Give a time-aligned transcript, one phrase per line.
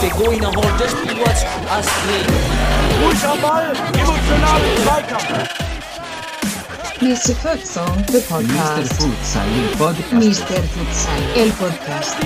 [0.00, 2.26] Der Going hold das Spiel was Astrid.
[3.02, 5.48] Ruhig am Ball, emotional Zweikampf.
[7.00, 7.34] Mr.
[7.36, 8.28] Futsal, the Mr.
[8.28, 8.92] podcast.
[8.94, 10.12] Futsal, il podcast.
[10.12, 10.62] Mr.
[10.74, 12.16] Futsal, el podcast.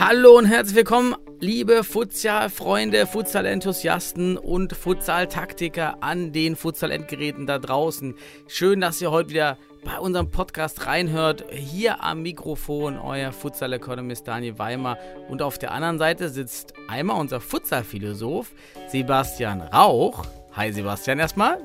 [0.00, 8.14] Hallo und herzlich willkommen, liebe Futsal-Freunde, Futsal-Enthusiasten und Futsal-Taktiker an den Futsal-Endgeräten da draußen.
[8.48, 11.44] Schön, dass ihr heute wieder bei unserem Podcast reinhört.
[11.50, 17.40] Hier am Mikrofon euer Futsal-Economist Daniel Weimer und auf der anderen Seite sitzt einmal unser
[17.40, 18.52] Futsal-Philosoph
[18.88, 20.24] Sebastian Rauch.
[20.52, 21.58] Hi Sebastian erstmal.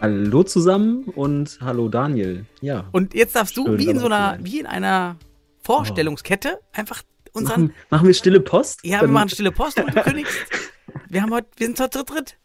[0.00, 2.44] Hallo zusammen und hallo Daniel.
[2.60, 2.86] Ja.
[2.90, 5.16] Und jetzt darfst du Schön, wie in so einer, wie in einer
[5.60, 8.80] Vorstellungskette einfach unseren Machen, machen wir stille Post?
[8.84, 10.38] Ja, wir machen stille Post und du kündigst.
[11.08, 12.36] Wir haben heute, wir sind heute zu dritt.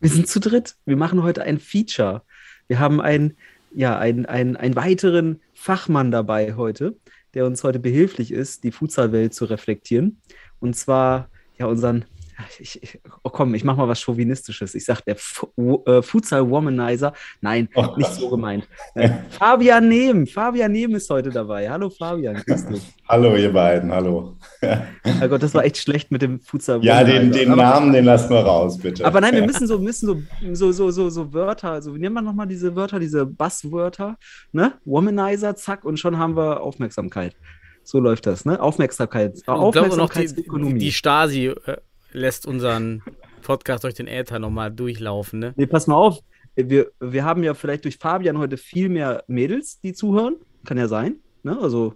[0.00, 0.76] wir sind zu dritt.
[0.84, 2.22] Wir machen heute ein Feature.
[2.68, 3.36] Wir haben einen,
[3.72, 6.96] ja, einen, einen, einen weiteren Fachmann dabei heute,
[7.34, 10.20] der uns heute behilflich ist, die Futsal-Welt zu reflektieren.
[10.60, 12.04] Und zwar, ja, unseren,
[12.58, 14.74] ich, ich, oh komm, ich mach mal was Chauvinistisches.
[14.74, 17.12] Ich sag der Fu äh, Futsal-Womanizer.
[17.40, 18.68] Nein, Oh nicht so gemeint.
[18.94, 20.26] Äh, Fabian Nehm.
[20.26, 21.68] Fabian Nehm ist heute dabei.
[21.70, 22.82] Hallo Fabian, grüß dich.
[23.08, 24.36] Hallo, ihr beiden, hallo.
[24.62, 26.84] Oh Gott, das war echt schlecht mit dem Futsal.
[26.84, 29.04] Ja, den, den aber, Namen, den lassen wir raus, bitte.
[29.04, 32.14] Aber nein, wir müssen so, müssen so, so, so, so, so Wörter, also wie nennt
[32.14, 34.16] man nochmal diese Wörter, diese Basswörter,
[34.52, 34.74] ne?
[34.84, 37.34] Womanizer, zack, und schon haben wir Aufmerksamkeit.
[37.82, 38.60] So läuft das, ne?
[38.60, 40.78] Aufmerksamkeit, noch, die, Aufmerksamkeitsökonomie.
[40.78, 41.76] die Stasi äh,
[42.12, 43.02] lässt unseren
[43.42, 45.38] Podcast durch den Äther nochmal durchlaufen.
[45.38, 45.54] Ne?
[45.56, 46.20] Nee, pass mal auf.
[46.56, 50.36] Wir, wir haben ja vielleicht durch Fabian heute viel mehr Mädels, die zuhören.
[50.64, 51.58] Kann ja sein, ne?
[51.60, 51.94] Also.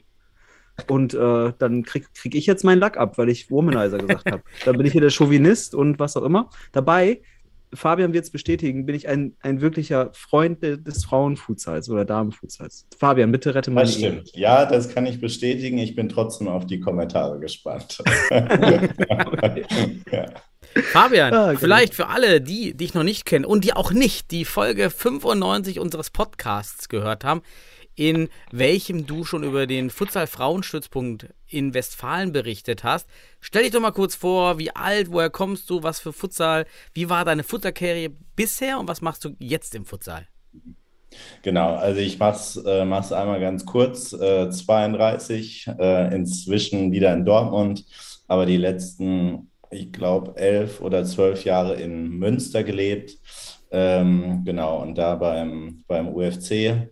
[0.86, 4.42] Und äh, dann krieg, krieg ich jetzt meinen Lack ab, weil ich Womanizer gesagt habe.
[4.64, 6.48] Dann bin ich hier der Chauvinist und was auch immer.
[6.72, 7.20] Dabei,
[7.72, 12.86] Fabian wird es bestätigen, bin ich ein, ein wirklicher Freund de, des Frauenfutsals oder Damenfutsals.
[12.98, 14.10] Fabian, bitte rette meine das Ehe.
[14.10, 14.30] stimmt.
[14.36, 15.78] Ja, das kann ich bestätigen.
[15.78, 18.02] Ich bin trotzdem auf die Kommentare gespannt.
[18.30, 20.26] ja.
[20.92, 21.58] Fabian, Ah, genau.
[21.58, 25.80] vielleicht für alle, die dich noch nicht kennen und die auch nicht die Folge 95
[25.80, 27.42] unseres Podcasts gehört haben,
[27.94, 33.08] in welchem du schon über den Futsal-Frauenstützpunkt in Westfalen berichtet hast.
[33.40, 37.08] Stell dich doch mal kurz vor, wie alt, woher kommst du, was für Futsal, wie
[37.08, 40.26] war deine Futsal-Karriere bisher und was machst du jetzt im Futsal?
[41.42, 44.12] Genau, also ich mach's, äh, mach's einmal ganz kurz.
[44.12, 47.84] Äh, 32, äh, inzwischen wieder in Dortmund,
[48.28, 53.18] aber die letzten, ich glaube, elf oder zwölf Jahre in Münster gelebt.
[53.72, 56.88] Ähm, genau, und da beim, beim UFC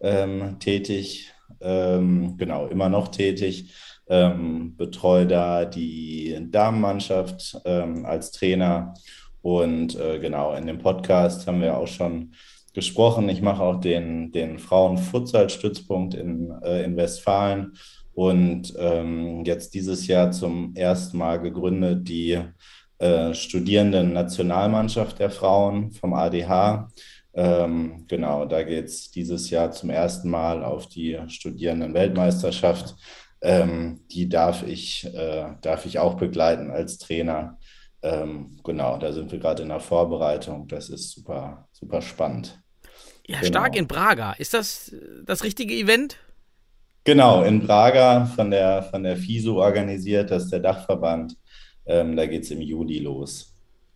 [0.00, 1.32] ähm, tätig.
[1.60, 3.74] Ähm, genau, immer noch tätig.
[4.06, 8.94] Ähm, betreue da die Damenmannschaft ähm, als Trainer.
[9.40, 12.34] Und äh, genau, in dem Podcast haben wir auch schon
[12.74, 13.28] gesprochen.
[13.28, 17.72] Ich mache auch den, den Frauen-Futsal-Stützpunkt in, äh, in Westfalen
[18.14, 22.38] und ähm, jetzt dieses Jahr zum ersten Mal gegründet die
[22.98, 26.88] äh, Studierenden-Nationalmannschaft der Frauen vom ADH.
[27.34, 32.94] Ähm, genau, da geht es dieses Jahr zum ersten Mal auf die Studierenden-Weltmeisterschaft.
[33.42, 37.58] Ähm, die darf ich, äh, darf ich auch begleiten als Trainer.
[38.02, 40.68] Ähm, genau, da sind wir gerade in der Vorbereitung.
[40.68, 42.60] Das ist super, super spannend.
[43.26, 43.48] Ja, Genau.
[43.48, 44.32] stark in Braga.
[44.34, 46.18] Ist das das richtige Event?
[47.04, 51.36] Genau, in Braga von der, von der FISO organisiert, das ist der Dachverband.
[51.86, 53.53] Ähm, da geht es im Juli los.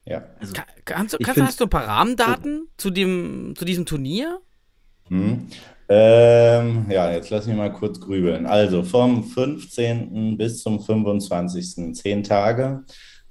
[0.09, 0.21] Ja.
[0.55, 4.41] Ka- Kannst du, kannst, find- hast du ein paar Rahmendaten zu, dem, zu diesem Turnier?
[5.09, 5.49] Hm.
[5.91, 8.47] Ähm, ja, jetzt lass mich mal kurz grübeln.
[8.47, 10.37] Also vom 15.
[10.37, 11.95] bis zum 25.
[11.95, 12.85] zehn Tage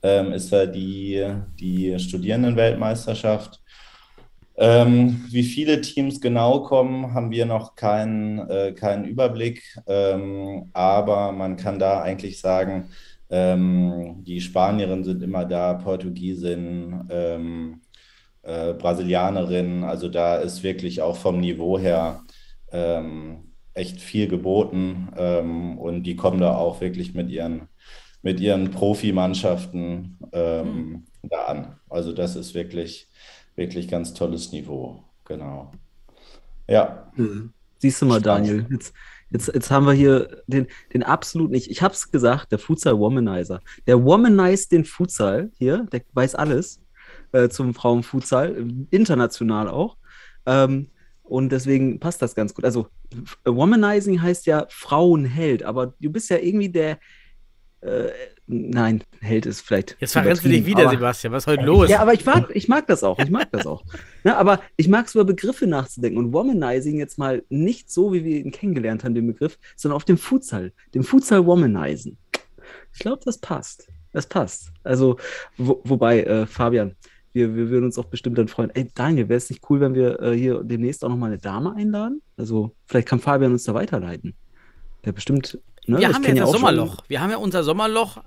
[0.03, 1.25] ähm, ist da die,
[1.59, 3.61] die Studierendenweltmeisterschaft.
[4.59, 9.61] Ähm, wie viele Teams genau kommen, haben wir noch keinen, äh, keinen Überblick.
[9.85, 12.89] Ähm, aber man kann da eigentlich sagen,
[13.29, 17.81] ähm, die Spanierinnen sind immer da, Portugiesinnen, ähm,
[18.43, 19.83] äh, Brasilianerinnen.
[19.83, 22.23] Also da ist wirklich auch vom Niveau her
[22.71, 25.09] ähm, echt viel geboten.
[25.17, 27.67] Ähm, und die kommen da auch wirklich mit ihren,
[28.21, 31.79] mit ihren Profimannschaften ähm, da an.
[31.89, 33.09] Also das ist wirklich,
[33.55, 35.03] wirklich ganz tolles Niveau.
[35.25, 35.71] Genau.
[36.69, 37.11] Ja.
[37.79, 38.47] Siehst du mal, Spannend.
[38.47, 38.93] Daniel, jetzt,
[39.29, 43.61] jetzt, jetzt haben wir hier den, den absolut nicht, ich hab's gesagt, der Futsal-Womanizer.
[43.85, 46.81] Der womanized den Futsal hier, der weiß alles
[47.31, 49.97] äh, zum Frauenfutsal, international auch.
[50.45, 50.89] Ähm,
[51.23, 52.63] und deswegen passt das ganz gut.
[52.63, 56.99] Also, F- Womanizing heißt ja Frauenheld, aber du bist ja irgendwie der,
[57.81, 58.09] äh,
[58.47, 59.95] nein, Held ist vielleicht.
[59.99, 61.33] Jetzt verrennst du dich wieder, aber- Sebastian.
[61.33, 61.89] Was ist heute los?
[61.89, 63.19] Ja, aber ich mag, ich mag das auch.
[63.19, 63.83] Ich mag das auch.
[64.23, 68.25] Ne, aber ich mag es über Begriffe nachzudenken und Womanizing jetzt mal nicht so, wie
[68.25, 72.17] wir ihn kennengelernt haben, den Begriff, sondern auf dem Futsal, dem Futsal Womanizen.
[72.93, 73.87] Ich glaube, das passt.
[74.11, 74.71] Das passt.
[74.83, 75.17] Also,
[75.57, 76.95] wo, wobei, äh, Fabian,
[77.31, 78.69] wir, wir würden uns auch bestimmt dann freuen.
[78.71, 81.73] Ey, Daniel, wäre es nicht cool, wenn wir äh, hier demnächst auch nochmal eine Dame
[81.75, 82.21] einladen?
[82.35, 84.33] Also, vielleicht kann Fabian uns da weiterleiten.
[85.05, 85.59] Der bestimmt.
[85.85, 87.03] Ne, wir ich haben ja das auch schon- Sommerloch.
[87.07, 88.17] Wir haben ja unser Sommerloch,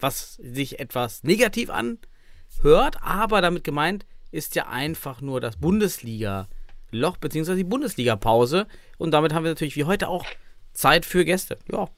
[0.00, 7.58] was sich etwas negativ anhört, aber damit gemeint ist ja einfach nur das Bundesliga-Loch beziehungsweise
[7.58, 8.66] die Bundesliga-Pause.
[8.98, 10.26] Und damit haben wir natürlich wie heute auch
[10.72, 11.58] Zeit für Gäste.
[11.72, 11.88] Ja.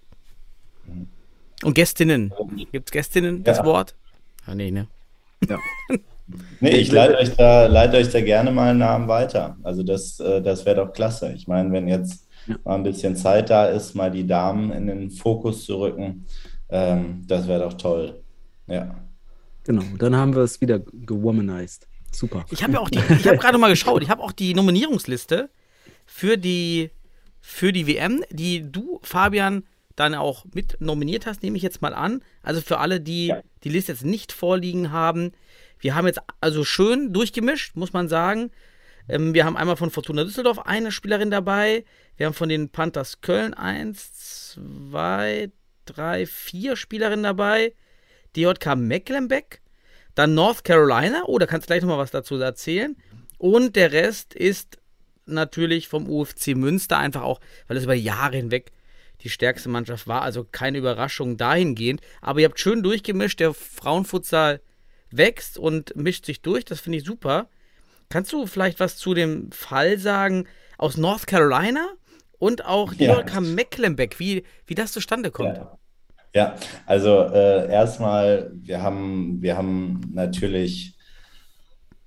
[1.64, 2.32] Und Gästinnen.
[2.70, 3.64] Gibt es Gästinnen, das Ja.
[3.64, 3.94] Wort?
[4.46, 4.86] Ah, nee, ne?
[6.60, 9.56] Nee, ich leite euch da, leite euch da gerne mal einen Namen weiter.
[9.62, 11.32] Also das, äh, das wäre doch klasse.
[11.32, 12.56] Ich meine, wenn jetzt Ja.
[12.64, 16.26] mal ein bisschen Zeit da ist, mal die Damen in den Fokus zu rücken,
[16.70, 18.23] ähm, das wäre doch toll.
[18.67, 18.94] Ja.
[19.65, 21.87] Genau, dann haben wir es wieder gewomanized.
[22.11, 22.44] Super.
[22.50, 25.50] Ich habe ja auch die, ich habe gerade mal geschaut, ich habe auch die Nominierungsliste
[26.06, 26.91] für die,
[27.41, 31.93] für die WM, die du, Fabian, dann auch mit nominiert hast, nehme ich jetzt mal
[31.93, 32.23] an.
[32.43, 33.41] Also für alle, die Ja.
[33.65, 35.32] die Liste jetzt nicht vorliegen haben.
[35.81, 38.50] Wir haben jetzt also schön durchgemischt, muss man sagen.
[39.09, 41.85] Ähm, wir haben einmal von Fortuna Düsseldorf eine Spielerin dabei.
[42.17, 44.12] Wir haben von den Panthers Köln eins,
[44.55, 45.50] zwei,
[45.96, 47.73] drei, vier Spielerinnen dabei.
[48.37, 49.61] DJK Mecklenbeck.
[50.14, 51.23] Dann North Carolina.
[51.26, 52.96] Oh, da kannst du gleich nochmal was dazu erzählen.
[53.38, 54.79] Und der Rest ist
[55.26, 58.73] natürlich vom UFC Münster, einfach auch, weil es über Jahre hinweg
[59.23, 60.23] die stärkste Mannschaft war.
[60.23, 62.00] Also keine Überraschung dahingehend.
[62.20, 63.41] Aber ihr habt schön durchgemischt.
[63.41, 64.61] Der Frauenfutsal
[65.11, 66.64] wächst und mischt sich durch.
[66.64, 67.49] Das finde ich super.
[68.08, 70.46] Kannst du vielleicht was zu dem Fall sagen
[70.79, 71.88] aus North Carolina
[72.38, 73.23] und auch Ja.
[73.23, 75.56] DJK Mecklenbeck, wie, wie das zustande kommt?
[75.56, 75.77] Ja.
[76.34, 80.94] Ja, also äh, erstmal, wir haben, wir haben natürlich,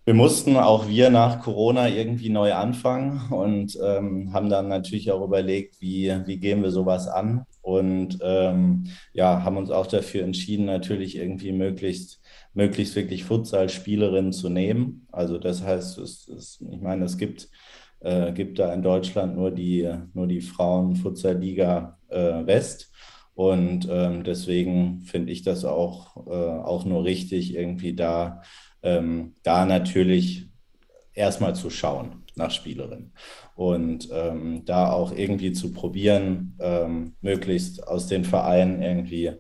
[0.06, 5.24] wir mussten auch wir nach Corona irgendwie neu anfangen und ähm, haben dann natürlich auch
[5.24, 10.66] überlegt, wie, wie gehen wir sowas an und ähm, ja, haben uns auch dafür entschieden,
[10.66, 12.22] natürlich irgendwie möglichst,
[12.54, 15.08] möglichst wirklich Futsal-Spielerinnen zu nehmen.
[15.12, 17.50] Also das heißt, es, es, ich meine, es gibt,
[18.02, 22.91] äh, gibt da in Deutschland nur die, nur die Frauen-Futsal-Liga äh, West.
[23.42, 28.44] Und ähm, deswegen finde ich das auch, äh, auch nur richtig, irgendwie da,
[28.84, 30.46] ähm, da natürlich
[31.16, 33.14] erstmal zu schauen nach Spielerinnen
[33.56, 39.32] und ähm, da auch irgendwie zu probieren, ähm, möglichst aus den Vereinen irgendwie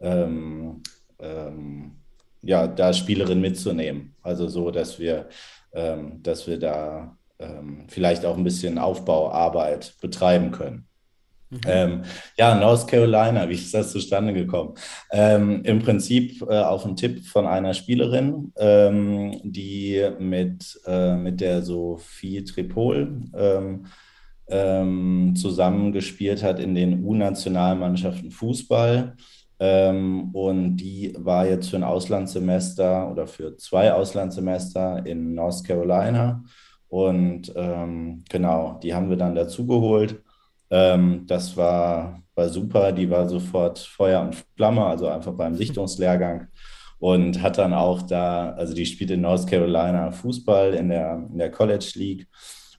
[0.00, 0.82] ähm,
[1.20, 1.92] ähm,
[2.42, 4.16] ja, da Spielerinnen mitzunehmen.
[4.20, 5.28] Also so, dass wir,
[6.22, 7.16] dass wir da
[7.88, 10.86] vielleicht auch ein bisschen Aufbauarbeit betreiben können.
[11.66, 12.02] Ähm,
[12.36, 14.74] ja, North Carolina, wie ist das zustande gekommen?
[15.10, 21.40] Ähm, Im Prinzip äh, auf einen Tipp von einer Spielerin, ähm, die mit, äh, mit
[21.40, 23.86] der Sophie Tripol ähm,
[24.48, 29.16] ähm, zusammengespielt hat in den U-Nationalmannschaften Fußball.
[29.60, 36.42] Ähm, und die war jetzt für ein Auslandssemester oder für zwei Auslandssemester in North Carolina.
[36.88, 37.52] Und
[38.28, 40.23] genau, die haben wir dann dazugeholt.
[40.74, 42.90] Ähm, das war, war super.
[42.92, 46.48] Die war sofort Feuer und Flamme, also einfach beim Sichtungslehrgang.
[46.98, 51.38] Und hat dann auch da, also die spielt in North Carolina Fußball in der, in
[51.38, 52.26] der College League.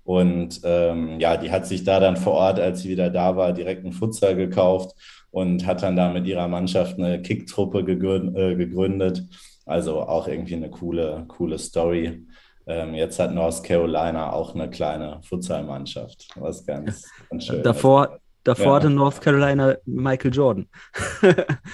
[0.04, 3.54] Und ähm, ja, die hat sich da dann vor Ort, als sie wieder da war,
[3.54, 4.96] direkt einen Futsal gekauft
[5.32, 9.24] und hat dann da mit ihrer Mannschaft eine Kicktruppe gegründet, äh, gegründet.
[9.66, 12.25] Also auch irgendwie eine coole, coole Story.
[12.68, 18.66] Ähm, jetzt hat North Carolina auch eine kleine Futsalmannschaft, was ganz, ganz schön Davor, davor
[18.66, 18.74] Ja.
[18.76, 20.68] hatte North Carolina Michael Jordan.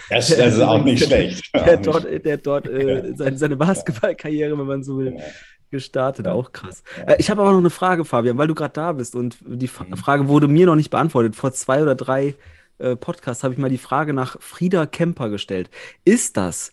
[0.09, 1.49] Das, das ist auch nicht schlecht.
[1.55, 5.35] Der Auch nicht dort, der dort äh, seine, seine Basketballkarriere, wenn man so will, schlecht.
[5.69, 6.25] gestartet.
[6.25, 6.33] Ja.
[6.33, 6.83] Auch krass.
[7.05, 9.67] Äh, ich habe aber noch eine Frage, Fabian, weil du gerade da bist und die
[9.69, 9.95] Mhm.
[9.97, 11.35] Frage wurde mir noch nicht beantwortet.
[11.35, 12.35] Vor zwei oder drei
[12.79, 15.69] äh, Podcasts habe ich mal die Frage nach Frieda Kemper gestellt.
[16.03, 16.71] Ist das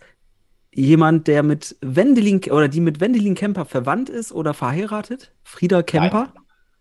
[0.78, 5.32] jemand, der mit Wendelin oder die mit Wendelin Kemper verwandt ist oder verheiratet?
[5.42, 6.32] Frieda Kemper?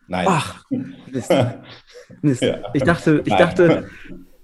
[0.07, 0.25] Nein.
[0.29, 1.33] Ach, Mist.
[2.21, 2.41] Mist.
[2.41, 2.59] Ja.
[2.73, 3.39] Ich dachte, ich Nein.
[3.39, 3.89] dachte,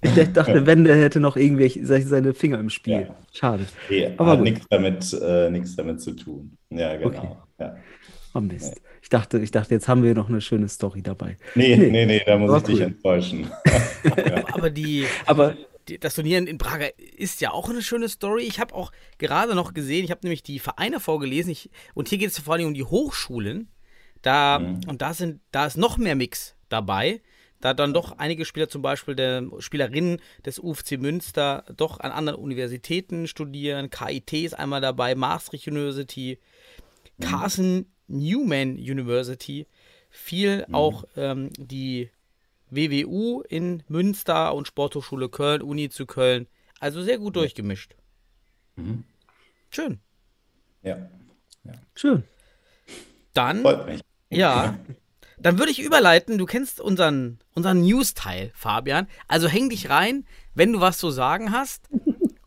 [0.02, 3.02] ich dachte, Wende hätte noch irgendwelche se- seine Finger im Spiel.
[3.08, 3.16] Ja.
[3.32, 3.66] Schade.
[3.90, 6.58] Nee, Aber hat nichts damit, äh, nichts damit zu tun.
[6.70, 7.08] Ja, genau.
[7.08, 7.30] Okay.
[7.60, 7.76] Ja.
[8.34, 8.82] Oh Mist.
[9.02, 11.38] Ich dachte, ich dachte, jetzt haben wir noch eine schöne Story dabei.
[11.56, 11.90] Nee, Nee.
[11.92, 12.82] nee, nee, da muss Aber ich dich cool.
[12.88, 13.48] enttäuschen.
[14.54, 15.66] Aber die, Aber die,
[16.00, 18.44] das Turnier in Prager ist ja auch eine schöne Story.
[18.44, 22.18] Ich habe auch gerade noch gesehen, ich habe nämlich die Vereine vorgelesen ich, und hier
[22.18, 23.70] geht es vor allem um die Hochschulen.
[24.22, 24.82] Da, Mhm.
[24.88, 27.22] Und da, sind, da ist noch mehr Mix dabei.
[27.60, 32.40] da dann doch einige Spieler, zum Beispiel der Spielerinnen des UFC Münster, doch an anderen
[32.40, 33.90] Universitäten studieren.
[33.90, 36.40] KIT ist einmal dabei, Maastricht University,
[37.22, 39.66] Carson Newman University,
[40.10, 42.10] viel auch ähm, die
[42.76, 46.48] WWU in Münster und Sporthochschule Köln, Uni zu Köln.
[46.80, 47.96] Also sehr gut durchgemischt.
[48.76, 49.04] Mhm.
[49.70, 50.00] Schön.
[50.82, 50.98] Ja,
[51.96, 52.24] Schön.
[53.34, 54.02] Dann, freut mich.
[54.30, 54.78] ja,
[55.40, 56.38] dann würde ich überleiten.
[56.38, 59.08] Du kennst unseren, unseren News-Teil, Fabian.
[59.28, 61.90] Also häng dich rein, wenn du was zu sagen hast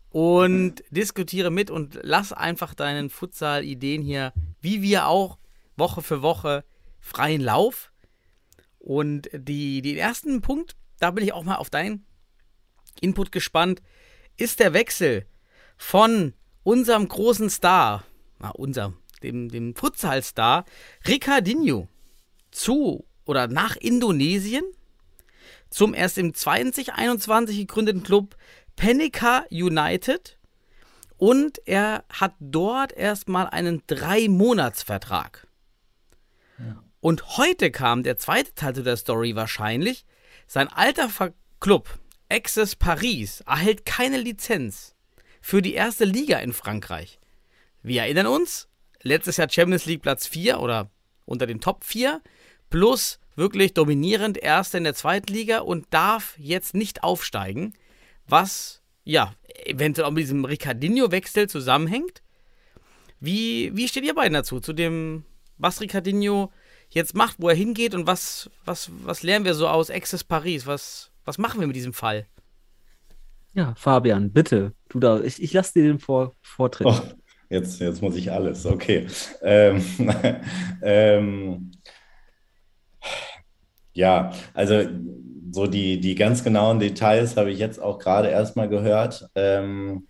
[0.09, 5.37] und diskutiere mit und lass einfach deinen Futsal-Ideen hier, wie wir auch,
[5.75, 6.63] Woche für Woche
[6.99, 7.91] freien Lauf.
[8.87, 12.05] Und die, den ersten Punkt, da bin ich auch mal auf deinen
[13.01, 13.81] Input gespannt,
[14.37, 15.25] ist der Wechsel
[15.75, 18.05] von unserem großen Star,
[18.39, 20.63] na, unserem, dem, dem Futsal-Star,
[21.05, 21.89] Ricardinho
[22.51, 24.63] zu oder nach Indonesien
[25.69, 28.37] zum erst im 2021 gegründeten Club
[28.77, 30.39] Penica United
[31.17, 35.45] und er hat dort erstmal einen Drei-Monats-Vertrag.
[36.99, 40.05] Und heute kam der zweite Teil zu der Story wahrscheinlich.
[40.47, 41.99] Sein alter Ver Club,
[42.29, 44.95] Access Paris, erhält keine Lizenz
[45.41, 47.19] für die erste Liga in Frankreich.
[47.83, 48.67] Wir erinnern uns,
[49.01, 50.89] letztes Jahr Champions League Platz 4 oder
[51.25, 52.21] unter den Top 4,
[52.69, 57.73] plus wirklich dominierend Erster in der zweiten Liga und darf jetzt nicht aufsteigen,
[58.27, 59.33] was ja
[59.65, 62.21] eventuell auch mit diesem Ricardinho-Wechsel zusammenhängt.
[63.19, 65.23] Wie, wie steht ihr beiden dazu, zu dem,
[65.57, 66.51] was Ricardinho
[66.89, 70.65] jetzt macht, wo er hingeht und was, was, was lernen wir so aus Access Paris?
[70.65, 72.25] Was, was machen wir mit diesem Fall?
[73.53, 74.73] Ja, Fabian, bitte.
[74.89, 76.87] Du da, ich, ich lasse dir den Vor Vortritt.
[76.87, 77.01] Oh,
[77.49, 79.07] jetzt, jetzt muss ich alles, okay.
[79.41, 79.83] Ähm,
[80.81, 81.71] ähm,
[83.93, 84.87] ja, also
[85.51, 89.27] so die, die ganz genauen Details habe ich jetzt auch gerade erstmal gehört.
[89.33, 90.07] Ähm,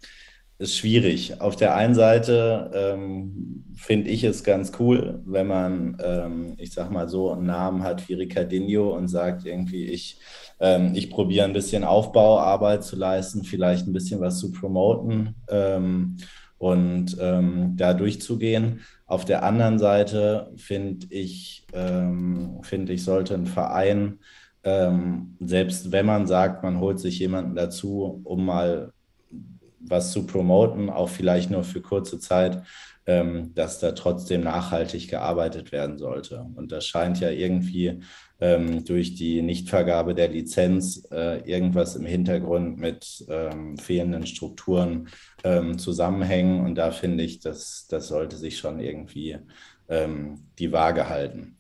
[0.60, 1.40] ist schwierig.
[1.40, 6.92] Auf der einen Seite ähm, finde ich es ganz cool, wenn man, ähm, ich sag
[6.92, 10.20] mal so, einen Namen hat wie Ricardinho und sagt irgendwie, ich,
[10.60, 16.18] ähm, ich probiere ein bisschen Aufbauarbeit zu leisten, vielleicht ein bisschen was zu promoten ähm,
[16.58, 18.82] und ähm, da durchzugehen.
[19.06, 24.20] Auf der anderen Seite finde ich, ähm, finde ich, sollte ein Verein,
[24.64, 28.92] ähm, selbst wenn man sagt, man holt sich jemanden dazu, um mal
[29.90, 32.64] was zu promoten, auch vielleicht nur für kurze Zeit,
[33.08, 36.46] ähm, dass da trotzdem nachhaltig gearbeitet werden sollte.
[36.56, 38.02] Und das scheint ja irgendwie
[38.40, 45.08] ähm, durch die Nichtvergabe der Lizenz äh, irgendwas im Hintergrund mit ähm, fehlenden Strukturen
[45.44, 46.66] ähm, zusammenhängen.
[46.66, 49.38] Und da finde ich, dass das sollte sich schon irgendwie
[49.88, 51.58] ähm, die Waage halten.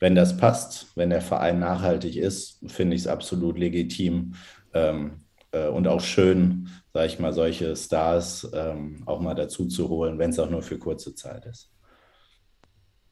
[0.00, 4.34] Wenn das passt, wenn der Verein nachhaltig ist, finde ich es absolut legitim
[4.74, 9.88] ähm, äh, und auch schön, sage ich mal, solche Stars ähm, auch mal dazu zu
[9.88, 11.70] holen, wenn es auch nur für kurze Zeit ist.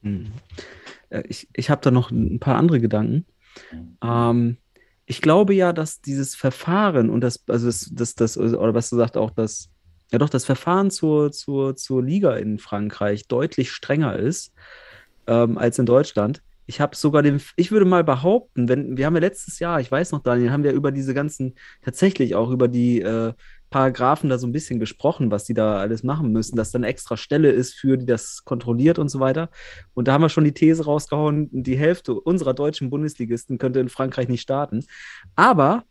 [0.02, 0.32] Mhm.
[1.10, 3.26] Äh, Ich, ich habe da noch ein paar andere Gedanken.
[3.72, 3.98] Mhm.
[4.02, 4.56] Ähm,
[5.06, 8.96] ich glaube ja, dass dieses Verfahren und das, also das, das, das oder was du
[8.96, 9.70] sagst, auch das,
[10.10, 14.52] ja doch, das Verfahren zur, zur, zur Liga in Frankreich deutlich strenger ist
[15.28, 16.42] ähm, als in Deutschland.
[16.66, 19.90] Ich habe sogar den, ich würde mal behaupten, wenn, wir haben ja letztes Jahr, ich
[19.90, 23.32] weiß noch, Daniel, haben wir über diese ganzen, tatsächlich auch über die äh,
[23.70, 26.86] Paragraphen da so ein bisschen gesprochen, was die da alles machen müssen, dass da eine
[26.86, 29.50] extra Stelle ist für, die das kontrolliert und so weiter.
[29.94, 33.88] Und da haben wir schon die These rausgehauen, die Hälfte unserer deutschen Bundesligisten könnte in
[33.88, 34.84] Frankreich nicht starten.
[35.34, 35.84] Aber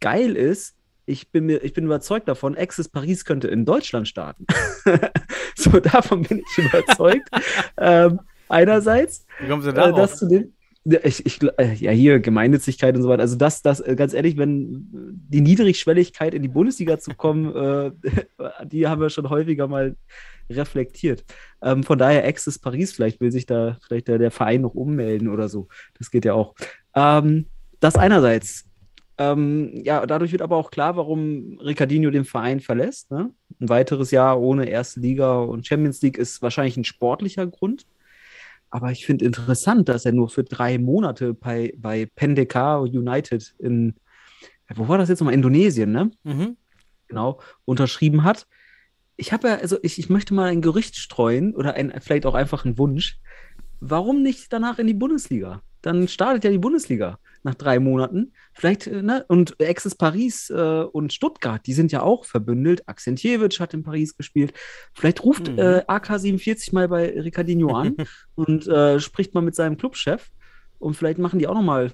[0.00, 4.44] geil ist, ich bin, mir, ich bin überzeugt davon, Access Paris könnte in Deutschland starten.
[5.56, 7.28] so, davon bin ich überzeugt.
[7.78, 9.96] ähm, einerseits, Wie kommst du äh, darauf?
[9.96, 10.52] das zu dem.
[10.84, 13.22] Ja, Ich, ich, äh, ja, hier Gemeinnützigkeit und so weiter.
[13.22, 14.88] Also das, das, äh, ganz ehrlich, wenn
[15.28, 17.54] die Niedrigschwelligkeit in die Bundesliga zu kommen,
[18.04, 18.12] äh,
[18.64, 19.96] die haben wir schon häufiger mal
[20.48, 21.24] reflektiert.
[21.62, 25.28] Ähm, von daher Access Paris, vielleicht will sich da vielleicht der, der Verein noch ummelden
[25.28, 25.68] oder so.
[25.98, 26.54] Das geht ja auch.
[26.94, 27.46] Ähm,
[27.80, 28.64] das einerseits.
[29.18, 33.10] Ähm, ja, dadurch wird aber auch klar, warum Ricardinho den Verein verlässt.
[33.10, 33.30] Ne?
[33.60, 37.86] Ein weiteres Jahr ohne erste Liga und Champions League ist wahrscheinlich ein sportlicher Grund.
[38.76, 43.94] Aber ich finde interessant, dass er nur für drei Monate bei, bei Pendeka United in,
[44.74, 45.32] wo war das jetzt nochmal?
[45.32, 46.10] Indonesien, ne?
[46.24, 46.58] Mhm.
[47.08, 48.46] Genau, unterschrieben hat.
[49.16, 52.34] Ich habe ja, also ich, ich möchte mal ein Gerücht streuen oder ein, vielleicht auch
[52.34, 53.18] einfach einen Wunsch.
[53.80, 55.62] Warum nicht danach in die Bundesliga?
[55.80, 58.32] Dann startet ja die Bundesliga nach drei Monaten.
[58.52, 59.24] Vielleicht, äh, ne?
[59.28, 60.54] Und Access Paris äh,
[60.92, 62.86] und Stuttgart, die sind ja auch verbündelt.
[62.86, 64.52] Akzentjewitsch hat in Paris gespielt.
[64.94, 65.58] Vielleicht ruft Mhm.
[65.58, 67.96] äh, AK47 mal bei Ricardinho an
[68.34, 70.30] und äh, spricht mal mit seinem Clubchef.
[70.78, 71.92] und vielleicht machen die auch nochmal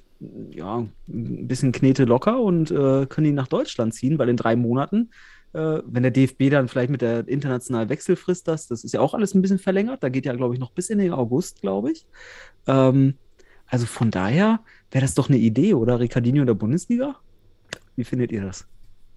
[0.50, 0.78] ja,
[1.08, 5.10] ein bisschen Knete locker und äh, können die nach Deutschland ziehen, weil in drei Monaten,
[5.52, 9.14] äh, wenn der DFB dann vielleicht mit der internationalen Wechselfrist das, das ist ja auch
[9.14, 11.92] alles ein bisschen verlängert, da geht ja, glaube ich, noch bis in den August, glaube
[11.92, 12.06] ich.
[12.66, 13.14] Ähm,
[13.66, 14.60] also von daher
[14.92, 15.98] wäre das doch eine Idee, oder?
[15.98, 17.16] Ricardinho in der Bundesliga?
[17.96, 18.66] Wie findet ihr das?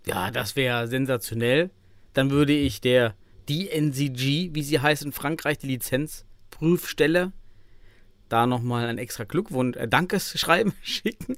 [0.06, 1.70] Ja, das wäre sensationell.
[2.14, 3.16] Dann würde ich der
[3.50, 7.32] DNCG, wie sie heißt in Frankreich, die Lizenzprüfstelle,
[8.30, 11.36] da nochmal ein extra Glückwunsch, äh, Dankeschreiben schicken,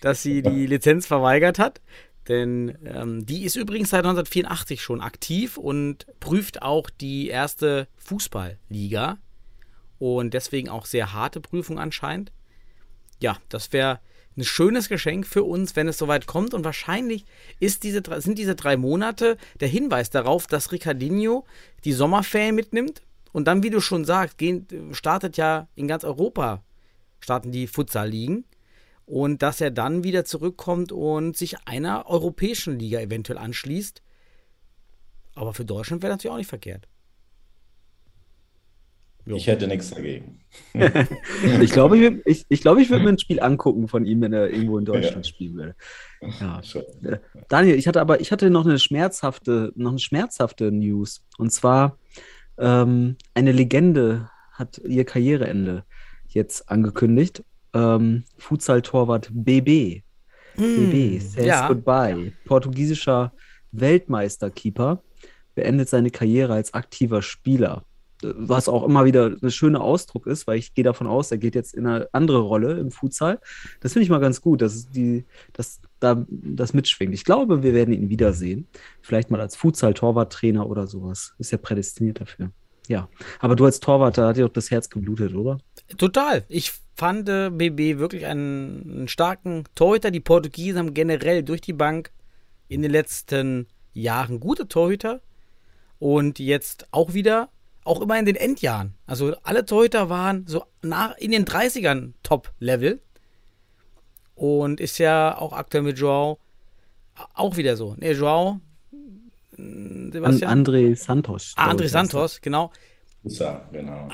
[0.00, 1.80] dass sie die Lizenz verweigert hat.
[2.28, 9.18] Denn ähm, die ist übrigens seit 1984 schon aktiv und prüft auch die erste Fußballliga.
[9.98, 12.32] Und deswegen auch sehr harte Prüfung anscheinend.
[13.20, 14.00] Ja, das wäre
[14.36, 16.54] ein schönes Geschenk für uns, wenn es soweit kommt.
[16.54, 17.24] Und wahrscheinlich
[17.60, 21.44] diese, sind diese drei Monate der Hinweis darauf, dass Ricardinho
[21.84, 23.02] die Sommerferien mitnimmt.
[23.32, 26.64] Und dann, wie du schon sagst, gehen, startet ja in ganz Europa,
[27.20, 28.44] starten die Futsal-Ligen.
[29.06, 34.02] Und dass er dann wieder zurückkommt und sich einer europäischen Liga eventuell anschließt.
[35.34, 36.86] Aber für Deutschland wäre natürlich auch nicht verkehrt.
[39.30, 39.36] Jo.
[39.36, 40.40] Ich hätte nichts dagegen.
[41.62, 44.22] ich glaube, ich, würd, ich, ich, glaub, ich würde mir ein Spiel angucken von ihm,
[44.22, 45.30] wenn er irgendwo in Deutschland ja.
[45.32, 45.76] spielen würde.
[46.40, 46.60] Ja.
[47.04, 47.18] Äh,
[47.48, 51.24] Daniel, ich hatte aber, ich hatte noch eine schmerzhafte, noch eine schmerzhafte News.
[51.38, 51.96] Und zwar
[52.58, 55.84] ähm, eine Legende hat ihr Karriereende
[56.26, 57.44] jetzt angekündigt.
[57.72, 60.02] Ähm, Futsal-Torwart BB.
[60.56, 61.68] Mm, BB says ja.
[61.68, 62.32] goodbye.
[62.46, 63.32] Portugiesischer
[63.70, 65.04] Weltmeisterkeeper
[65.54, 67.84] beendet seine Karriere als aktiver Spieler
[68.22, 71.54] was auch immer wieder ein schöner Ausdruck ist, weil ich gehe davon aus, er geht
[71.54, 73.40] jetzt in eine andere Rolle im Futsal.
[73.80, 77.14] Das finde ich mal ganz gut, dass die, dass da das mitschwingt.
[77.14, 78.66] Ich glaube, wir werden ihn wiedersehen.
[79.02, 81.34] Vielleicht mal als Futsal-Torwarttrainer oder sowas.
[81.38, 82.50] Ist ja prädestiniert dafür.
[82.88, 83.08] Ja.
[83.38, 85.58] Aber du als Torwart, da hat dir doch das Herz geblutet, oder?
[85.96, 86.44] Total.
[86.48, 90.10] Ich fand äh, BB wirklich einen, einen starken Torhüter.
[90.10, 92.10] Die Portugiesen haben generell durch die Bank
[92.68, 95.20] in den letzten Jahren gute Torhüter.
[95.98, 97.50] Und jetzt auch wieder
[97.90, 98.94] auch immer in den Endjahren.
[99.06, 103.00] Also alle Torhüter waren so nach, in den 30ern Top-Level.
[104.36, 106.38] Und ist ja auch aktuell mit Joao
[107.34, 107.94] auch wieder so.
[107.98, 108.60] Ne, Joao.
[109.56, 110.64] Hm, Sebastian?
[110.64, 111.54] André Santos.
[111.56, 112.72] Ah, André Santos, genau.
[113.22, 114.08] Sosa, genau.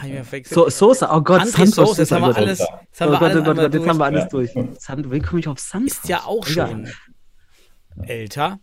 [0.44, 1.74] So, Sosa, oh Gott, André Santos.
[1.74, 4.04] Sosa, jetzt haben wir alles, jetzt haben wir oh alles, Gott, Gott, jetzt haben wir
[4.04, 4.50] alles durch.
[4.80, 5.98] Sand, wie komme ich auf Santos?
[5.98, 8.04] Ist ja auch schon ja.
[8.04, 8.58] älter.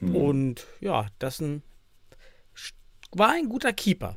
[0.00, 0.16] Mhm.
[0.16, 1.62] Und ja, das ist ein
[3.12, 4.16] war ein guter Keeper.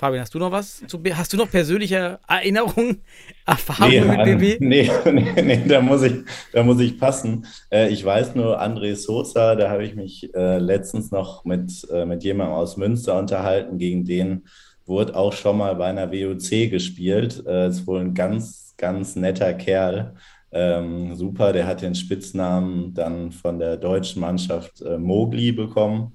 [0.00, 0.82] Fabian, hast du noch was?
[0.86, 3.02] Zu, hast du noch persönliche Erinnerungen,
[3.46, 4.60] Erfahrungen nee, mit BB?
[4.60, 6.14] Nee, nee, nee, da, muss ich,
[6.54, 7.44] da muss ich passen.
[7.70, 12.06] Äh, ich weiß nur, André Sosa, da habe ich mich äh, letztens noch mit, äh,
[12.06, 14.46] mit jemandem aus Münster unterhalten, gegen den
[14.86, 17.38] wurde auch schon mal bei einer WOC gespielt.
[17.38, 20.16] Ist wohl ein ganz, ganz netter Kerl.
[20.52, 26.14] Ähm, super, der hat den Spitznamen dann von der deutschen Mannschaft äh, Mogli bekommen.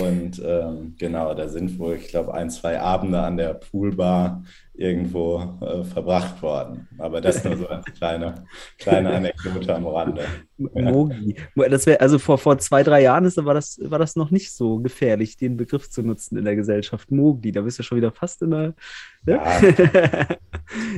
[0.00, 5.58] Und ähm, genau, da sind wohl, ich glaube, ein, zwei Abende an der Poolbar irgendwo
[5.60, 6.88] äh, verbracht worden.
[6.98, 8.46] Aber das nur so eine kleine,
[8.78, 10.24] kleine Anekdote am Rande.
[10.56, 11.36] Mogi.
[11.56, 14.52] Das wäre, also vor, vor zwei, drei Jahren ist, war, das, war das noch nicht
[14.52, 17.10] so gefährlich, den Begriff zu nutzen in der Gesellschaft.
[17.10, 18.60] Mogli, da bist du schon wieder fast in der.
[18.60, 18.74] Ne?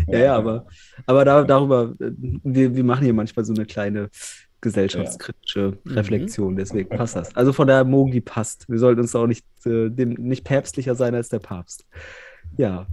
[0.07, 0.19] Ja.
[0.19, 0.67] ja, ja, aber,
[1.05, 2.11] aber da, darüber, äh,
[2.43, 4.09] wir, wir machen hier manchmal so eine kleine
[4.63, 5.93] gesellschaftskritische ja.
[5.93, 7.37] Reflexion, deswegen passt das.
[7.37, 8.69] Also von der Mogli passt.
[8.69, 11.87] Wir sollten uns auch nicht, äh, dem, nicht päpstlicher sein als der Papst.
[12.57, 12.87] Ja.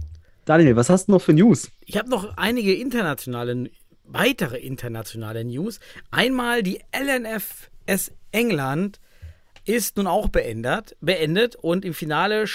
[0.44, 1.70] Daniel, was hast du noch für News?
[1.84, 3.70] Ich habe noch einige internationale,
[4.04, 5.78] weitere internationale News.
[6.10, 9.00] Einmal die LNFS England
[9.64, 12.46] ist nun auch beendet, beendet und im Finale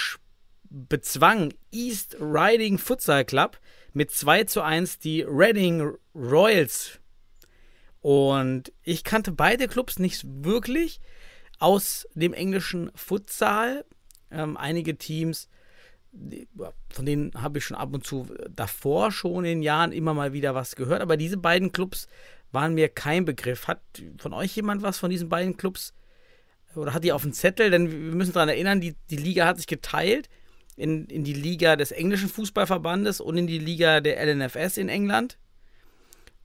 [0.68, 3.58] bezwang East Riding Futsal Club
[3.94, 7.00] mit 2 zu 1 die Reading Royals
[8.00, 11.00] und ich kannte beide Clubs nicht wirklich
[11.58, 13.84] aus dem englischen Futsal.
[14.30, 15.48] Ähm, einige Teams,
[16.90, 20.54] von denen habe ich schon ab und zu davor schon in Jahren immer mal wieder
[20.54, 21.02] was gehört.
[21.02, 22.08] Aber diese beiden Clubs
[22.50, 23.68] waren mir kein Begriff.
[23.68, 23.80] Hat
[24.18, 25.94] von euch jemand was von diesen beiden Clubs
[26.74, 27.70] oder hat die auf dem Zettel?
[27.70, 30.28] Denn wir müssen daran erinnern, die, die Liga hat sich geteilt
[30.76, 35.38] in, in die Liga des englischen Fußballverbandes und in die Liga der LNFS in England.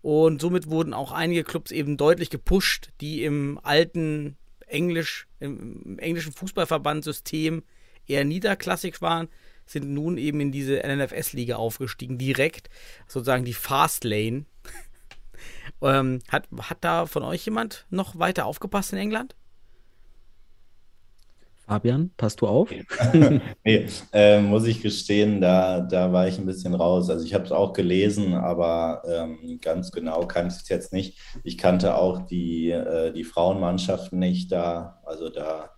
[0.02, 4.36] Und somit wurden auch einige Clubs eben deutlich gepusht, die im alten
[4.68, 7.64] Englisch, im, englischen Fußballverbandssystem
[8.08, 9.30] eher niederklassig waren,
[9.74, 12.70] sind nun eben in diese NNFS-Liga aufgestiegen, direkt,
[13.08, 14.46] sozusagen die Fast Lane.
[15.82, 19.36] ähm, hat, hat da von euch jemand noch weiter aufgepasst in England?
[21.66, 22.70] Fabian, passt du auf?
[23.64, 27.10] nee, äh, muss ich gestehen, da, da war ich ein bisschen raus.
[27.10, 31.20] Also ich habe es auch gelesen, aber ähm, ganz genau kannte ich es jetzt nicht.
[31.44, 35.02] Ich kannte auch die, äh, die Frauenmannschaften nicht da.
[35.06, 35.70] Also da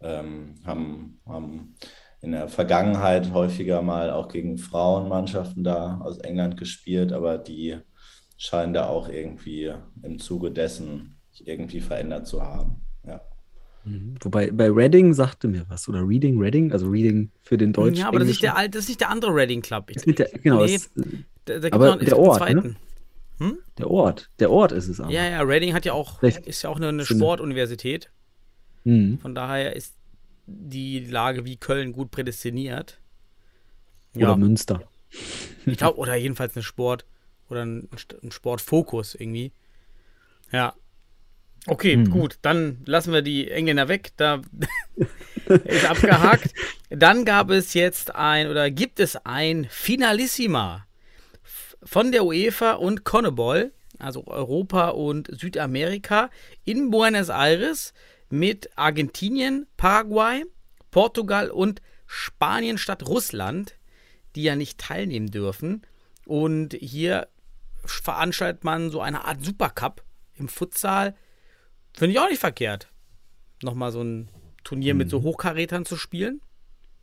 [0.00, 1.74] ähm, haben, haben
[2.22, 7.78] in der Vergangenheit häufiger mal auch gegen Frauenmannschaften da aus England gespielt, aber die
[8.36, 12.76] scheinen da auch irgendwie im Zuge dessen irgendwie verändert zu haben.
[13.06, 13.20] Ja.
[13.84, 14.14] Mhm.
[14.20, 17.98] Wobei bei Reading sagte mir was, oder Reading, Reading, also Reading für den Deutsch.
[17.98, 19.90] Ja, aber das ist, der, das ist nicht der andere Reading Club.
[19.90, 20.90] Ich, der, genau, nee, das,
[21.44, 22.76] da, da aber der Ort, ne?
[23.38, 23.58] hm?
[23.78, 25.10] Der Ort, der Ort ist es aber.
[25.10, 28.12] Ja, ja, Reading hat ja auch, ist ja auch eine, eine Sportuniversität.
[28.84, 29.18] Mhm.
[29.18, 29.96] Von daher ist
[30.46, 33.00] die Lage wie Köln gut prädestiniert.
[34.14, 34.36] Oder ja.
[34.36, 34.82] Münster.
[35.66, 37.04] Ich glaube, oder jedenfalls eine Sport-
[37.48, 37.88] oder ein,
[38.22, 39.52] ein Sportfokus irgendwie.
[40.50, 40.74] Ja,
[41.66, 42.10] Okay, hm.
[42.10, 44.10] gut, dann lassen wir die Engländer weg.
[44.16, 44.42] Da
[45.64, 46.52] ist abgehakt.
[46.90, 50.86] Dann gab es jetzt ein oder gibt es ein Finalissima
[51.84, 56.30] von der UEFA und Conneball, also Europa und Südamerika,
[56.64, 57.94] in Buenos Aires
[58.32, 60.44] mit Argentinien, Paraguay,
[60.90, 63.76] Portugal und Spanien statt Russland,
[64.34, 65.82] die ja nicht teilnehmen dürfen.
[66.26, 67.28] Und hier
[67.84, 70.02] veranstaltet man so eine Art Supercup
[70.34, 71.14] im Futsal
[71.94, 72.88] Finde ich auch nicht verkehrt.
[73.62, 74.28] Nochmal so ein
[74.64, 74.98] Turnier mhm.
[74.98, 75.24] mit so mhm.
[75.24, 76.40] Hochkarätern zu spielen.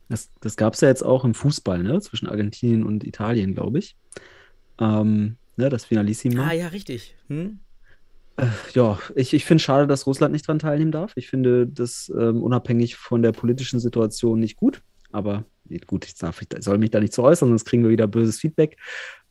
[0.08, 2.00] Das, das gab es ja jetzt auch im Fußball, ne?
[2.00, 3.96] Zwischen Argentinien und Italien, glaube ich.
[4.80, 6.48] Ähm, ne, das Finalissima.
[6.48, 7.14] Ah, ja, richtig.
[7.28, 7.60] Hm?
[8.40, 11.12] Äh, ja, ich, ich finde schade, dass Russland nicht dran teilnehmen darf.
[11.16, 14.82] Ich finde das ähm, unabhängig von der politischen Situation nicht gut.
[15.12, 15.44] Aber
[15.86, 18.38] gut, ich, darf, ich soll mich da nicht zu äußern, sonst kriegen wir wieder böses
[18.38, 18.76] Feedback.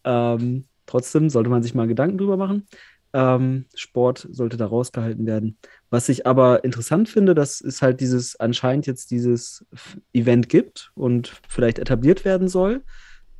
[0.04, 2.68] Ähm, trotzdem sollte man sich mal Gedanken drüber machen.
[3.12, 5.58] Ähm, Sport sollte da rausgehalten werden.
[5.90, 9.66] Was ich aber interessant finde, dass es halt dieses, anscheinend jetzt dieses
[10.14, 12.84] Event gibt und vielleicht etabliert werden soll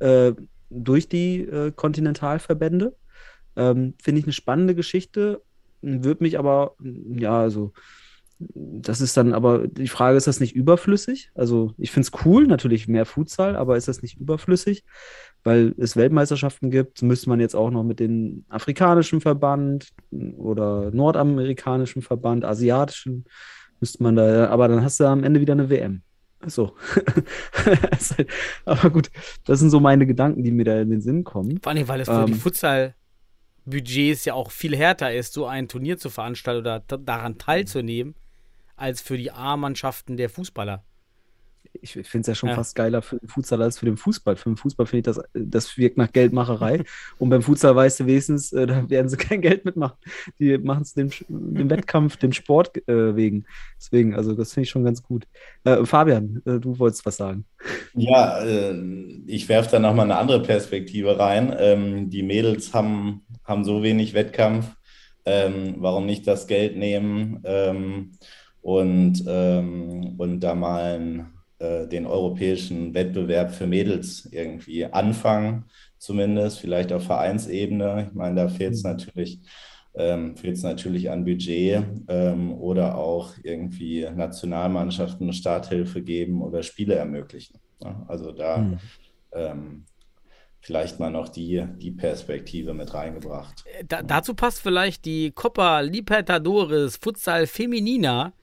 [0.00, 0.32] äh,
[0.70, 2.96] durch die äh, Kontinentalverbände.
[3.54, 5.40] Ähm, finde ich eine spannende Geschichte,
[5.82, 7.72] würde mich aber, ja, also
[8.54, 11.30] das ist dann aber, die Frage, ist das nicht überflüssig?
[11.34, 14.84] Also ich finde es cool, natürlich mehr Futsal, aber ist das nicht überflüssig?
[15.44, 22.00] Weil es Weltmeisterschaften gibt, müsste man jetzt auch noch mit dem afrikanischen Verband oder nordamerikanischen
[22.00, 23.26] Verband, asiatischen,
[23.78, 26.02] müsste man da, aber dann hast du am Ende wieder eine WM.
[26.46, 26.74] So.
[27.52, 28.26] Halt,
[28.64, 29.10] aber gut,
[29.44, 31.58] das sind so meine Gedanken, die mir da in den Sinn kommen.
[31.62, 32.34] Vor allem, weil es für ähm, die
[33.64, 38.14] Futsal-Budgets ja auch viel härter ist, so ein Turnier zu veranstalten oder daran teilzunehmen
[38.76, 40.84] als für die A-Mannschaften der Fußballer.
[41.80, 42.54] Ich finde es ja schon ja.
[42.54, 44.36] fast geiler für den Futsal als für den Fußball.
[44.36, 46.82] Für den Fußball finde ich das, das wirkt nach Geldmacherei.
[47.18, 49.96] Und beim Futsal weißt du wenigstens, äh, da werden sie kein Geld mitmachen.
[50.38, 53.44] Die machen es dem, dem Wettkampf, dem Sport äh, wegen.
[53.78, 55.26] Deswegen, also das finde ich schon ganz gut.
[55.64, 57.44] Äh, Fabian, äh, du wolltest was sagen.
[57.94, 58.74] Ja, äh,
[59.26, 61.54] ich werfe da nochmal eine andere Perspektive rein.
[61.58, 64.66] Ähm, die Mädels haben, haben so wenig Wettkampf.
[65.24, 67.40] Ähm, warum nicht das Geld nehmen?
[67.44, 68.12] Ähm,
[68.62, 71.26] und, ähm, und da mal einen,
[71.60, 75.66] äh, den europäischen Wettbewerb für Mädels irgendwie anfangen,
[75.98, 78.06] zumindest, vielleicht auf Vereinsebene.
[78.08, 78.90] Ich meine, da fehlt es mhm.
[78.90, 79.40] natürlich,
[79.94, 87.58] ähm, natürlich an Budget ähm, oder auch irgendwie Nationalmannschaften Starthilfe geben oder Spiele ermöglichen.
[87.82, 88.78] Ja, also da mhm.
[89.32, 89.84] ähm,
[90.60, 93.64] vielleicht mal noch die, die Perspektive mit reingebracht.
[93.86, 98.34] Da, dazu passt vielleicht die Copa Libertadores Futsal Feminina,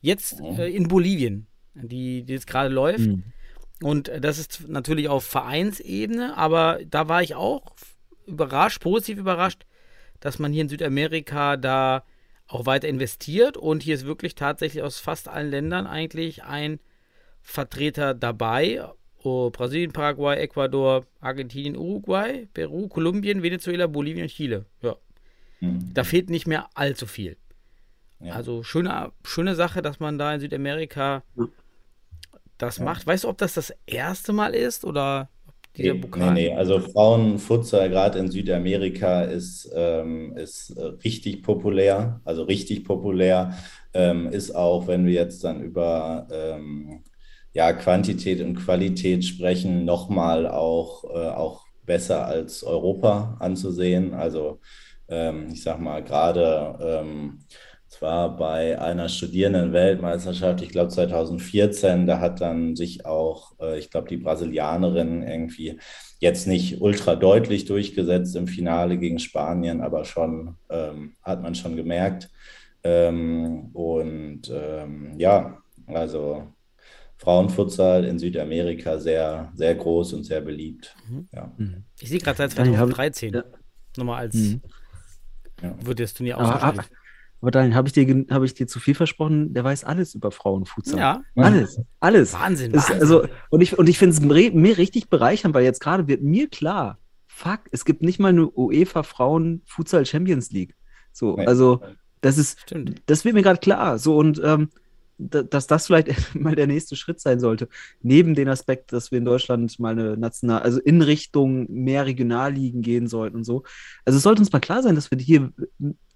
[0.00, 3.06] Jetzt äh, in Bolivien, die, die jetzt gerade läuft.
[3.06, 3.22] Mhm.
[3.82, 7.76] Und das ist natürlich auf Vereinsebene, aber da war ich auch
[8.26, 9.64] überrascht, positiv überrascht,
[10.20, 12.04] dass man hier in Südamerika da
[12.48, 16.80] auch weiter investiert und hier ist wirklich tatsächlich aus fast allen Ländern eigentlich ein
[17.40, 18.82] Vertreter dabei.
[19.22, 24.64] Oh, Brasilien, Paraguay, Ecuador, Argentinien, Uruguay, Peru, Kolumbien, Venezuela, Bolivien und Chile.
[24.82, 24.96] Ja.
[25.60, 25.92] Mhm.
[25.92, 27.36] Da fehlt nicht mehr allzu viel.
[28.20, 28.34] Ja.
[28.34, 31.22] Also schöne, schöne Sache, dass man da in Südamerika
[32.58, 32.84] das ja.
[32.84, 33.06] macht.
[33.06, 35.28] Weißt du, ob das das erste Mal ist oder
[35.76, 36.34] dieser nee, Pokal?
[36.34, 43.54] Nee, nee, also Frauenfutsal gerade in Südamerika ist, ähm, ist richtig populär, also richtig populär.
[43.94, 47.04] Ähm, ist auch, wenn wir jetzt dann über ähm,
[47.52, 54.12] ja, Quantität und Qualität sprechen, nochmal auch, äh, auch besser als Europa anzusehen.
[54.14, 54.60] Also
[55.08, 56.76] ähm, ich sag mal, gerade
[58.00, 63.90] ähm, war bei einer Studierenden-Weltmeisterschaft, ich glaube 2014, da hat dann sich auch, äh, ich
[63.90, 65.78] glaube, die Brasilianerin irgendwie
[66.20, 71.76] jetzt nicht ultra deutlich durchgesetzt im Finale gegen Spanien, aber schon ähm, hat man schon
[71.76, 72.30] gemerkt.
[72.84, 76.52] Ähm, und ähm, ja, also
[77.18, 80.94] Frauenfutsal in Südamerika sehr, sehr groß und sehr beliebt.
[81.08, 81.28] Mhm.
[81.32, 81.52] Ja.
[82.00, 83.44] Ich sehe gerade seit Daniel, hab- 2013 ja.
[83.96, 84.60] nochmal als Mhm.
[85.62, 85.74] Ja.
[85.84, 86.98] wird das Turnier Aber, ausgespielt.
[87.40, 89.52] Aber, Daniel, habe ich, dir hab ich dir zu viel versprochen?
[89.54, 90.98] Der weiß alles über Frauenfutsal.
[90.98, 92.32] Ja, Alles, alles.
[92.34, 93.00] Wahnsinn, Das, Wahnsinn.
[93.02, 94.20] also, und ich, und ich finde es
[94.54, 98.48] mir richtig bereichernd, weil jetzt gerade wird mir klar, fuck, es gibt nicht mal eine
[98.50, 100.74] UEFA Frauen Futsal Champions League.
[101.12, 101.46] So, Nee.
[101.46, 101.80] also
[102.20, 103.02] das ist, Stimmt.
[103.06, 103.98] das wird mir gerade klar.
[103.98, 104.70] So und ähm,
[105.18, 107.68] da- dass das vielleicht mal der nächste Schritt sein sollte.
[108.02, 112.82] Neben dem Aspekt, dass wir in Deutschland mal eine national, also in Richtung mehr Regionalligen
[112.82, 113.62] gehen sollten und so.
[114.04, 115.52] Also es sollte uns mal klar sein, dass wir hier,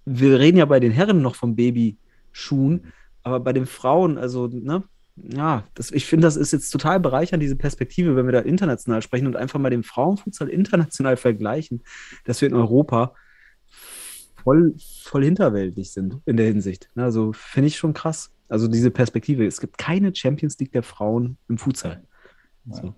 [0.05, 2.91] wir reden ja bei den Herren noch vom Babyschuhen,
[3.23, 4.83] aber bei den Frauen, also, ne,
[5.15, 9.01] ja, das, ich finde, das ist jetzt total bereichernd, diese Perspektive, wenn wir da international
[9.01, 11.83] sprechen und einfach mal den Frauenfutsal international vergleichen,
[12.25, 13.13] dass wir in Europa
[14.43, 16.89] voll, voll hinterweltlich sind in der Hinsicht.
[16.95, 18.31] Ne, Also finde ich schon krass.
[18.49, 19.45] Also diese Perspektive.
[19.45, 22.03] Es gibt keine Champions League der Frauen im Futsal.
[22.69, 22.93] So.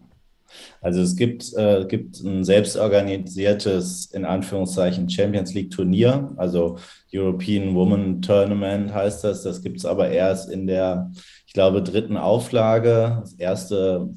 [0.81, 6.77] Also es gibt, äh, gibt ein selbstorganisiertes, in Anführungszeichen, Champions League Turnier, also
[7.13, 9.43] European Women Tournament heißt das.
[9.43, 11.11] Das gibt es aber erst in der,
[11.47, 13.19] ich glaube, dritten Auflage.
[13.21, 14.09] Das erste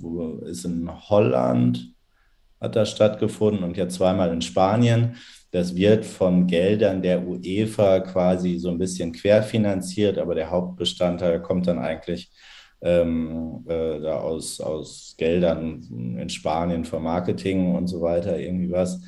[0.47, 1.95] ist in Holland,
[2.61, 5.17] hat da stattgefunden und jetzt zweimal in Spanien.
[5.51, 11.67] Das wird von Geldern der UEFA quasi so ein bisschen querfinanziert, aber der Hauptbestandteil kommt
[11.67, 12.31] dann eigentlich
[12.81, 19.01] ähm, äh, da aus, aus Geldern in Spanien für Marketing und so weiter, irgendwie was.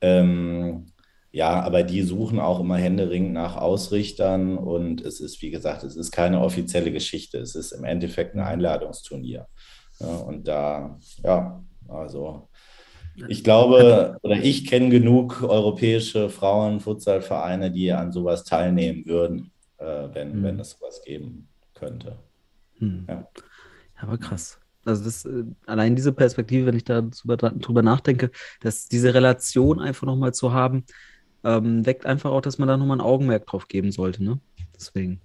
[0.00, 0.86] Ähm,
[1.30, 5.94] ja, aber die suchen auch immer händeringend nach Ausrichtern und es ist, wie gesagt, es
[5.94, 7.38] ist keine offizielle Geschichte.
[7.38, 9.46] Es ist im Endeffekt ein Einladungsturnier.
[10.00, 12.48] Ja, und da, ja, also
[13.26, 20.38] ich glaube, oder ich kenne genug europäische Frauen-Futsalvereine, die an sowas teilnehmen würden, äh, wenn,
[20.38, 20.42] Mhm.
[20.44, 22.16] wenn es sowas geben könnte.
[22.78, 23.04] Hm.
[23.08, 23.28] Ja.
[24.00, 24.60] Ja, aber krass.
[24.84, 30.06] Also das, äh, allein diese Perspektive, wenn ich da drüber, nachdenke, dass diese Relation einfach
[30.06, 30.84] nochmal zu haben,
[31.44, 34.24] ähm, weckt einfach auch, dass man da nochmal ein Augenmerk drauf geben sollte.
[34.24, 34.40] Ne?
[34.74, 35.20] Deswegen.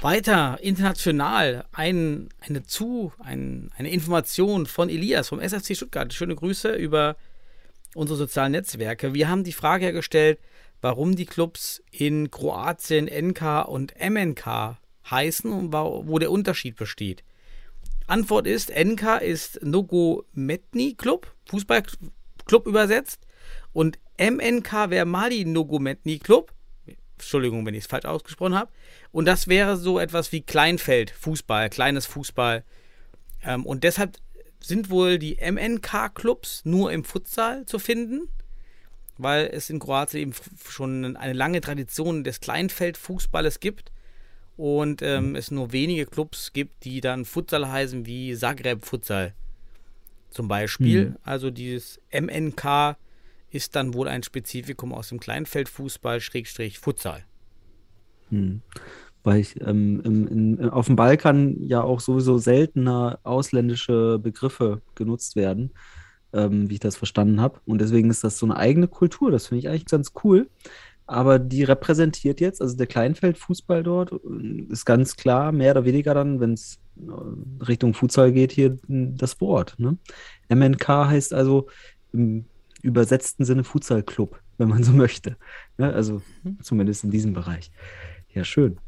[0.00, 6.14] Weiter international ein, eine zu ein, eine Information von Elias vom SFC Stuttgart.
[6.14, 7.16] Schöne Grüße über
[7.94, 9.12] unsere sozialen Netzwerke.
[9.12, 10.38] Wir haben die Frage ja gestellt,
[10.80, 17.24] warum die Clubs in Kroatien NK und MNK heißen und wo der Unterschied besteht.
[18.06, 23.20] Antwort ist, NK ist Nogometni Club, Fußballclub übersetzt
[23.72, 26.52] und MNK wäre Mali Nogometni Club.
[27.12, 28.72] Entschuldigung, wenn ich es falsch ausgesprochen habe.
[29.12, 32.64] Und das wäre so etwas wie Kleinfeld, Fußball, kleines Fußball.
[33.44, 34.16] Ähm, und deshalb
[34.58, 38.28] sind wohl die MNK-Clubs nur im Futsal zu finden,
[39.18, 40.32] weil es in Kroatien eben
[40.68, 43.92] schon eine lange Tradition des Kleinfeldfußballes gibt
[44.60, 49.32] und ähm, es nur wenige Clubs gibt, die dann Futsal heißen, wie Zagreb Futsal
[50.28, 51.06] zum Beispiel.
[51.06, 51.16] Mhm.
[51.22, 52.96] Also dieses MNK
[53.50, 57.24] ist dann wohl ein Spezifikum aus dem Kleinfeldfußball, Schrägstrich Futsal.
[58.28, 58.60] Hm.
[59.24, 65.36] Weil ich ähm, im, in, auf dem Balkan ja auch sowieso seltener ausländische Begriffe genutzt
[65.36, 65.70] werden,
[66.34, 67.60] ähm, wie ich das verstanden habe.
[67.64, 69.30] Und deswegen ist das so eine eigene Kultur.
[69.30, 70.50] Das finde ich eigentlich ganz cool.
[71.10, 76.14] Aber die repräsentiert jetzt, also der Kleinfeldfußball dort, äh, ist ganz klar, mehr oder weniger
[76.14, 79.74] dann, wenn es äh, Richtung Futsal geht, hier m, das Wort.
[79.78, 79.98] Ne?
[80.50, 81.66] MNK heißt also
[82.12, 82.44] im
[82.82, 85.36] übersetzten Sinne Futsal-Club, wenn man so möchte.
[85.78, 85.92] Ne?
[85.92, 86.22] Also
[86.62, 87.72] zumindest in diesem Bereich.
[88.32, 88.78] Ja, schön.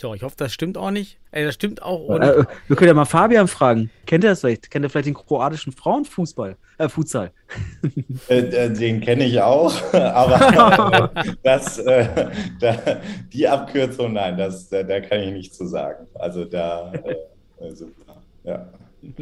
[0.00, 1.18] So, ich hoffe, das stimmt auch nicht.
[1.30, 2.06] Äh, das stimmt auch.
[2.08, 3.90] Und Äh, wir können ja mal Fabian fragen.
[4.04, 4.70] Kennt er das vielleicht?
[4.70, 6.56] Kennt er vielleicht den kroatischen Frauenfußball?
[6.78, 7.32] Äh, Futsal.
[8.28, 12.28] Äh, äh, Den kenne ich auch, aber äh, das, äh,
[12.60, 13.00] da,
[13.32, 16.06] die Abkürzung, nein, das, da, da kann ich nichts zu sagen.
[16.14, 18.68] Also da, äh, äh, super, ja.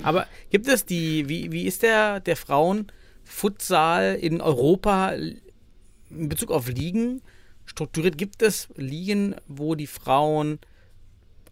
[0.02, 6.68] Aber gibt es die, wie, wie ist der, der Frauenfutsal in Europa in Bezug auf
[6.68, 7.20] Ligen
[7.66, 8.18] strukturiert?
[8.18, 10.58] Gibt es Ligen, wo die Frauen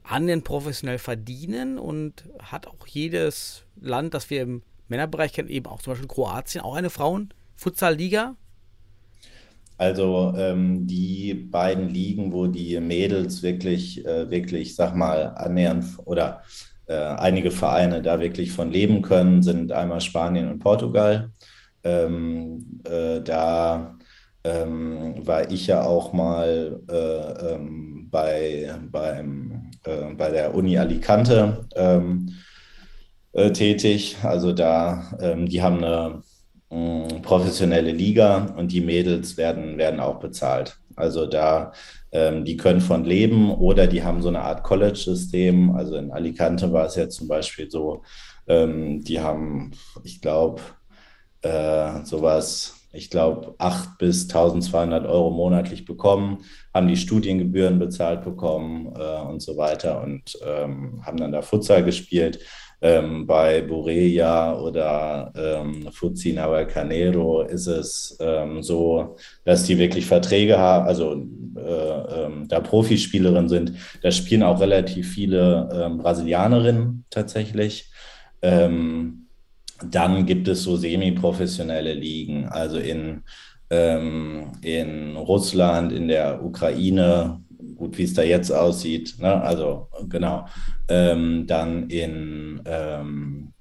[0.04, 5.80] annähernd professionell verdienen und hat auch jedes Land, das wir im Männerbereich kennen, eben auch
[5.80, 8.36] zum Beispiel Kroatien, auch eine Frauenfutsal-Liga?
[9.78, 16.42] Also ähm, die beiden Ligen, wo die Mädels wirklich, äh, wirklich, sag mal, annähernd oder
[16.86, 21.32] äh, einige Vereine da wirklich von leben können, sind einmal Spanien und Portugal.
[21.84, 23.98] Ähm, äh, da
[24.44, 31.66] ähm, war ich ja auch mal äh, ähm, bei, beim, äh, bei der Uni Alicante
[31.76, 32.34] ähm,
[33.32, 34.16] äh, tätig.
[34.22, 36.22] Also da, ähm, die haben eine
[36.70, 40.78] mh, professionelle Liga und die Mädels werden, werden auch bezahlt.
[40.96, 41.72] Also da
[42.12, 45.74] ähm, die können von leben oder die haben so eine Art College-System.
[45.74, 48.02] Also in Alicante war es ja zum Beispiel so,
[48.46, 49.72] ähm, die haben,
[50.04, 50.60] ich glaube,
[51.42, 56.38] äh, sowas, ich glaube, 8 bis 1200 Euro monatlich bekommen,
[56.74, 61.84] haben die Studiengebühren bezahlt bekommen äh, und so weiter und ähm, haben dann da Futsal
[61.84, 62.38] gespielt.
[62.84, 70.58] Ähm, bei Boreja oder ähm, Fuzina Canero ist es ähm, so, dass die wirklich Verträge
[70.58, 71.12] haben, also
[71.56, 73.74] äh, ähm, da Profispielerinnen sind.
[74.02, 77.88] Da spielen auch relativ viele ähm, Brasilianerinnen tatsächlich.
[78.42, 79.28] Ähm,
[79.90, 83.22] dann gibt es so semi-professionelle Ligen, also in,
[83.70, 87.40] in Russland, in der Ukraine,
[87.76, 89.16] gut, wie es da jetzt aussieht.
[89.18, 89.40] Ne?
[89.42, 90.46] Also genau.
[90.88, 93.52] Ähm, dann in, ähm,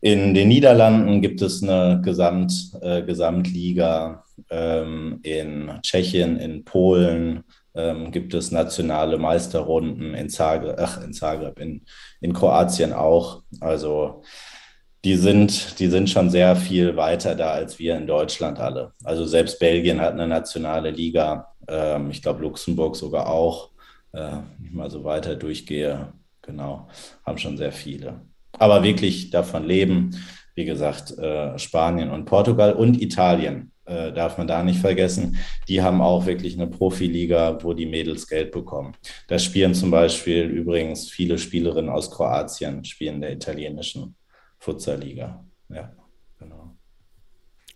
[0.00, 4.24] in den Niederlanden gibt es eine Gesamt, äh, Gesamtliga.
[4.50, 10.14] Ähm, in Tschechien, in Polen ähm, gibt es nationale Meisterrunden.
[10.14, 11.82] In Zagreb, ach, in, Zagreb in,
[12.20, 13.42] in Kroatien auch.
[13.60, 14.22] Also
[15.04, 18.92] die sind, die sind schon sehr viel weiter da als wir in Deutschland alle.
[19.02, 21.52] Also selbst Belgien hat eine nationale Liga.
[21.66, 23.70] Ähm, ich glaube, Luxemburg sogar auch.
[24.12, 26.12] Äh, ich mal so weiter durchgehe.
[26.42, 26.88] Genau,
[27.24, 28.20] haben schon sehr viele.
[28.58, 30.10] Aber wirklich davon leben,
[30.54, 35.36] wie gesagt, äh, Spanien und Portugal und Italien äh, darf man da nicht vergessen.
[35.68, 38.94] Die haben auch wirklich eine Profiliga, wo die Mädels Geld bekommen.
[39.28, 44.14] Da spielen zum Beispiel übrigens viele Spielerinnen aus Kroatien, spielen der italienischen
[44.62, 45.44] Futsalliga.
[45.70, 45.92] Ja,
[46.38, 46.76] genau.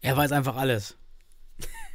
[0.03, 0.96] Er weiß einfach alles.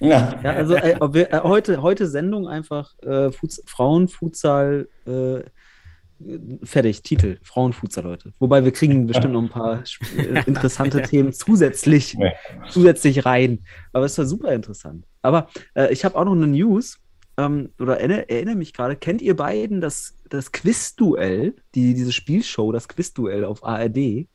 [0.01, 3.31] Ja, ja also äh, wir, äh, heute, heute Sendung einfach äh,
[3.65, 5.43] Frauenfutsal äh,
[6.63, 8.33] fertig, Titel, Frauenfutsal, Leute.
[8.39, 9.81] Wobei wir kriegen bestimmt noch ein paar
[10.17, 12.33] äh, interessante Themen zusätzlich, ja.
[12.69, 13.63] zusätzlich rein.
[13.93, 15.05] Aber es war super interessant.
[15.21, 16.99] Aber äh, ich habe auch noch eine News,
[17.37, 22.73] ähm, oder erinnere, erinnere mich gerade, kennt ihr beiden das, das Quizduell, die, diese Spielshow,
[22.73, 24.27] das Quizduell auf ARD?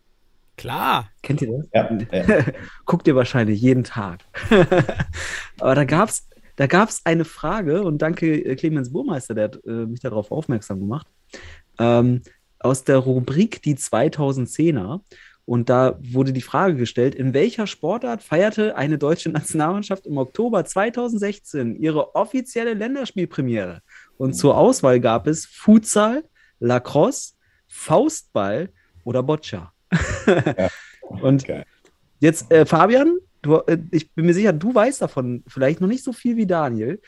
[0.57, 1.11] Klar.
[1.23, 1.69] Kennt ihr das?
[1.73, 1.99] Ja.
[2.13, 2.45] ja.
[2.85, 4.21] Guckt ihr wahrscheinlich jeden Tag.
[5.61, 9.65] Aber da gab es da gab's eine Frage und danke äh, Clemens Burmeister, der hat
[9.67, 11.07] äh, mich darauf aufmerksam gemacht,
[11.79, 12.23] ähm,
[12.59, 15.01] aus der Rubrik Die 2010er.
[15.45, 20.65] Und da wurde die Frage gestellt, in welcher Sportart feierte eine deutsche Nationalmannschaft im Oktober
[20.65, 23.81] 2016 ihre offizielle Länderspielpremiere?
[24.17, 26.25] Und zur Auswahl gab es Futsal,
[26.59, 27.35] Lacrosse,
[27.69, 28.71] Faustball
[29.05, 29.73] oder Boccia.
[30.27, 30.69] Ja.
[31.09, 31.63] Und okay.
[32.21, 36.05] jetzt, äh, Fabian, du, äh, ich bin mir sicher, du weißt davon vielleicht noch nicht
[36.05, 37.01] so viel wie Daniel.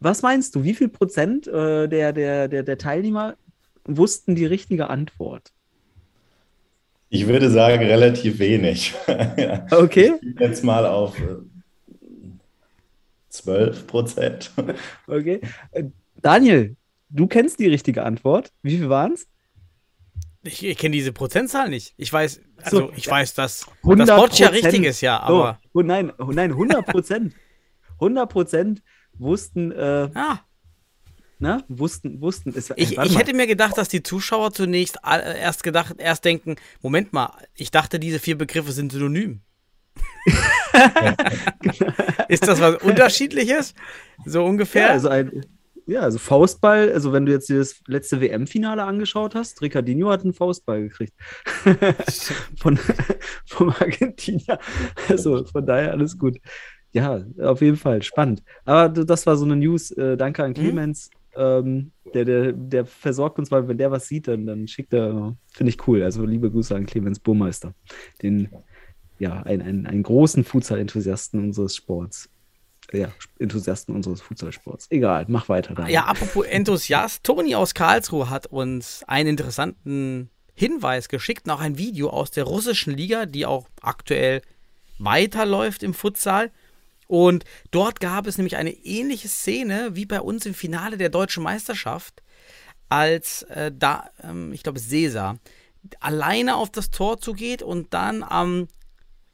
[0.00, 3.36] Was meinst du, wie viel Prozent äh, der, der, der, der Teilnehmer
[3.84, 5.52] wussten die richtige Antwort?
[7.10, 8.94] Ich würde sagen, relativ wenig.
[9.70, 10.14] Okay.
[10.22, 11.16] Ich jetzt mal auf
[13.30, 14.50] 12 äh, Prozent.
[15.06, 15.40] Okay.
[15.72, 15.84] Äh,
[16.16, 16.76] Daniel,
[17.08, 18.52] du kennst die richtige Antwort.
[18.62, 19.26] Wie viel waren es?
[20.42, 21.92] Ich, ich kenne diese Prozentzahl nicht.
[21.96, 25.60] Ich weiß, also so, ich weiß, dass das Boccia richtig ist, ja, aber.
[25.74, 27.34] Oh, nein, oh, nein, 100 Prozent.
[27.94, 28.82] 100 Prozent
[29.18, 30.40] wussten, äh, ah.
[31.38, 32.54] na, wussten, wussten.
[32.56, 37.12] Es, ich, ich hätte mir gedacht, dass die Zuschauer zunächst erst gedacht, erst denken, Moment
[37.12, 39.42] mal, ich dachte, diese vier Begriffe sind synonym.
[42.28, 43.74] ist das was Unterschiedliches?
[44.24, 44.86] So ungefähr?
[44.86, 45.44] Ja, also ein,
[45.90, 50.32] ja, also Faustball, also wenn du jetzt das letzte WM-Finale angeschaut hast, Ricardinho hat einen
[50.32, 51.14] Faustball gekriegt.
[52.60, 52.78] von,
[53.46, 54.60] vom Argentinier.
[55.08, 56.38] Also von daher alles gut.
[56.92, 58.44] Ja, auf jeden Fall, spannend.
[58.64, 59.90] Aber das war so eine News.
[59.90, 60.54] Äh, danke an mhm.
[60.54, 61.10] Clemens.
[61.34, 61.42] Mhm.
[61.42, 65.36] Ähm, der, der, der versorgt uns, weil wenn der was sieht, dann, dann schickt er,
[65.52, 66.04] finde ich cool.
[66.04, 67.74] Also liebe Grüße an Clemens Burmeister,
[68.22, 68.48] den,
[69.18, 72.30] ja, einen, einen, einen großen Futsal-Enthusiasten unseres Sports
[72.92, 74.86] ja, Enthusiasten unseres Futsalsports.
[74.90, 75.74] Egal, mach weiter.
[75.74, 75.88] Dann.
[75.88, 82.10] Ja, apropos Enthusiast, Toni aus Karlsruhe hat uns einen interessanten Hinweis geschickt, noch ein Video
[82.10, 84.42] aus der russischen Liga, die auch aktuell
[84.98, 86.50] weiterläuft im Futsal.
[87.06, 91.42] Und dort gab es nämlich eine ähnliche Szene wie bei uns im Finale der deutschen
[91.42, 92.22] Meisterschaft,
[92.88, 95.38] als äh, da, ähm, ich glaube, Cesar
[96.00, 98.68] alleine auf das Tor zugeht und dann am, ähm,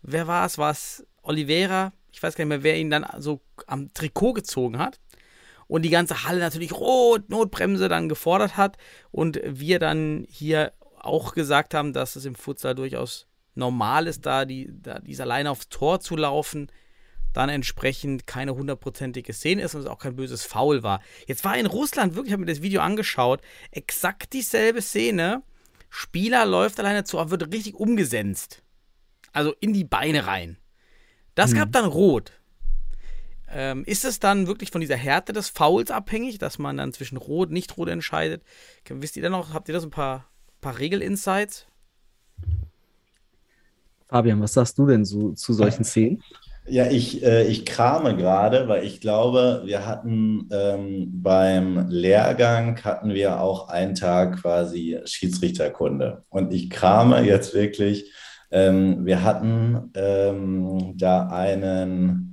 [0.03, 3.93] wer war es, was Oliveira, ich weiß gar nicht mehr, wer ihn dann so am
[3.93, 5.01] Trikot gezogen hat.
[5.67, 8.79] Und die ganze Halle natürlich rot, Notbremse dann gefordert hat.
[9.11, 14.47] Und wir dann hier auch gesagt haben, dass es im Futsal durchaus normal ist, da,
[14.47, 16.73] die, da dieser Leine aufs Tor zu laufen,
[17.35, 21.03] dann entsprechend keine hundertprozentige Szene ist und es auch kein böses Foul war.
[21.27, 25.43] Jetzt war in Russland wirklich, ich habe mir das Video angeschaut, exakt dieselbe Szene.
[25.91, 28.63] Spieler läuft alleine zu, aber wird richtig umgesenzt.
[29.33, 30.57] Also in die Beine rein.
[31.37, 31.59] Das mhm.
[31.59, 32.33] gab dann Rot.
[33.49, 37.17] Ähm, ist es dann wirklich von dieser Härte des Fouls abhängig, dass man dann zwischen
[37.17, 38.43] Rot und Nicht-Rot entscheidet?
[38.89, 40.27] Wisst ihr da noch, habt ihr da so ein paar,
[40.61, 41.67] paar Regel-Insights?
[44.09, 46.23] Fabian, was sagst du denn so, zu solchen Szenen?
[46.69, 53.15] Ja, ich, äh, ich krame gerade, weil ich glaube, wir hatten ähm, beim Lehrgang hatten
[53.15, 56.25] wir auch einen Tag quasi Schiedsrichterkunde.
[56.29, 58.11] Und ich krame jetzt wirklich,
[58.51, 62.27] ähm, wir hatten ähm, da einen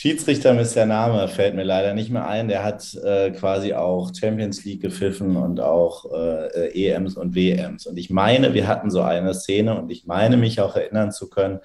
[0.00, 2.48] Schiedsrichter ist der Name, fällt mir leider nicht mehr ein.
[2.48, 7.84] Der hat äh, quasi auch Champions League gepfiffen und auch äh, EMs und WMs.
[7.86, 11.28] Und ich meine, wir hatten so eine Szene und ich meine mich auch erinnern zu
[11.28, 11.58] können,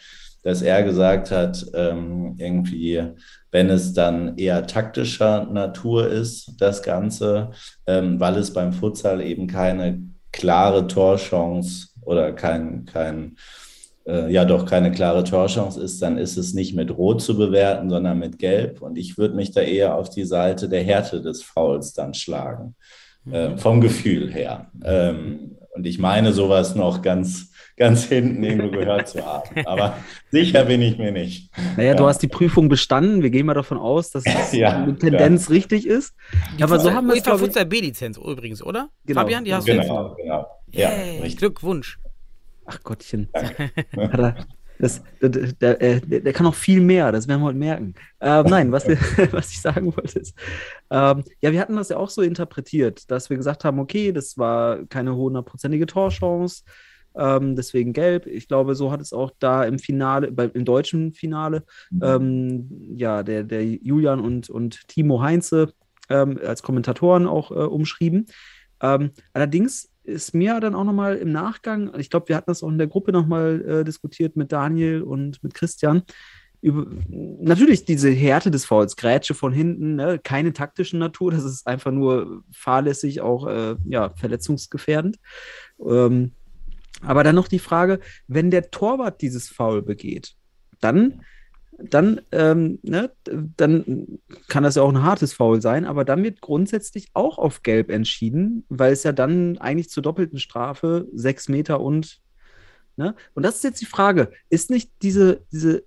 [0.43, 3.03] dass er gesagt hat, ähm, irgendwie,
[3.51, 7.51] wenn es dann eher taktischer Natur ist, das Ganze,
[7.87, 10.01] ähm, weil es beim Futsal eben keine
[10.33, 13.35] klare Torchance oder kein, kein
[14.07, 17.89] äh, ja doch keine klare Torchance ist, dann ist es nicht mit Rot zu bewerten,
[17.89, 18.81] sondern mit Gelb.
[18.81, 22.75] Und ich würde mich da eher auf die Seite der Härte des Fouls dann schlagen,
[23.31, 23.57] äh, mhm.
[23.57, 24.71] vom Gefühl her.
[24.83, 29.49] Ähm, und ich meine sowas noch ganz, ganz hinten irgendwo gehört zu haben.
[29.65, 29.97] Aber
[30.31, 31.51] sicher bin ich mir nicht.
[31.75, 31.95] Naja, ja.
[31.95, 33.23] du hast die Prüfung bestanden.
[33.23, 35.55] Wir gehen mal davon aus, dass es ja, eine Tendenz ja.
[35.55, 36.13] richtig ist.
[36.57, 37.23] Die aber so haben wir es.
[37.23, 38.87] Futsal B-Lizenz übrigens, oder?
[39.05, 39.19] Genau.
[39.19, 40.17] Fabian, die hast genau, du jetzt.
[40.17, 40.89] Genau, ja.
[40.89, 41.99] Yeah, Glückwunsch.
[42.65, 43.29] Ach Gottchen.
[44.77, 47.93] Das, der, der, äh, der, der, kann noch viel mehr, das werden wir heute merken.
[48.19, 48.85] Ähm, nein, was,
[49.31, 50.37] was, ich sagen wollte ist,
[50.91, 54.37] ähm, ja, wir hatten das ja auch so interpretiert, dass wir gesagt haben, okay, das
[54.37, 56.63] war keine hundertprozentige Torchance,
[57.15, 58.27] ähm, deswegen gelb.
[58.27, 62.01] Ich glaube, so hat es auch da im Finale, bei, im deutschen Finale, mhm.
[62.03, 65.73] ähm, ja, der, der Julian und, und Timo Heinze
[66.09, 68.25] ähm, als Kommentatoren auch äh, umschrieben.
[68.81, 72.69] Ähm, allerdings ist mir dann auch nochmal im Nachgang, ich glaube, wir hatten das auch
[72.69, 76.03] in der Gruppe nochmal äh, diskutiert mit Daniel und mit Christian,
[76.61, 81.67] über, natürlich diese Härte des Fouls, Grätsche von hinten, ne, keine taktischen Natur, das ist
[81.67, 85.17] einfach nur fahrlässig, auch äh, ja, verletzungsgefährdend.
[85.79, 86.31] Ähm,
[87.01, 90.35] aber dann noch die Frage, wenn der Torwart dieses Foul begeht,
[90.79, 91.21] dann
[91.77, 93.11] dann, ähm, ne,
[93.57, 97.63] dann kann das ja auch ein hartes Foul sein, aber dann wird grundsätzlich auch auf
[97.63, 102.21] Gelb entschieden, weil es ja dann eigentlich zur doppelten Strafe sechs Meter und,
[102.95, 103.15] ne?
[103.33, 105.83] Und das ist jetzt die Frage, ist nicht diese, diese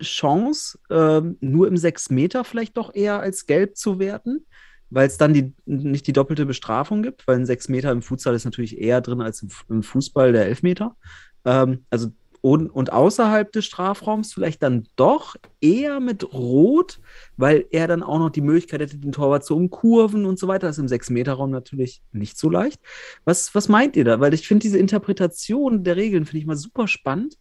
[0.00, 4.46] Chance, ähm, nur im sechs Meter vielleicht doch eher als Gelb zu werten?
[4.92, 8.34] Weil es dann die, nicht die doppelte Bestrafung gibt, weil ein sechs Meter im Futsal
[8.34, 10.96] ist natürlich eher drin als im, im Fußball der Elfmeter.
[11.44, 12.08] Ähm, also
[12.42, 17.00] und, und außerhalb des Strafraums vielleicht dann doch eher mit Rot,
[17.36, 20.66] weil er dann auch noch die Möglichkeit hätte, den Torwart zu umkurven und so weiter.
[20.66, 22.80] Das ist im 6-Meter-Raum natürlich nicht so leicht.
[23.24, 24.20] Was, was meint ihr da?
[24.20, 27.36] Weil ich finde diese Interpretation der Regeln, finde ich mal super spannend,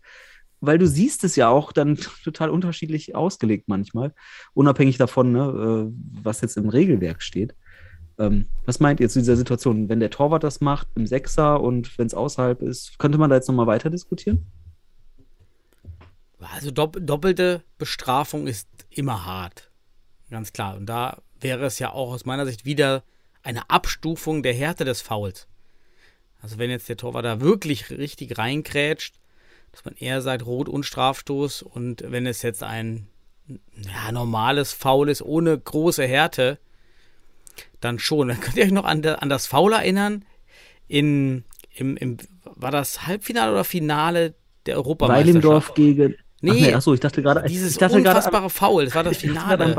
[0.59, 4.13] weil du siehst es ja auch dann total unterschiedlich ausgelegt manchmal,
[4.53, 7.55] unabhängig davon, ne, äh, was jetzt im Regelwerk steht.
[8.17, 11.97] Ähm, was meint ihr zu dieser Situation, wenn der Torwart das macht im Sechser und
[11.97, 12.99] wenn es außerhalb ist?
[12.99, 14.45] Könnte man da jetzt nochmal weiter diskutieren?
[16.39, 19.69] Also dopp doppelte Bestrafung ist immer hart.
[20.29, 20.77] Ganz klar.
[20.77, 23.03] Und da wäre es ja auch aus meiner Sicht wieder
[23.43, 25.47] eine Abstufung der Härte des Fouls.
[26.41, 29.15] Also wenn jetzt der Torwart da wirklich richtig reinkrätscht,
[29.71, 33.07] dass man eher sagt Rot und Strafstoß und wenn es jetzt ein
[33.75, 36.59] ja, normales Foul ist ohne große Härte,
[37.79, 38.27] dann schon.
[38.27, 40.25] Dann könnt ihr euch noch an, an das Foul erinnern.
[40.87, 41.43] In,
[41.75, 44.35] im, im, war das Halbfinale oder Finale
[44.65, 45.43] der Europameisterschaft?
[45.43, 47.47] Weilendorf gegen Nee, nee achso, ich dachte gerade.
[47.47, 49.75] Dieses dachte unfassbare an, Foul, das war das Finale.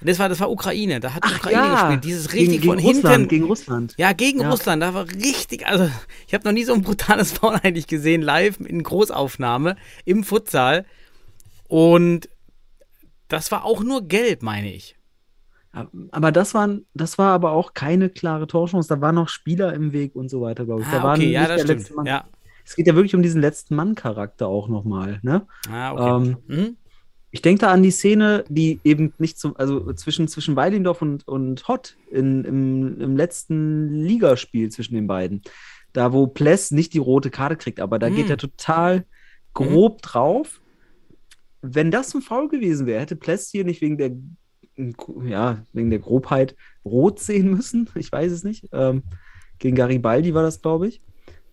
[0.00, 1.72] Das war, das war Ukraine, da hat Ach, Ukraine ja.
[1.74, 2.04] gespielt.
[2.04, 3.06] Dieses richtig gegen, von gegen hinten.
[3.06, 3.94] Russland, gegen Russland.
[3.96, 4.50] Ja, gegen ja.
[4.50, 5.90] Russland, da war richtig, also
[6.26, 10.84] ich habe noch nie so ein brutales Foul eigentlich gesehen, live in Großaufnahme im Futsal.
[11.66, 12.28] Und
[13.28, 14.94] das war auch nur gelb, meine ich.
[16.10, 18.88] Aber das, waren, das war aber auch keine klare Torchance.
[18.88, 20.88] Da waren noch Spieler im Weg und so weiter, glaube ich.
[20.88, 21.90] Ah, da okay, ja, das stimmt.
[22.04, 22.24] Ja
[22.66, 25.20] es geht ja wirklich um diesen letzten Mann-Charakter auch nochmal.
[25.22, 25.46] Ne?
[25.70, 26.30] Ah, okay.
[26.30, 26.76] Ähm, mhm.
[27.30, 31.28] Ich denke da an die Szene, die eben nicht zum, also zwischen, zwischen Weilendorf und,
[31.28, 35.42] und Hott in, im, im letzten Ligaspiel zwischen den beiden.
[35.92, 38.16] Da, wo Pless nicht die rote Karte kriegt, aber da mhm.
[38.16, 39.04] geht er total
[39.54, 40.02] grob mhm.
[40.02, 40.60] drauf.
[41.62, 44.10] Wenn das ein Foul gewesen wäre, hätte Pless hier nicht wegen der,
[45.24, 47.88] ja, wegen der Grobheit rot sehen müssen.
[47.94, 48.68] Ich weiß es nicht.
[48.72, 49.04] Ähm,
[49.58, 51.00] gegen Garibaldi war das, glaube ich.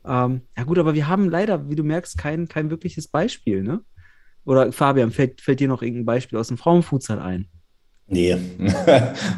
[0.05, 3.81] Ähm, ja gut, aber wir haben leider, wie du merkst, kein, kein wirkliches Beispiel, ne?
[4.45, 7.47] Oder Fabian, fällt, fällt dir noch irgendein Beispiel aus dem Frauenfutsal ein?
[8.07, 8.33] Nee,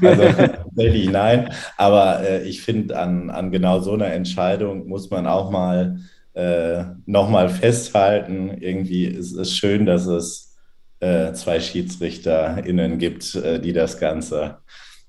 [0.01, 1.49] also tatsächlich nein.
[1.77, 5.99] Aber äh, ich finde, an, an genau so einer Entscheidung muss man auch mal
[6.33, 8.57] äh, nochmal festhalten.
[8.59, 10.55] Irgendwie ist es schön, dass es
[10.99, 14.57] äh, zwei SchiedsrichterInnen gibt, äh, die das Ganze,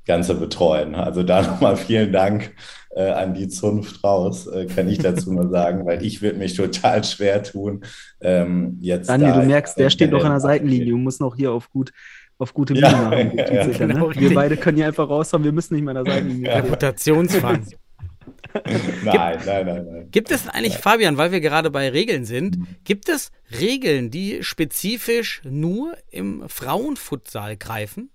[0.04, 0.94] Ganze betreuen.
[0.94, 2.54] Also da nochmal vielen Dank
[2.96, 6.54] äh, an die Zunft raus, äh, kann ich dazu nur sagen, weil ich würde mich
[6.54, 7.84] total schwer tun.
[8.20, 11.36] Ähm, jetzt Daniel, da du merkst, der steht noch an der Seitenlinie und muss noch
[11.36, 11.92] hier auf gut
[12.38, 13.38] auf gute Ja, Bühne machen.
[13.38, 14.16] ja, ja, Schiedsrichter, genau, ne?
[14.16, 16.54] Wir beide können hier einfach raushauen, wir müssen nicht mehr an der Seitenlinie.
[16.54, 17.66] Reputationsfang.
[19.04, 20.08] Nein, nein, nein, nein.
[20.10, 23.30] Gibt es eigentlich, Fabian, weil wir gerade bei Regeln sind, gibt es
[23.60, 28.08] Regeln, die spezifisch nur im Frauenfutsal greifen?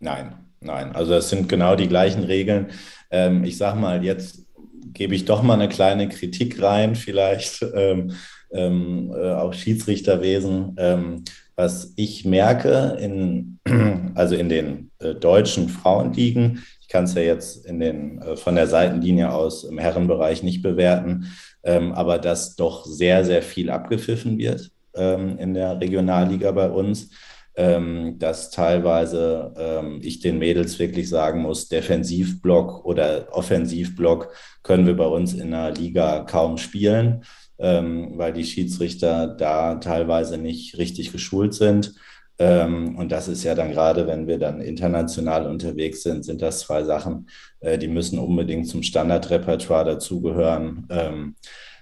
[0.00, 0.94] Nein, nein.
[0.94, 2.70] Also es sind genau die gleichen Regeln.
[3.10, 4.46] Ähm, ich sag mal, jetzt
[4.92, 8.12] gebe ich doch mal eine kleine Kritik rein, vielleicht ähm,
[8.52, 10.76] ähm, äh, auf Schiedsrichterwesen.
[10.78, 11.24] Ähm,
[11.56, 13.58] was ich merke in,
[14.14, 18.54] also in den äh, deutschen Frauenligen, ich kann es ja jetzt in den, äh, von
[18.54, 21.26] der Seitenlinie aus im Herrenbereich nicht bewerten,
[21.62, 27.10] ähm, aber dass doch sehr, sehr viel abgepfiffen wird ähm, in der Regionalliga bei uns
[27.54, 34.32] ähm, dass teilweise ähm, ich den Mädels wirklich sagen muss, Defensivblock oder Offensivblock
[34.62, 37.24] können wir bei uns in der Liga kaum spielen,
[37.58, 41.94] ähm, weil die Schiedsrichter da teilweise nicht richtig geschult sind.
[42.38, 46.60] Ähm, und das ist ja dann gerade, wenn wir dann international unterwegs sind, sind das
[46.60, 47.28] zwei Sachen,
[47.60, 51.36] äh, die müssen unbedingt zum Standardrepertoire dazugehören, ähm,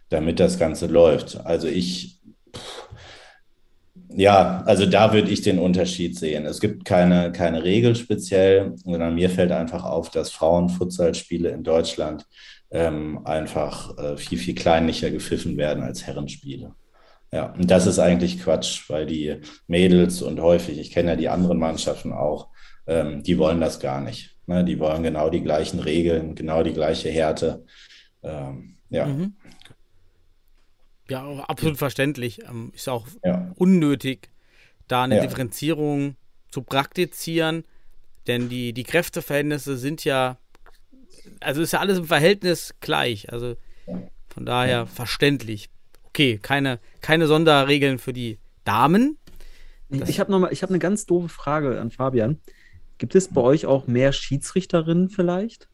[0.08, 1.40] damit das Ganze läuft.
[1.46, 2.19] Also ich,
[4.14, 6.46] ja, also da würde ich den Unterschied sehen.
[6.46, 12.26] Es gibt keine, keine Regel speziell, sondern mir fällt einfach auf, dass Frauenfutsalspiele in Deutschland
[12.70, 16.74] ähm, einfach äh, viel, viel kleinlicher gepfiffen werden als Herrenspiele.
[17.32, 19.36] Ja, und das ist eigentlich Quatsch, weil die
[19.68, 22.48] Mädels und häufig, ich kenne ja die anderen Mannschaften auch,
[22.86, 24.36] ähm, die wollen das gar nicht.
[24.46, 24.64] Ne?
[24.64, 27.64] Die wollen genau die gleichen Regeln, genau die gleiche Härte.
[28.22, 29.34] Ähm, ja, Mhm.
[31.10, 32.42] Ja, absolut verständlich.
[32.48, 34.30] Ähm, Ist auch ja, unnötig,
[34.88, 35.22] da eine Ja.
[35.22, 36.16] Differenzierung
[36.50, 37.64] zu praktizieren,
[38.26, 40.38] denn die, die Kräfteverhältnisse sind ja,
[41.40, 43.32] also ist ja alles im Verhältnis gleich.
[43.32, 43.56] Also
[44.28, 45.68] von daher verständlich.
[46.04, 49.18] Okay, keine, keine Sonderregeln für die Damen.
[49.88, 52.38] Ich habe noch mal, ich habe eine ganz doofe Frage an Fabian.
[52.98, 55.68] Gibt es bei euch auch mehr Schiedsrichterinnen vielleicht?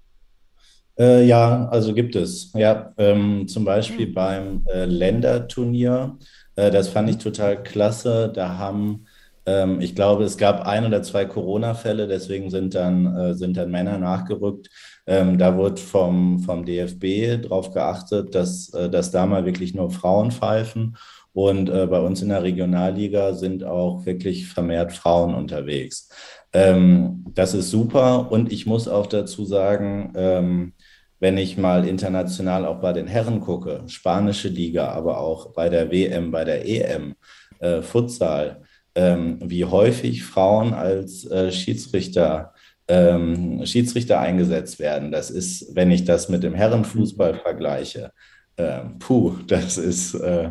[0.99, 2.53] Äh, ja, also gibt es.
[2.55, 6.17] Ja, ähm, zum Beispiel beim äh, Länderturnier.
[6.57, 8.33] Äh, das fand ich total klasse.
[8.35, 9.05] Da haben,
[9.45, 13.71] ähm, ich glaube, es gab ein oder zwei Corona-Fälle, deswegen sind dann, äh, sind dann
[13.71, 14.69] Männer nachgerückt.
[15.07, 19.91] Ähm, da wurde vom, vom DFB darauf geachtet, dass, äh, dass da mal wirklich nur
[19.91, 20.97] Frauen pfeifen.
[21.33, 26.09] Und äh, bei uns in der Regionalliga sind auch wirklich vermehrt Frauen unterwegs.
[26.55, 28.33] Ähm, das ist super.
[28.33, 30.73] Und ich muss auch dazu sagen, ähm,
[31.19, 35.91] wenn ich mal international auch bei den Herren gucke, spanische Liga, aber auch bei der
[35.91, 37.15] WM, bei der EM,
[37.59, 38.63] äh, Futsal,
[38.95, 42.55] ähm, wie häufig Frauen als äh, Schiedsrichter,
[42.89, 45.11] ähm, Schiedsrichter eingesetzt werden.
[45.11, 48.13] Das ist, wenn ich das mit dem Herrenfußball vergleiche,
[48.57, 50.51] ähm, puh, das ist äh,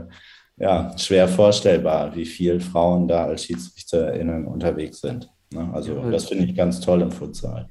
[0.57, 5.29] ja schwer vorstellbar, wie viel Frauen da als SchiedsrichterInnen unterwegs sind.
[5.51, 5.69] Ne?
[5.73, 7.69] Also das finde ich ganz toll im Futsal.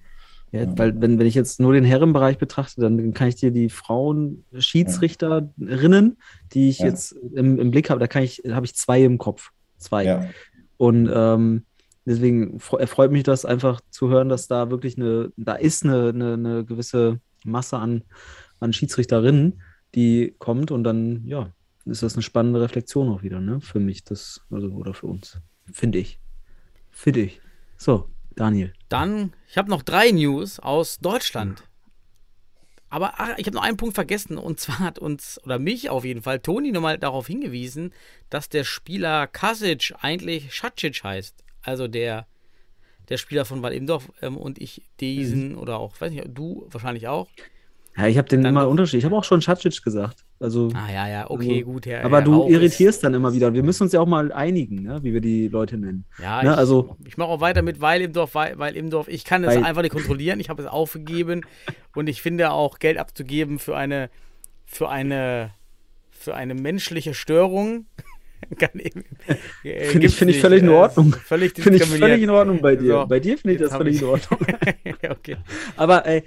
[0.54, 3.68] Ja, weil wenn, wenn ich jetzt nur den Herrenbereich betrachte, dann kann ich dir die
[3.68, 6.16] Frauen-Schiedsrichterinnen,
[6.52, 6.86] die ich Ja.
[6.86, 9.50] jetzt im, im Blick habe, da kann ich, habe ich zwei im Kopf.
[9.78, 10.04] Zwei.
[10.04, 10.28] Ja.
[10.76, 11.64] Und ähm,
[12.04, 16.10] deswegen fre- erfreut mich das einfach zu hören, dass da wirklich eine, da ist eine,
[16.10, 18.02] eine, eine gewisse Masse an,
[18.60, 19.60] an Schiedsrichterinnen,
[19.94, 21.50] die kommt und dann, ja,
[21.84, 23.60] ist das eine spannende Reflexion auch wieder, ne?
[23.60, 25.38] Für mich, das, also, oder für uns.
[25.70, 26.18] Finde ich.
[26.90, 27.40] Finde ich.
[27.76, 28.72] So, Daniel.
[28.88, 31.64] Dann, ich habe noch drei News aus Deutschland.
[32.94, 36.04] Aber ach, ich habe noch einen Punkt vergessen und zwar hat uns, oder mich auf
[36.04, 37.92] jeden Fall, Toni nochmal darauf hingewiesen,
[38.30, 41.44] dass der Spieler Kasic eigentlich Schacic heißt.
[41.62, 42.28] Also der,
[43.08, 47.28] der Spieler von Wallimdorf ähm, und ich diesen oder auch, weiß nicht, du wahrscheinlich auch.
[47.96, 48.98] Ja, ich habe den Dann immer doch- Unterschied.
[48.98, 50.24] Ich habe auch schon Schacic gesagt.
[50.40, 51.86] Also, Ah ja, ja, okay, Also, gut.
[51.86, 53.54] Herr, aber Herr du ist- irritierst dann immer wieder.
[53.54, 54.98] Wir müssen uns ja auch mal einigen, ne?
[55.04, 56.04] wie wir die Leute nennen.
[56.20, 58.90] Ja, Ne, ich, also- ich mache auch weiter mit Weil im Dorf, weil, weil im
[58.90, 59.06] Dorf.
[59.08, 60.40] Ich kann es einfach nicht kontrollieren.
[60.40, 61.42] Ich habe es aufgegeben
[61.94, 64.10] und ich finde auch Geld abzugeben für eine
[64.66, 65.50] für eine
[66.10, 67.86] für eine menschliche Störung.
[69.64, 71.14] Äh, Finde ich, find ich völlig in Äh, Ordnung.
[71.14, 73.00] Völlig Finde ich völlig in Ordnung bei dir.
[73.00, 74.40] So, bei dir finde ich das völlig ich- in Ordnung.
[75.10, 75.36] okay.
[75.76, 76.22] Aber ey,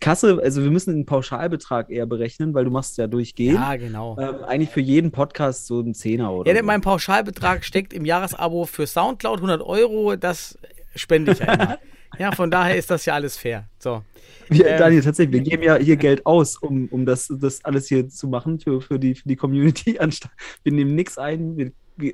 [0.00, 3.54] Kasse, also wir müssen den Pauschalbetrag eher berechnen, weil du machst ja durchgehend.
[3.58, 4.16] Ja, genau.
[4.18, 6.66] Ähm, eigentlich für jeden Podcast so ein Zehner oder Ja, denn so.
[6.66, 10.16] mein Pauschalbetrag steckt im Jahresabo für Soundcloud 100 Euro.
[10.16, 10.58] Das
[10.96, 11.78] spende ich immer.
[12.18, 13.68] Ja, von daher ist das ja alles fair.
[13.78, 14.02] So.
[14.48, 17.88] Wir, ähm, Daniel, tatsächlich, wir geben ja hier Geld aus, um, um das, das alles
[17.88, 19.98] hier zu machen für, für, die, für die Community.
[20.00, 20.30] Anstatt,
[20.62, 21.72] wir nehmen nichts ein, wir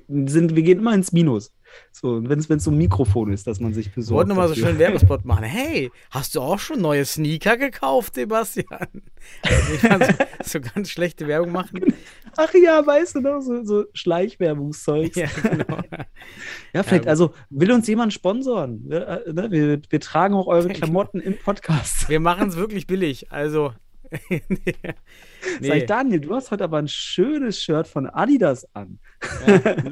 [0.08, 1.52] sind, wir gehen immer ins Minus.
[1.92, 4.16] So, wenn es so ein Mikrofon ist, dass man sich Ich besorgt.
[4.16, 5.44] wollte nochmal so schön Werbespot machen.
[5.44, 8.88] Hey, hast du auch schon neue Sneaker gekauft, Sebastian?
[9.42, 10.14] Also so,
[10.44, 11.80] so ganz schlechte Werbung machen.
[12.36, 15.16] Ach ja, weißt du noch, so, so Schleichwerbungszeug.
[15.16, 15.78] Ja, genau.
[16.72, 17.08] Ja, vielleicht, gut.
[17.08, 18.82] also will uns jemand sponsoren.
[18.86, 19.50] Wir, äh, ne?
[19.50, 22.08] wir, wir tragen auch eure Klamotten im Podcast.
[22.08, 23.32] Wir machen es wirklich billig.
[23.32, 23.72] Also.
[24.28, 24.74] Nee.
[25.60, 28.98] Sag ich, Daniel, du hast heute aber ein schönes Shirt von Adidas an.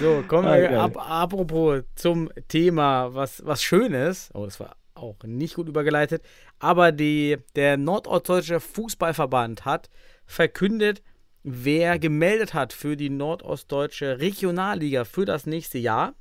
[0.00, 4.30] So, kommen Ah, wir ab, apropos zum Thema, was, was Schönes.
[4.34, 6.22] Oh, das war auch nicht gut übergeleitet.
[6.58, 9.90] Aber die, der Nordostdeutsche Fußballverband hat
[10.26, 11.02] verkündet,
[11.42, 16.14] wer gemeldet hat für die Nordostdeutsche Regionalliga für das nächste Jahr.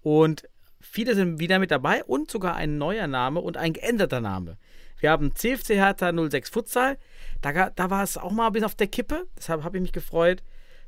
[0.00, 0.48] Und
[0.80, 4.56] viele sind wieder mit dabei und sogar ein neuer Name und ein geänderter Name.
[4.98, 6.98] Wir haben CFC Hertha 06 Futsal.
[7.40, 9.26] Da, da war es auch mal ein bisschen auf der Kippe.
[9.36, 10.42] Deshalb habe ich mich gefreut,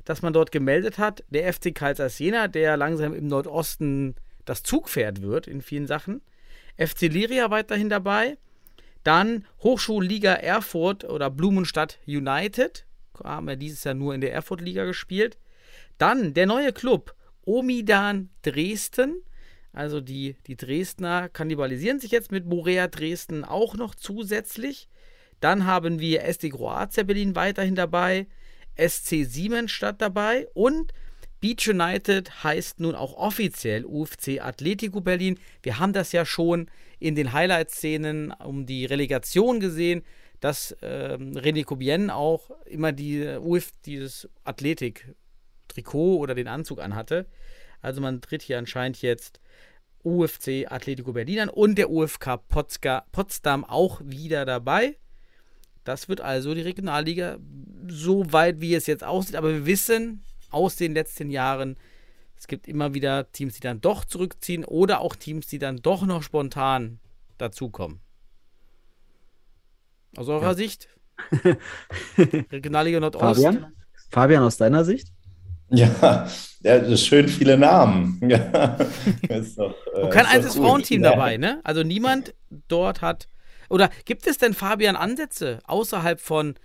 [0.05, 1.23] dass man dort gemeldet hat.
[1.29, 4.15] Der FC Karls Jena, der langsam im Nordosten
[4.45, 6.21] das Zugpferd wird in vielen Sachen.
[6.77, 8.37] FC Liria weiterhin dabei.
[9.03, 12.85] Dann Hochschulliga Erfurt oder Blumenstadt United.
[13.23, 15.37] Haben wir dieses Jahr nur in der Erfurt-Liga gespielt.
[15.97, 17.15] Dann der neue Club
[17.45, 19.23] Omidan Dresden.
[19.73, 24.87] Also die, die Dresdner kannibalisieren sich jetzt mit Morea Dresden auch noch zusätzlich.
[25.39, 28.27] Dann haben wir SD Kroatia Berlin weiterhin dabei,
[28.77, 30.93] SC Siemensstadt dabei und
[31.41, 35.37] Beach United heißt nun auch offiziell UFC Atletico Berlin.
[35.61, 36.69] Wir haben das ja schon
[36.99, 40.03] in den Highlight-Szenen um die Relegation gesehen,
[40.39, 47.25] dass ähm, René Cobienne auch immer die UF, dieses Athletik-Trikot oder den Anzug anhatte.
[47.83, 49.39] Also man tritt hier anscheinend jetzt
[50.03, 54.97] UFC Atletico Berlin an und der UFK Potsdam auch wieder dabei.
[55.83, 57.37] Das wird also die Regionalliga
[57.87, 59.35] so weit, wie es jetzt aussieht.
[59.35, 61.77] Aber wir wissen aus den letzten Jahren,
[62.37, 66.05] es gibt immer wieder Teams, die dann doch zurückziehen oder auch Teams, die dann doch
[66.05, 66.99] noch spontan
[67.37, 67.99] dazukommen.
[70.15, 70.87] Aus eurer Sicht?
[72.17, 73.23] Regionalliga Nordost.
[73.23, 73.73] Fabian?
[74.09, 75.12] Fabian, aus deiner Sicht?
[75.75, 76.27] Ja,
[76.61, 78.19] ja, das ist schön viele Namen.
[78.29, 78.77] Ja,
[79.29, 80.55] ist doch, äh, Und kein einziges.
[80.55, 81.11] Frauenteam Ja.
[81.11, 81.61] dabei, ne?
[81.63, 82.33] Also niemand
[82.67, 83.27] dort hat.
[83.69, 86.55] Oder gibt es denn, Fabian, Ansätze außerhalb von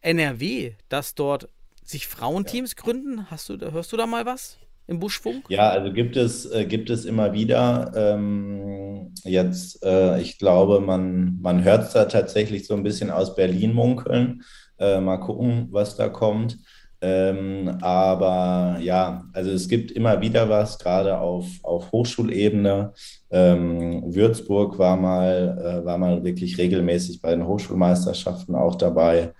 [0.00, 1.48] NRW, dass dort
[1.84, 3.30] sich Frauenteams gründen?
[3.30, 5.46] Hast du, hörst du da mal was im Buschfunk?
[5.48, 7.92] Ja, also gibt es, äh, gibt es immer wieder.
[7.96, 13.34] Ähm, jetzt, äh, ich glaube, man, man hört es da tatsächlich so ein bisschen aus
[13.34, 14.42] Berlin munkeln.
[14.78, 16.58] Äh, mal gucken, was da kommt.
[17.00, 22.92] Ähm, aber ja, also es gibt immer wieder was, gerade auf, auf Hochschulebene.
[23.30, 29.32] Ähm, Würzburg war mal, äh, war mal wirklich regelmäßig bei den Hochschulmeisterschaften auch dabei.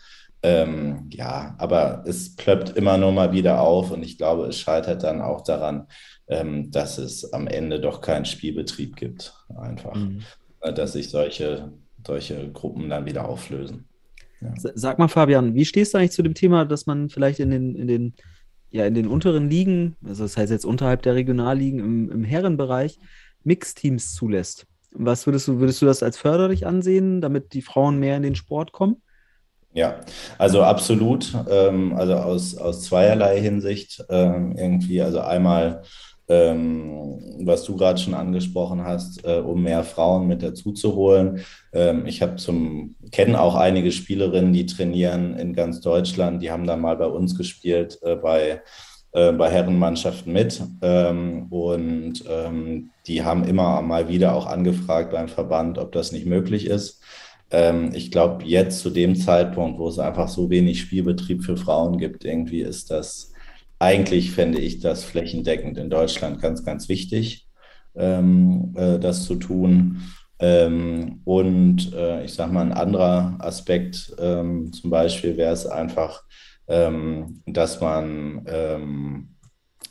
[0.43, 5.03] Ähm, ja, aber es plöppt immer nur mal wieder auf und ich glaube, es scheitert
[5.03, 5.89] dann auch daran,
[6.29, 9.99] ähm, dass es am Ende doch keinen Spielbetrieb gibt, einfach,
[10.61, 11.73] äh, dass sich solche,
[12.07, 13.89] solche Gruppen dann wieder auflösen.
[14.57, 17.51] S- Sag mal, Fabian, wie stehst du eigentlich zu dem Thema, dass man vielleicht in
[17.51, 18.15] den, in den,
[18.71, 22.99] ja, in den unteren Ligen, also das heißt jetzt unterhalb der Regionalligen im, im Herrenbereich,
[23.45, 24.67] Mixteams zulässt?
[24.93, 28.35] Was würdest du, würdest du das als förderlich ansehen, damit die Frauen mehr in den
[28.35, 29.03] Sport kommen?
[29.75, 30.01] Ja,
[30.39, 31.35] also absolut.
[31.49, 35.03] Ähm, also aus, aus zweierlei Hinsicht ähm, irgendwie.
[35.03, 35.83] Also einmal,
[36.29, 41.45] ähm, was du gerade schon angesprochen hast, äh, um mehr Frauen mit dazu zu holen.
[41.73, 46.43] Ähm, ich habe zum, kenne auch einige Spielerinnen, die trainieren in ganz Deutschland.
[46.43, 48.63] Die haben dann mal bei uns gespielt, äh, bei,
[49.13, 50.61] äh, bei Herrenmannschaften mit.
[50.83, 56.27] Ähm, und ähm, die haben immer mal wieder auch angefragt beim Verband, ob das nicht
[56.27, 57.03] möglich ist.
[57.51, 61.97] Ähm, ich glaube, jetzt zu dem Zeitpunkt, wo es einfach so wenig Spielbetrieb für Frauen
[61.97, 63.33] gibt, irgendwie ist das
[63.79, 67.47] eigentlich, fände ich das flächendeckend in Deutschland ganz, ganz wichtig,
[67.95, 70.03] ähm, äh, das zu tun.
[70.41, 76.23] Ähm, und äh, ich sage mal, ein anderer Aspekt ähm, zum Beispiel wäre es einfach,
[76.69, 79.35] ähm, dass man ähm,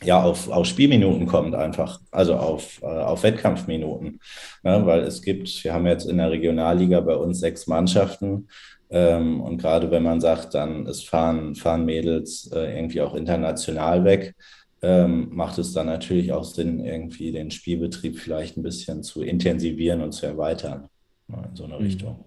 [0.04, 4.20] ja auf, auf Spielminuten kommt einfach, also auf, äh, auf Wettkampfminuten.
[4.64, 4.86] Ne?
[4.86, 8.48] Weil es gibt, wir haben jetzt in der Regionalliga bei uns sechs Mannschaften.
[8.90, 14.04] Ähm, und gerade wenn man sagt, dann es fahren, fahren Mädels äh, irgendwie auch international
[14.06, 14.34] weg,
[14.82, 20.02] ähm, macht es dann natürlich auch Sinn, irgendwie den Spielbetrieb vielleicht ein bisschen zu intensivieren
[20.02, 20.88] und zu erweitern.
[21.28, 21.44] Ne?
[21.50, 22.24] In so eine Richtung.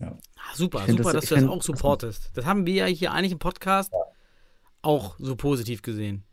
[0.00, 0.12] Ah,
[0.54, 2.30] super, find super, das- dass du das find- auch supportest.
[2.34, 3.92] Das haben wir ja hier eigentlich im Podcast
[4.82, 6.24] auch so positiv gesehen.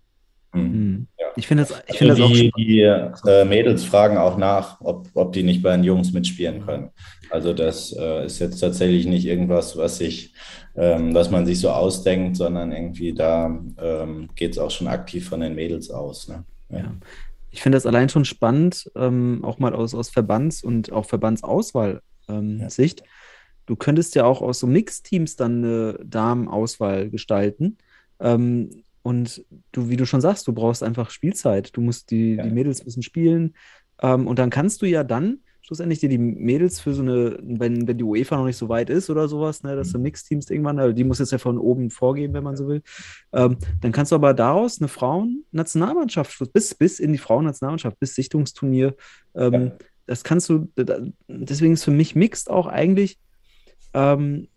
[0.53, 0.61] Mhm.
[0.61, 1.07] Mhm.
[1.19, 1.27] Ja.
[1.37, 3.21] Ich finde das, ich find Also das auch die, spannend.
[3.25, 6.89] die äh, Mädels fragen auch nach, ob, ob die nicht bei den Jungs mitspielen können.
[7.31, 10.33] Also das äh, ist jetzt tatsächlich nicht irgendwas, was sich,
[10.75, 15.29] ähm, was man sich so ausdenkt, sondern irgendwie da ähm, geht es auch schon aktiv
[15.29, 16.27] von den Mädels aus.
[16.27, 16.43] Ne?
[16.69, 16.93] Ja.
[17.49, 22.01] Ich finde das allein schon spannend, ähm, auch mal aus, aus Verbands- und auch Verbandsauswahl-Sicht.
[22.29, 23.11] Ähm, Ja.
[23.67, 27.77] Du könntest ja auch aus so Mixteams dann eine Damenauswahl gestalten.
[28.19, 31.75] Ähm, und du, wie du schon sagst, du brauchst einfach Spielzeit.
[31.77, 32.43] Du musst die, Ja.
[32.43, 33.53] die Mädels müssen spielen.
[34.01, 35.39] Ähm, und dann kannst du ja dann
[35.71, 38.89] schlussendlich dir die Mädels für so eine, wenn, wenn die UEFA noch nicht so weit
[38.89, 41.89] ist oder sowas, ne, dass du Mixteams irgendwann, also die muss jetzt ja von oben
[41.89, 42.81] vorgeben, wenn man so will,
[43.31, 48.97] ähm, dann kannst du aber daraus eine Frauen-Nationalmannschaft, bis, bis in die Frauen-Nationalmannschaft, bis Sichtungsturnier,
[49.33, 49.71] ähm, Ja.
[50.07, 50.67] das kannst du,
[51.29, 53.17] deswegen ist für mich Mixed auch eigentlich
[53.93, 54.49] ähm,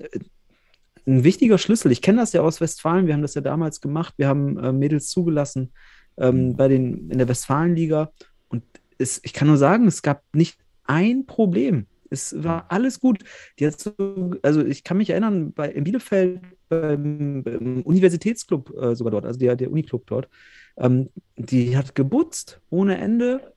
[1.07, 1.93] ein wichtiger Schlüssel.
[1.93, 4.73] Ich kenne das ja aus Westfalen, wir haben das ja damals gemacht, wir haben äh,
[4.73, 5.73] Mädels zugelassen
[6.17, 8.11] ähm, bei den, in der Westfalenliga
[8.49, 8.65] und
[8.99, 11.87] es, ich kann nur sagen, es gab nicht ein Problem.
[12.11, 13.25] Es war alles gut.
[13.59, 19.25] So, also ich kann mich erinnern, bei, in Bielefeld beim, beim Universitätsclub äh, sogar dort,
[19.25, 20.29] also der, der Uniclub dort,
[20.77, 23.53] ähm, die hat gebutzt ohne Ende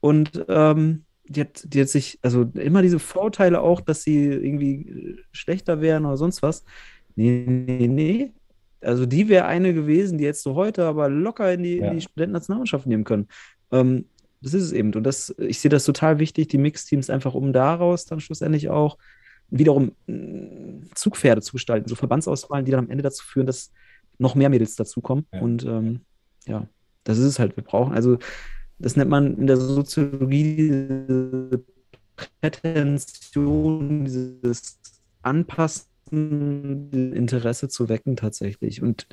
[0.00, 4.74] und ähm, die hat, die hat sich, also immer diese Vorteile auch, dass sie irgendwie
[4.88, 6.64] äh, schlechter wären oder sonst was.
[7.14, 8.32] Nee, nee, nee.
[8.80, 11.88] Also die wäre eine gewesen, die jetzt so heute aber locker in die, Ja.
[11.88, 13.28] in die Studentennationalmannschaft nehmen können.
[13.70, 14.06] Ähm,
[14.42, 14.92] das ist es eben.
[14.94, 18.98] Und das, ich sehe das total wichtig, die Mixteams einfach, um daraus dann schlussendlich auch
[19.50, 23.72] wiederum mh, Zugpferde zu gestalten, so Verbandsauswahlen, die dann am Ende dazu führen, dass
[24.18, 25.26] noch mehr Mädels dazukommen.
[25.32, 25.40] Ja.
[25.40, 26.00] Und ähm,
[26.46, 26.66] ja,
[27.04, 27.56] das ist es halt.
[27.56, 28.18] Wir brauchen, also
[28.78, 31.64] das nennt man in der Soziologie diese
[32.40, 34.80] Prätension, dieses
[35.22, 35.88] Anpassen,
[37.14, 38.82] Interesse zu wecken tatsächlich.
[38.82, 39.06] Und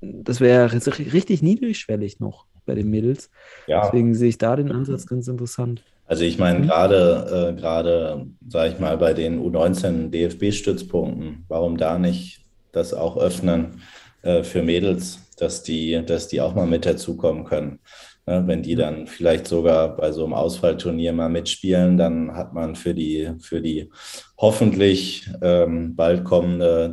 [0.00, 3.30] das wäre richtig niedrigschwellig noch bei den Mädels.
[3.66, 5.82] Ja, Deswegen sehe ich da den Ansatz ganz interessant.
[6.06, 6.62] also ich meine, Mhm.
[6.66, 12.40] gerade, äh, gerade, sage ich mal, bei den U19 DFB-Stützpunkten, warum da nicht
[12.72, 13.80] das auch öffnen
[14.22, 17.78] äh, für Mädels, dass die, dass die auch mal mit dazukommen können?
[18.26, 22.74] Ne, wenn die dann vielleicht sogar bei so einem Auswahlturnier mal mitspielen, dann hat man
[22.74, 23.90] für die, für die
[24.38, 26.88] hoffentlich ähm, bald kommende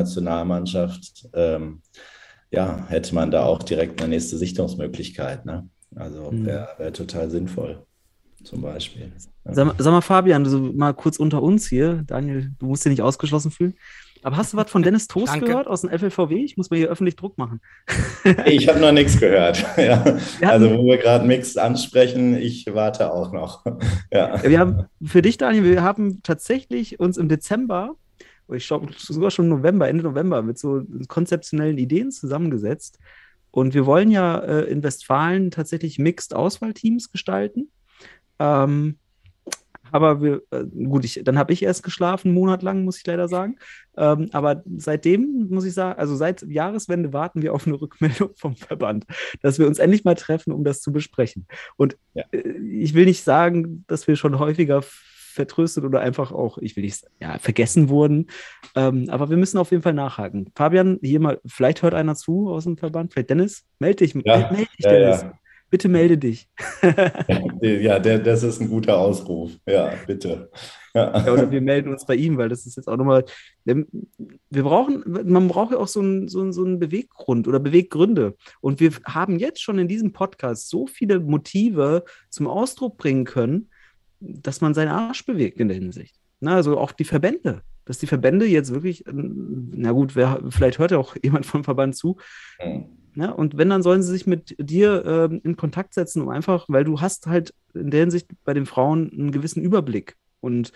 [0.00, 1.82] DFB-Frauen-Nationalmannschaft, ähm,
[2.50, 5.46] ja, hätte man da auch direkt eine nächste Sichtungsmöglichkeit.
[5.46, 5.68] Ne?
[5.94, 6.46] Also Mhm.
[6.46, 7.82] wäre wär total sinnvoll,
[8.44, 9.12] zum Beispiel.
[9.44, 9.54] Ja.
[9.54, 12.02] Sag, mal- sag mal, Fabian, so mal kurz unter uns hier.
[12.06, 13.74] Daniel, du musst dich nicht ausgeschlossen fühlen.
[14.22, 15.46] Aber hast du was von Dennis Toast Danke.
[15.46, 16.44] gehört aus dem FLVW?
[16.44, 17.60] Ich muss mal hier öffentlich Druck machen.
[18.44, 19.64] Ich habe noch nichts gehört.
[19.78, 20.04] Ja.
[20.42, 23.64] Also, wo wir gerade Mixed ansprechen, ich warte auch noch.
[24.12, 24.42] Ja.
[24.42, 27.94] Wir haben für dich, Daniel, wir haben tatsächlich uns im Dezember,
[28.52, 32.98] ich glaube sogar schon November, Ende November, mit so konzeptionellen Ideen zusammengesetzt.
[33.50, 37.70] Und wir wollen ja äh, in Westfalen tatsächlich Mixed Auswahlteams gestalten.
[38.38, 38.96] Ähm,
[39.92, 43.06] aber wir, äh, gut, ich, dann habe ich erst geschlafen, einen Monat lang, muss ich
[43.06, 43.56] leider sagen.
[43.96, 48.56] Ähm, aber seitdem, muss ich sagen, also seit Jahreswende warten wir auf eine Rückmeldung vom
[48.56, 49.04] Verband,
[49.42, 51.46] dass wir uns endlich mal treffen, um das zu besprechen.
[51.76, 52.24] Und Ja.
[52.30, 54.82] äh, ich will nicht sagen, dass wir schon häufiger
[55.30, 58.26] vertröstet oder einfach auch, ich will nicht, ja, vergessen wurden.
[58.76, 60.50] Ähm, aber wir müssen auf jeden Fall nachhaken.
[60.54, 64.50] Fabian, hier mal, vielleicht hört einer zu aus dem Verband, vielleicht Dennis, melde dich, Ja,
[64.50, 65.22] melde dich, ja, Dennis.
[65.22, 65.32] ja.
[65.70, 66.48] Bitte melde dich.
[67.62, 69.52] Ja, der, das ist ein guter Ausruf.
[69.66, 70.50] Ja, bitte.
[70.94, 71.30] Ja.
[71.30, 73.24] Oder wir melden uns bei ihm, weil das ist jetzt auch nochmal.
[73.64, 73.84] Wir
[74.62, 78.34] brauchen, man braucht ja auch so einen, so, einen, so einen Beweggrund oder Beweggründe.
[78.62, 83.68] Und wir haben jetzt schon in diesem Podcast so viele Motive zum Ausdruck bringen können,
[84.20, 86.16] dass man seinen Arsch bewegt in der Hinsicht.
[86.40, 87.62] Na, also auch die Verbände.
[87.84, 91.64] Dass die Verbände jetzt wirklich, ähm, na gut, wer, vielleicht hört ja auch jemand vom
[91.64, 92.16] Verband zu,
[92.58, 92.84] Hm.
[93.14, 96.66] ja, und wenn, dann sollen sie sich mit dir ähm, in Kontakt setzen, um einfach,
[96.68, 100.16] weil du hast halt in der Hinsicht bei den Frauen einen gewissen Überblick.
[100.40, 100.72] Und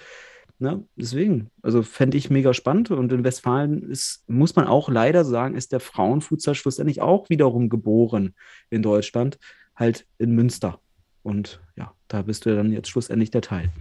[0.58, 2.90] ne, deswegen, also fände ich mega spannend.
[2.90, 7.68] Und in Westfalen ist, muss man auch leider sagen, ist der Frauenfutsal schlussendlich auch wiederum
[7.68, 8.34] geboren
[8.70, 9.38] in Deutschland,
[9.76, 10.80] halt in Münster.
[11.24, 13.72] Und ja, da bist du dann jetzt schlussendlich der Teil,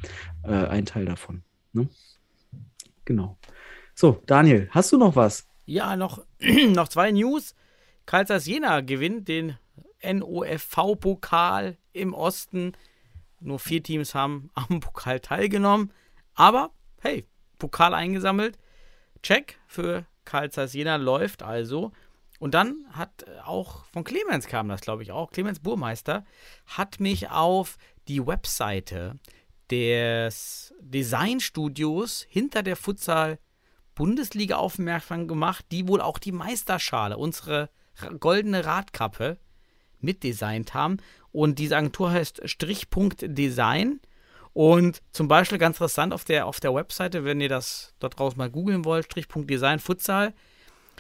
[0.43, 1.43] äh, ein Teil davon.
[1.73, 1.89] Ne?
[3.05, 3.37] Genau.
[3.93, 5.47] So, Daniel, hast du noch was?
[5.65, 7.53] Ja, noch, noch zwei News.
[8.05, 9.57] Karl Jena gewinnt den
[10.01, 12.73] NOFV-Pokal im Osten.
[13.39, 15.91] Nur vier Teams haben am Pokal teilgenommen.
[16.33, 16.71] Aber
[17.01, 17.27] hey,
[17.59, 18.57] Pokal eingesammelt.
[19.21, 21.91] Check für Karl Jena läuft also.
[22.43, 25.31] Und dann hat äh, auch von Clemens kam das, glaube ich auch.
[25.31, 26.25] Clemens Burmeister
[26.65, 27.77] hat mich auf
[28.09, 29.17] die Webseite
[29.71, 33.39] des Designstudios hinter der Futsal
[33.95, 37.69] Bundesliga aufmerksam gemacht, die wohl auch die Meisterschale, unsere
[38.19, 39.37] goldene Radkappe,
[40.01, 40.97] mitdesignt haben.
[41.31, 44.01] Und diese Agentur heißt Strichpunkt Design.
[44.51, 48.37] Und zum Beispiel ganz interessant auf der, auf der Webseite, wenn ihr das dort draußen
[48.37, 50.33] mal googeln wollt, Strichpunkt Design Futsal,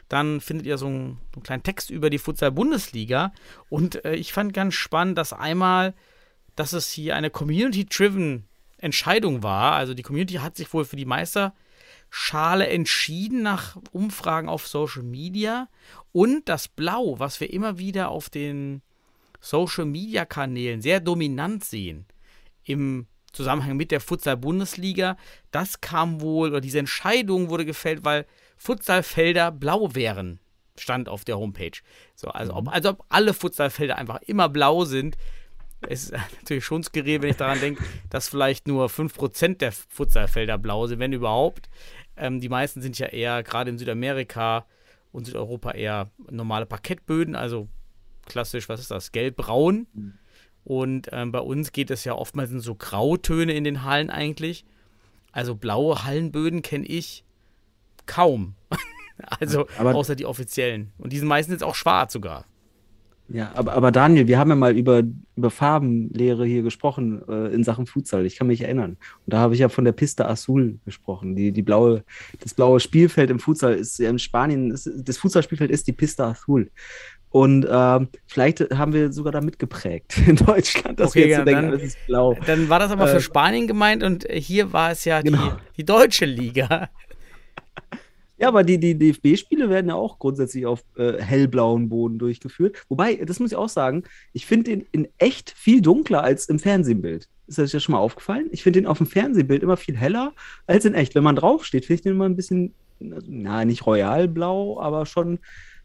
[0.09, 3.33] dann findet ihr so einen, einen kleinen Text über die Futsal-Bundesliga.
[3.69, 5.93] Und äh, ich fand ganz spannend, dass einmal,
[6.55, 8.45] dass es hier eine Community-Driven
[8.77, 9.73] Entscheidung war.
[9.73, 15.69] Also die Community hat sich wohl für die Meisterschale entschieden nach Umfragen auf Social Media.
[16.11, 18.81] Und das Blau, was wir immer wieder auf den
[19.39, 22.05] Social Media Kanälen sehr dominant sehen,
[22.65, 25.17] im Zusammenhang mit der Futsal-Bundesliga,
[25.51, 28.25] das kam wohl, oder diese Entscheidung wurde gefällt, weil
[28.63, 30.39] Futsalfelder blau wären,
[30.77, 31.81] stand auf der Homepage.
[32.15, 35.17] So, also, ob, also ob alle Futsalfelder einfach immer blau sind,
[35.81, 40.57] es ist natürlich schon skurril, wenn ich daran denke, dass vielleicht nur 5% der Futsalfelder
[40.57, 41.69] blau sind, wenn überhaupt.
[42.15, 44.65] Ähm, die meisten sind ja eher, gerade in Südamerika
[45.11, 47.67] und Südeuropa, eher normale Parkettböden, also
[48.25, 49.87] klassisch, was ist das, gelb-braun.
[49.93, 50.13] Mhm.
[50.63, 54.63] Und ähm, bei uns geht es ja oftmals in so Grautöne in den Hallen eigentlich.
[55.33, 57.25] Also blaue Hallenböden kenne ich
[58.05, 58.55] kaum.
[59.39, 60.91] also aber, außer die offiziellen.
[60.97, 62.45] Und die sind meistens jetzt auch schwarz sogar.
[63.29, 65.01] Ja, aber, aber Daniel, wir haben ja mal über,
[65.35, 68.25] über Farbenlehre hier gesprochen äh, in Sachen Futsal.
[68.25, 68.91] Ich kann mich erinnern.
[68.91, 71.35] Und da habe ich ja von der Pista Azul gesprochen.
[71.35, 72.03] Die, die blaue,
[72.41, 76.31] das blaue Spielfeld im Futsal ist ja in Spanien, ist, das Futsalspielfeld ist die Pista
[76.31, 76.69] Azul.
[77.29, 81.45] Und ähm, vielleicht haben wir sogar da mitgeprägt in Deutschland, dass okay, wir jetzt ja,
[81.45, 82.37] denken, dann, das ist blau.
[82.45, 85.39] Dann war das aber für äh, Spanien gemeint und hier war es ja genau.
[85.39, 86.89] die, die deutsche Liga.
[88.43, 92.75] Ja, aber die, die DFB-Spiele werden ja auch grundsätzlich auf äh, hellblauen Boden durchgeführt.
[92.89, 96.59] Wobei, das muss ich auch sagen, ich finde den in echt viel dunkler als im
[96.59, 97.29] Fernsehbild.
[97.47, 98.49] Ist das ja schon mal aufgefallen?
[98.51, 100.33] Ich finde den auf dem Fernsehbild immer viel heller
[100.67, 101.15] als in echt.
[101.15, 105.39] Wenn man draufsteht, finde ich den immer ein bisschen, na, nicht royalblau, aber schon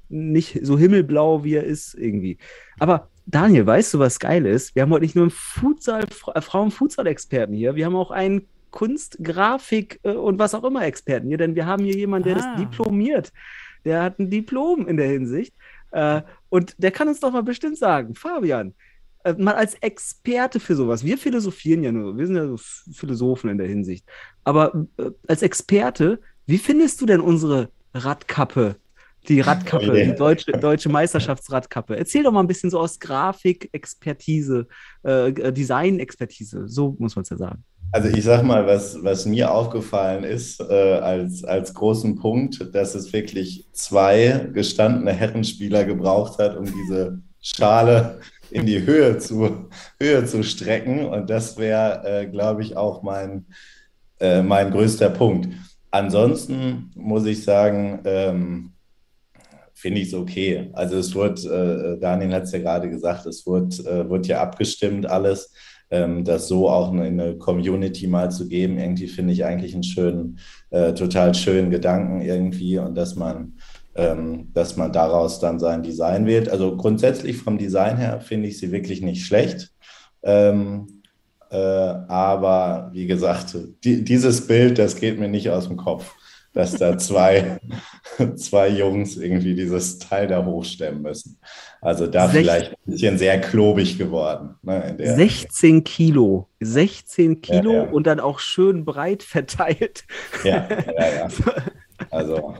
[0.08, 2.38] nicht so himmelblau, wie er ist irgendwie.
[2.80, 4.74] Aber Daniel, weißt du, was geil ist?
[4.74, 10.00] Wir haben heute nicht nur einen Futsal, Frauen-Futsal-Experten hier, wir haben auch einen Kunst, Grafik
[10.02, 12.52] äh, und was auch immer Experten hier, denn wir haben hier jemanden, der ah.
[12.54, 13.32] ist diplomiert.
[13.84, 15.54] Der hat ein Diplom in der Hinsicht.
[15.92, 18.74] Äh, und der kann uns doch mal bestimmt sagen, Fabian,
[19.24, 21.04] äh, mal als Experte für sowas.
[21.04, 22.56] Wir philosophieren ja nur, wir sind ja so
[22.92, 24.04] Philosophen in der Hinsicht.
[24.44, 28.76] Aber äh, als Experte, wie findest du denn unsere Radkappe
[29.28, 31.96] die Radkappe, die deutsche, deutsche Meisterschaftsradkappe.
[31.96, 34.66] Erzähl doch mal ein bisschen so aus Grafik, Expertise,
[35.02, 36.68] äh, Design-Expertise.
[36.68, 37.64] So muss man es ja sagen.
[37.90, 42.94] Also ich sag mal, was, was mir aufgefallen ist äh, als, als großen Punkt, dass
[42.94, 48.20] es wirklich zwei gestandene Herrenspieler gebraucht hat, um diese Schale
[48.50, 49.68] in die Höhe zu,
[50.00, 51.06] Höhe zu strecken.
[51.06, 53.46] Und das wäre, äh, glaube ich, auch mein,
[54.20, 55.48] äh, mein größter Punkt.
[55.90, 58.72] Ansonsten muss ich sagen, ähm,
[59.78, 60.70] finde ich es okay.
[60.72, 64.40] Also es wird, äh, Daniel hat es ja gerade gesagt, es wird, äh, wird ja
[64.42, 65.52] abgestimmt alles
[65.90, 69.82] ähm, das so auch in eine Community mal zu geben, irgendwie finde ich eigentlich einen
[69.82, 70.38] schönen,
[70.70, 73.54] äh, total schönen Gedanken irgendwie und dass man,
[73.94, 76.48] ähm, dass man daraus dann sein Design wählt.
[76.48, 79.72] Also grundsätzlich vom Design her finde ich sie wirklich nicht schlecht.
[80.22, 81.02] Ähm,
[81.50, 86.14] äh, aber wie gesagt, die, dieses Bild, das geht mir nicht aus dem Kopf
[86.58, 87.60] dass da zwei,
[88.34, 91.38] zwei Jungs irgendwie dieses Teil da hochstemmen müssen.
[91.80, 94.56] Also da Sech vielleicht ein bisschen sehr klobig geworden.
[94.62, 96.48] Ne, 16 Kilo.
[96.58, 97.90] 16 Kilo ja, ja.
[97.90, 100.04] und dann auch schön breit verteilt.
[100.42, 101.28] Ja, ja, ja.
[102.10, 102.54] Also,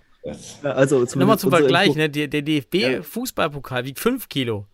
[0.62, 2.09] also Nochmal zum Vergleich, ne?
[2.09, 4.66] der, der DFB-Fußballpokal wiegt 5 Kilo.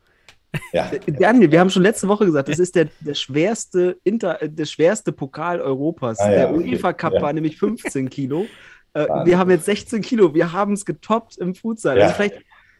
[0.72, 0.90] Ja.
[1.06, 5.12] Daniel, wir haben schon letzte Woche gesagt, das ist der, der, schwerste, Inter, der schwerste
[5.12, 6.20] Pokal Europas.
[6.20, 7.22] Ah, der UEFA Cup ja.
[7.22, 8.46] war nämlich 15 Kilo.
[8.94, 11.98] Äh, wir haben jetzt 16 Kilo, wir haben es getoppt im Futsal.
[11.98, 12.04] Ja.
[12.04, 12.36] Also vielleicht,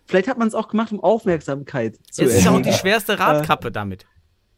[0.07, 3.69] vielleicht hat man es auch gemacht, um Aufmerksamkeit zu Es ist auch die schwerste Radkappe
[3.69, 4.07] äh, damit.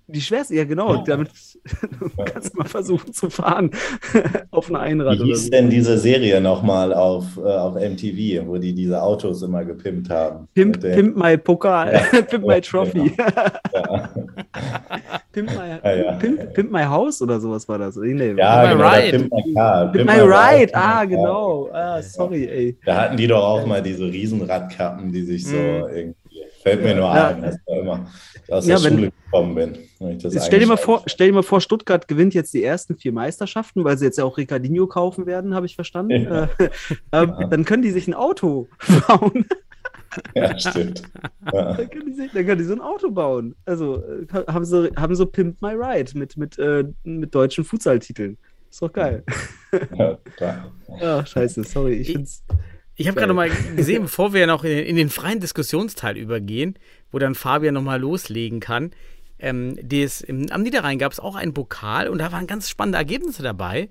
[0.09, 0.95] Die schwerste, ja genau.
[0.95, 1.03] Ja.
[1.03, 1.31] Damit
[2.33, 3.71] kannst du mal versuchen zu fahren
[4.53, 5.19] auf einer Einrad.
[5.19, 5.51] Wie hieß so.
[5.51, 10.47] denn diese Serie nochmal auf, äh, auf MTV, wo die diese Autos immer gepimpt haben?
[10.55, 12.23] Pimp, Pimp My Pokal, ja.
[12.23, 13.11] Pimp My Trophy.
[13.17, 14.09] Genau.
[15.33, 17.97] Pimp, my, Pimp, Pimp, My House oder sowas war das.
[17.97, 19.19] Nee, ja, Pimp genau, My Ride.
[19.19, 19.93] Pimp My Car.
[19.93, 21.69] Pimp, Pimp My Ride, ah, genau.
[21.73, 22.79] Ah, sorry, ey.
[22.87, 25.89] Da hatten die doch auch mal diese Riesenradkappen, die sich so mm.
[25.95, 26.26] irgendwie
[26.67, 27.29] Fällt mir nur ja.
[27.29, 28.11] ein, dass ich immer
[28.49, 29.79] aus ja, der Schule gekommen bin.
[30.19, 33.85] stell, dir mal vor, stell dir mal vor, Stuttgart gewinnt jetzt die ersten vier Meisterschaften,
[33.85, 36.25] weil sie jetzt ja auch Ricardinho kaufen werden, habe ich verstanden.
[36.25, 36.49] Ja.
[36.59, 38.67] Äh, äh, dann können die sich ein Auto
[39.07, 39.47] bauen.
[40.35, 41.03] Ja, stimmt.
[41.53, 41.75] Ja.
[41.75, 43.55] Dann, können die sich, dann können die so ein Auto bauen.
[43.65, 48.39] Also äh, haben sie, haben so Pimp My Ride mit, mit, äh, mit deutschen Futsaltiteln.
[48.69, 49.23] Ist doch geil.
[49.97, 50.73] Ja, klar.
[51.01, 52.43] Ach, scheiße, sorry, ich finde es.
[52.97, 56.79] Ich habe gerade mal gesehen, bevor wir noch in den, in den, freien Diskussionsteil übergehen,
[57.13, 58.93] wo dann Fabian nochmal loslegen kann.
[59.39, 62.99] Ähm, des, im, am Niederrhein gab es auch einen Pokal und da waren ganz spannende
[62.99, 63.91] Ergebnisse dabei.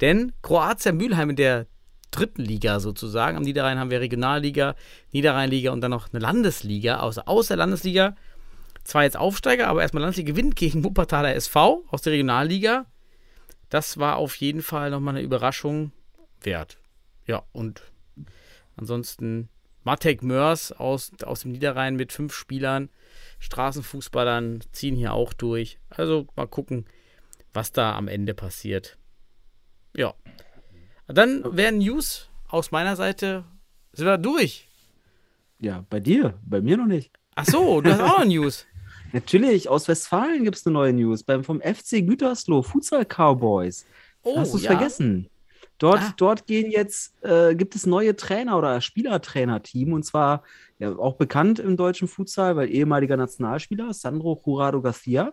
[0.00, 1.66] Denn Kroatia Mülheim in der
[2.10, 3.36] dritten Liga sozusagen.
[3.36, 4.74] Am Niederrhein haben wir Regionalliga,
[5.12, 7.00] Niederrheinliga und dann noch eine Landesliga.
[7.00, 8.14] Aus, aus der Landesliga
[8.84, 12.86] zwar jetzt Aufsteiger, aber erstmal Landesliga gewinnt gegen Wuppertaler SV aus der Regionalliga.
[13.70, 15.92] Das war auf jeden Fall nochmal eine Überraschung
[16.42, 16.76] wert.
[17.26, 17.91] Ja, und
[18.76, 19.48] ansonsten
[19.84, 22.88] Matek Mörs aus, aus dem Niederrhein mit fünf Spielern,
[23.40, 25.78] Straßenfußballern ziehen hier auch durch.
[25.90, 26.86] Also mal gucken,
[27.52, 28.96] was da am Ende passiert.
[29.96, 30.14] Ja.
[31.06, 33.44] Dann wären News aus meiner Seite.
[33.92, 34.68] Sind wir durch?
[35.58, 37.12] Ja, bei dir, bei mir noch nicht.
[37.34, 38.66] Ach so, du hast auch noch News.
[39.12, 41.22] Natürlich, aus Westfalen gibt es eine neue News.
[41.22, 43.84] Beim, vom FC Gütersloh, Futsal Cowboys.
[44.22, 44.70] Oh, Hast du es ja.
[44.70, 45.28] vergessen?
[45.82, 46.14] Dort, Ah.
[46.16, 50.44] dort gehen jetzt, äh, gibt es neue Trainer oder Spielertrainerteam und zwar
[50.78, 55.32] ja, auch bekannt im deutschen Futsal, weil ehemaliger Nationalspieler Sandro Jurado Garcia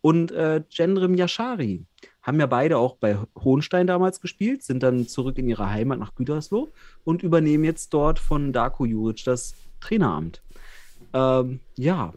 [0.00, 1.84] und äh, Gendrim Yashari
[2.22, 6.14] haben ja beide auch bei Hohenstein damals gespielt, sind dann zurück in ihre Heimat nach
[6.14, 6.68] Gütersloh
[7.02, 10.42] und übernehmen jetzt dort von Darko Juric das Traineramt.
[11.12, 12.12] Ähm, ja,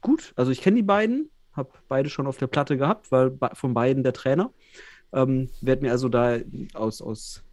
[0.00, 0.32] gut.
[0.36, 4.04] Also ich kenne die beiden, habe beide schon auf der Platte gehabt, weil von beiden
[4.04, 4.52] der Trainer.
[5.12, 6.38] Ähm, werde mir also da
[6.74, 7.44] aus, aus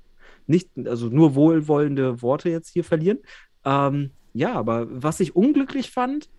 [0.47, 3.19] nicht, also nur wohlwollende Worte jetzt hier verlieren.
[3.63, 6.29] Ähm, ja, aber was ich unglücklich fand,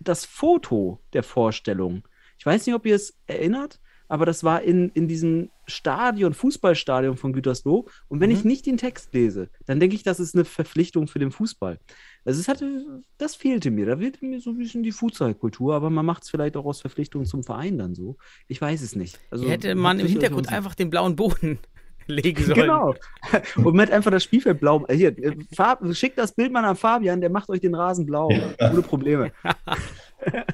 [0.00, 2.06] das Foto der Vorstellung.
[2.38, 7.16] Ich weiß nicht, ob ihr es erinnert, aber das war in, in diesem Stadion, Fußballstadion
[7.16, 7.86] von Gütersloh.
[8.08, 11.18] Und wenn ich nicht den Text lese, dann denke ich, das ist eine Verpflichtung für
[11.18, 11.78] den Fußball.
[12.24, 13.86] Also es hatte, das fehlte mir.
[13.86, 16.80] Da fehlte mir so ein bisschen die Fußballkultur, aber man macht es vielleicht auch aus
[16.80, 18.16] Verpflichtung zum Verein dann so.
[18.48, 19.18] Ich weiß es nicht.
[19.30, 21.58] Also, hätte man im Hintergrund einfach den blauen Boden
[22.06, 22.60] legen sollen.
[22.60, 22.94] Genau.
[23.56, 24.86] Und man hat einfach das Spielfeld blau.
[24.88, 28.06] äh, Hier, äh, Farb, schickt das Bild mal an Fabian, der macht euch den Rasen
[28.06, 28.28] blau.
[28.28, 29.32] Ohne Probleme.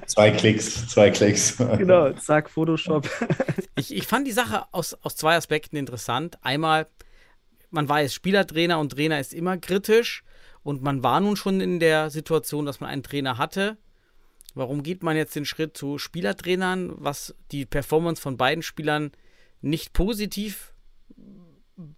[0.07, 1.57] Zwei Klicks, zwei Klicks.
[1.57, 3.09] Genau, zack, Photoshop.
[3.77, 6.39] Ich, ich fand die Sache aus, aus zwei Aspekten interessant.
[6.43, 6.87] Einmal,
[7.71, 10.23] man weiß, Spielertrainer und Trainer ist immer kritisch
[10.63, 13.77] und man war nun schon in der Situation, dass man einen Trainer hatte.
[14.55, 19.11] Warum geht man jetzt den Schritt zu Spielertrainern, was die Performance von beiden Spielern
[19.61, 20.73] nicht positiv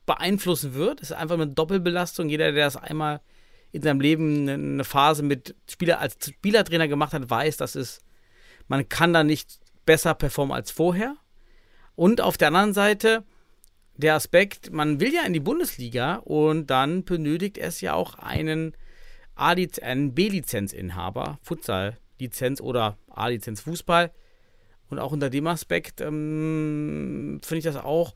[0.06, 1.00] beeinflussen wird?
[1.00, 2.28] Das ist einfach eine Doppelbelastung.
[2.28, 3.20] Jeder, der das einmal
[3.77, 8.01] in seinem Leben eine Phase mit Spieler als Spielertrainer gemacht hat, weiß, dass es
[8.68, 11.16] man kann da nicht besser performen als vorher.
[11.95, 13.22] Und auf der anderen Seite
[13.97, 18.74] der Aspekt, man will ja in die Bundesliga und dann benötigt es ja auch einen,
[19.37, 24.11] einen B-Lizenzinhaber, Futsal-Lizenz oder A-Lizenz Fußball.
[24.89, 28.14] Und auch unter dem Aspekt ähm, finde ich das auch,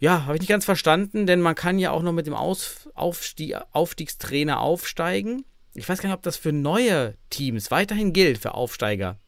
[0.00, 2.88] ja, habe ich nicht ganz verstanden, denn man kann ja auch noch mit dem Aus
[2.94, 5.44] Aufstieg Aufstiegstrainer aufsteigen.
[5.74, 9.18] Ich weiß gar nicht, ob das für neue Teams weiterhin gilt, für Aufsteiger.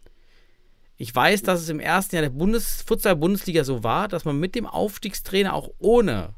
[0.97, 4.55] Ich weiß, dass es im ersten Jahr der Bundes Futsal-Bundesliga so war, dass man mit
[4.55, 6.35] dem Aufstiegstrainer auch ohne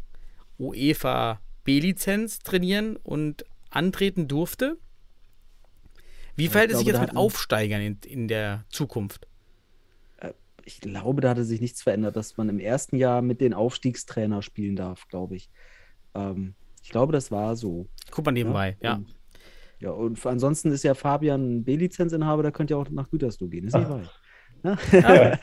[0.59, 4.79] UEFA B-Lizenz trainieren und antreten durfte.
[6.35, 9.29] Wie verhält es sich jetzt mit Aufsteigern in, in der Zukunft?
[10.65, 14.43] Ich glaube, da hatte sich nichts verändert, dass man im ersten Jahr mit den Aufstiegstrainer
[14.43, 15.51] spielen darf, glaube ich.
[16.15, 17.87] Ähm, ich glaube, das war so.
[18.11, 18.95] Guck mal nebenbei, ja.
[18.97, 19.15] Und,
[19.81, 23.67] ja, und ansonsten ist ja Fabian ein B-Lizenzinhaber, der könnte ja auch nach Gütersloh gehen.
[23.67, 24.11] Ist nicht weit.
[24.63, 24.79] Ne?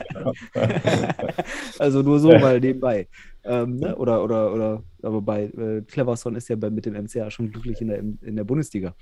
[1.78, 3.06] also nur so mal nebenbei.
[3.44, 3.94] Ähm, ne?
[3.96, 7.80] Oder, oder, oder, aber bei äh, Cleverson ist ja bei, mit dem MCA schon glücklich
[7.80, 8.94] in der, in der Bundesliga.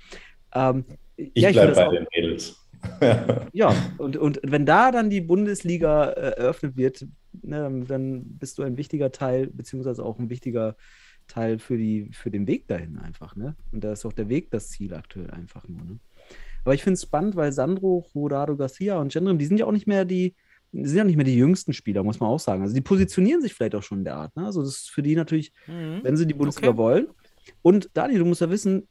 [0.53, 2.60] Ähm, Ich ja, bleibe bei auch- den Mädels.
[3.53, 7.05] ja, und, und wenn da dann die Bundesliga äh, eröffnet wird,
[7.41, 10.75] ne, dann bist du ein wichtiger Teil, beziehungsweise auch ein wichtiger
[11.27, 13.35] Teil für, die, für den Weg dahin einfach.
[13.35, 13.55] Ne?
[13.71, 15.83] Und da ist auch der Weg das Ziel aktuell einfach nur.
[15.83, 15.99] Ne?
[16.63, 19.71] Aber ich finde es spannend, weil Sandro, Rodado Garcia und Gendrim, die sind ja auch
[19.71, 20.35] nicht mehr die,
[20.73, 22.61] sind ja nicht mehr die jüngsten Spieler, muss man auch sagen.
[22.61, 24.35] Also die positionieren sich vielleicht auch schon in der Art.
[24.35, 24.45] Ne?
[24.45, 25.99] Also das ist für die natürlich, Mhm.
[26.03, 26.77] wenn sie die Bundesliga Okay.
[26.77, 27.07] wollen.
[27.61, 28.87] Und Dani, du musst ja wissen,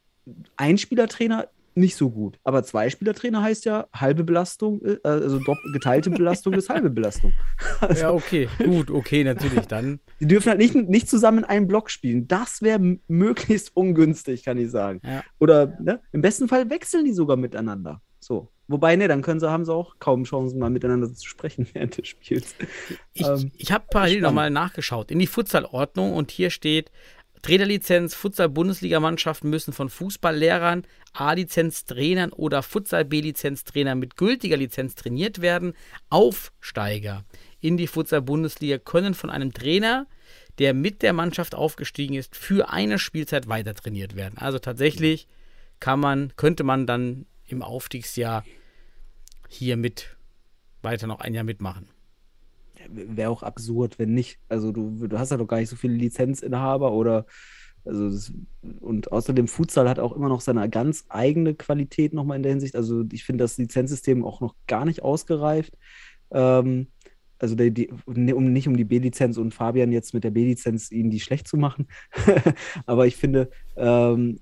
[0.57, 2.39] ein Spielertrainer nicht so gut.
[2.43, 5.39] Aber zwei Spielertrainer heißt ja halbe Belastung, äh, also
[5.73, 7.33] geteilte Belastung ist halbe Belastung.
[7.79, 9.99] Also, Ja, okay, gut, okay, natürlich, dann.
[10.19, 12.27] Die dürfen halt nicht, nicht zusammen in einem Block spielen.
[12.27, 15.01] Das wäre möglichst ungünstig, kann ich sagen.
[15.03, 15.23] Ja.
[15.39, 18.01] Oder ne, im besten Fall wechseln die sogar miteinander.
[18.19, 18.49] So.
[18.67, 21.97] Wobei, ne, dann können sie, haben sie auch kaum Chancen, mal miteinander zu sprechen während
[21.97, 22.55] des Spiels.
[23.13, 26.91] Ich, Ähm, ich habe parallel nochmal nachgeschaut in die Futsalordnung und hier steht,
[27.41, 35.73] Trainerlizenz, Futsal-Bundesligamannschaften müssen von Fußballlehrern, A-Lizenz-Trainern oder Futsal-B-Lizenz-Trainern mit gültiger Lizenz trainiert werden.
[36.09, 37.25] Aufsteiger
[37.59, 40.07] in die Futsal-Bundesliga können von einem Trainer,
[40.57, 44.37] der mit der Mannschaft aufgestiegen ist, für eine Spielzeit weiter trainiert werden.
[44.37, 45.27] Also tatsächlich
[45.79, 48.45] kann man, könnte man dann im Aufstiegsjahr
[49.47, 50.15] hier mit
[50.81, 51.90] weiter noch ein Jahr mitmachen.
[52.89, 54.39] Wäre auch absurd, wenn nicht.
[54.49, 57.25] Also du, du hast ja doch gar nicht so viele Lizenzinhaber oder
[57.83, 58.31] also das,
[58.79, 62.75] und außerdem Futsal hat auch immer noch seine ganz eigene Qualität nochmal in der Hinsicht.
[62.75, 65.77] Also ich finde das Lizenzsystem auch noch gar nicht ausgereift.
[66.31, 66.87] Ähm,
[67.39, 71.09] also die, die, um nicht um die B-Lizenz und Fabian jetzt mit der B-Lizenz ihnen
[71.09, 71.87] die schlecht zu machen.
[72.85, 74.39] Aber ich finde, ähm,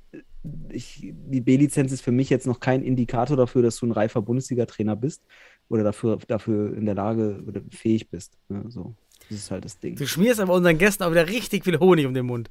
[0.69, 4.21] ich, die B-Lizenz ist für mich jetzt noch kein Indikator dafür, dass du ein reifer
[4.21, 5.23] Bundesliga-Trainer bist
[5.69, 8.37] oder dafür, dafür in der Lage oder fähig bist.
[8.49, 8.95] Ja, so.
[9.29, 9.95] Das ist halt das Ding.
[9.95, 12.49] Du schmierst aber unseren Gästen auch wieder richtig viel Honig um den Mund.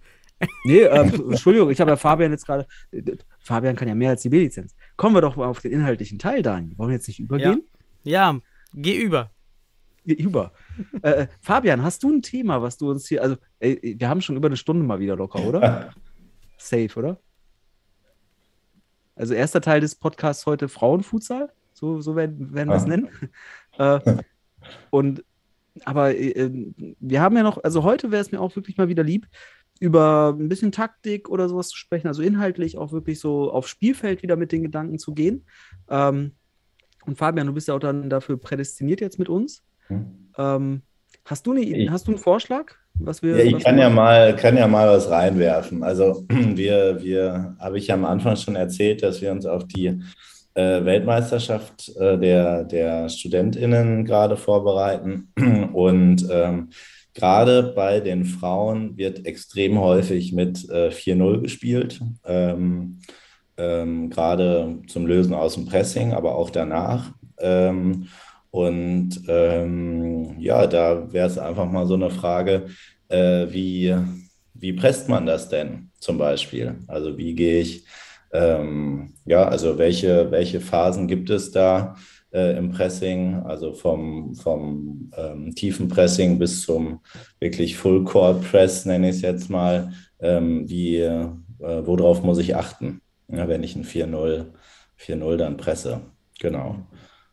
[0.64, 2.66] Nee, ähm, Entschuldigung, ich habe ja Fabian jetzt gerade.
[3.40, 4.76] Fabian kann ja mehr als die B-Lizenz.
[4.96, 6.78] Kommen wir doch mal auf den inhaltlichen Teil, Daniel.
[6.78, 7.64] Wollen wir jetzt nicht übergehen?
[8.04, 8.40] Ja, ja
[8.74, 9.32] geh über.
[10.04, 10.52] Geh über.
[11.02, 13.22] äh, Fabian, hast du ein Thema, was du uns hier.
[13.22, 15.92] Also, ey, wir haben schon über eine Stunde mal wieder locker, oder?
[16.56, 17.20] Safe, oder?
[19.16, 21.52] Also, erster Teil des Podcasts heute Frauenfutsal.
[21.78, 23.08] So, so werden, werden wir es nennen.
[23.78, 24.00] äh,
[24.90, 25.24] und
[25.84, 26.50] aber äh,
[26.98, 29.26] wir haben ja noch, also heute wäre es mir auch wirklich mal wieder lieb,
[29.80, 34.22] über ein bisschen Taktik oder sowas zu sprechen, also inhaltlich auch wirklich so aufs Spielfeld
[34.22, 35.44] wieder mit den Gedanken zu gehen.
[35.88, 36.32] Ähm,
[37.06, 39.62] und Fabian, du bist ja auch dann dafür prädestiniert jetzt mit uns.
[39.86, 40.30] Hm.
[40.36, 40.82] Ähm,
[41.24, 42.74] hast, du eine, ich, hast du einen Vorschlag?
[42.94, 45.84] Was wir, ja, ich kann ja, mal, kann ja mal was reinwerfen.
[45.84, 50.02] Also wir, wir habe ich ja am Anfang schon erzählt, dass wir uns auf die
[50.54, 55.32] äh, Weltmeisterschaft äh, der, der StudentInnen gerade vorbereiten.
[55.72, 56.70] Und ähm,
[57.14, 62.00] gerade bei den Frauen wird extrem häufig mit äh, 4-0 gespielt.
[62.24, 63.00] Ähm,
[63.56, 67.12] ähm, gerade zum Lösen aus dem Pressing, aber auch danach.
[67.38, 68.06] Ähm,
[68.50, 72.66] und ähm, ja, da wäre es einfach mal so eine Frage,
[73.08, 73.94] äh, wie,
[74.54, 76.76] wie presst man das denn zum Beispiel?
[76.86, 77.84] Also wie gehe ich,
[78.32, 81.96] ähm, ja, also welche, welche Phasen gibt es da?
[82.32, 87.00] äh, im Pressing, also vom, vom ähm, tiefen Pressing bis zum
[87.40, 89.92] wirklich Full Court Press, nenne ich es jetzt mal.
[90.20, 91.26] Ähm, wie, äh,
[91.58, 94.52] worauf muss ich achten, ja, wenn ich ein 4-0
[94.98, 96.00] 4-0 dann presse?
[96.40, 96.76] Genau.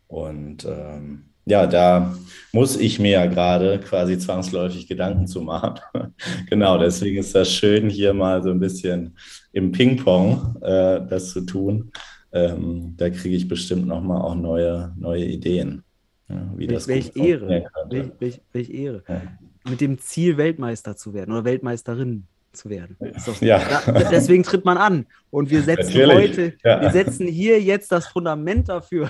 [0.08, 2.16] Und ähm, ja, da
[2.52, 5.80] muss ich mir ja gerade quasi zwangsläufig Gedanken zu machen.
[6.50, 9.18] genau, deswegen ist das schön, hier mal so ein bisschen
[9.52, 11.92] im Ping-Pong äh, das zu tun
[12.36, 15.84] ähm, da kriege ich bestimmt nochmal auch neue, neue Ideen.
[16.28, 17.48] Ja, wie welch, das welch Ehre.
[17.90, 19.04] Welch, welch, welch, Ehre.
[19.08, 19.22] Ja.
[19.70, 22.98] Mit dem Ziel, Weltmeister zu werden oder Weltmeisterin zu werden.
[23.26, 23.62] Doch, ja.
[23.86, 25.06] Da, deswegen tritt man an.
[25.30, 26.14] Und wir setzen Natürlich.
[26.14, 26.82] heute, ja.
[26.82, 29.10] wir setzen hier jetzt das Fundament dafür.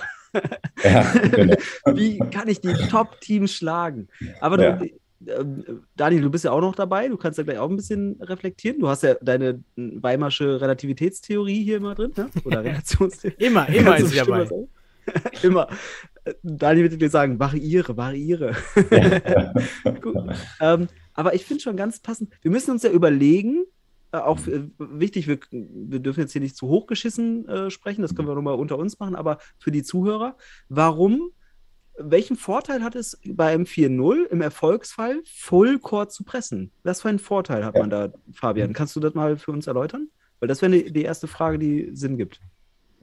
[0.83, 1.55] Ja, genau.
[1.93, 4.07] Wie kann ich die Top-Teams schlagen?
[4.39, 4.89] Aber du,
[5.27, 8.19] ähm, Daniel, du bist ja auch noch dabei, du kannst ja gleich auch ein bisschen
[8.21, 8.79] reflektieren.
[8.79, 12.29] Du hast ja deine Weimarsche Relativitätstheorie hier immer drin, ne?
[12.43, 13.35] oder Relationstheorie.
[13.37, 14.47] immer, immer ist sie dabei.
[15.43, 15.67] immer.
[16.41, 18.55] Daniel wird dir sagen, variiere, variiere.
[20.59, 23.65] ähm, aber ich finde schon ganz passend, wir müssen uns ja überlegen,
[24.23, 28.27] auch äh, wichtig, wir, wir, dürfen jetzt hier nicht zu hochgeschissen äh, sprechen, das können
[28.27, 30.37] wir nochmal unter uns machen, aber für die Zuhörer,
[30.69, 31.31] warum
[31.97, 36.71] welchen Vorteil hat es bei M4.0 im Erfolgsfall, Full Court zu pressen?
[36.83, 37.81] Was für einen Vorteil hat ja.
[37.81, 38.73] man da, Fabian?
[38.73, 40.09] Kannst du das mal für uns erläutern?
[40.39, 42.41] Weil das wäre die erste Frage, die Sinn gibt.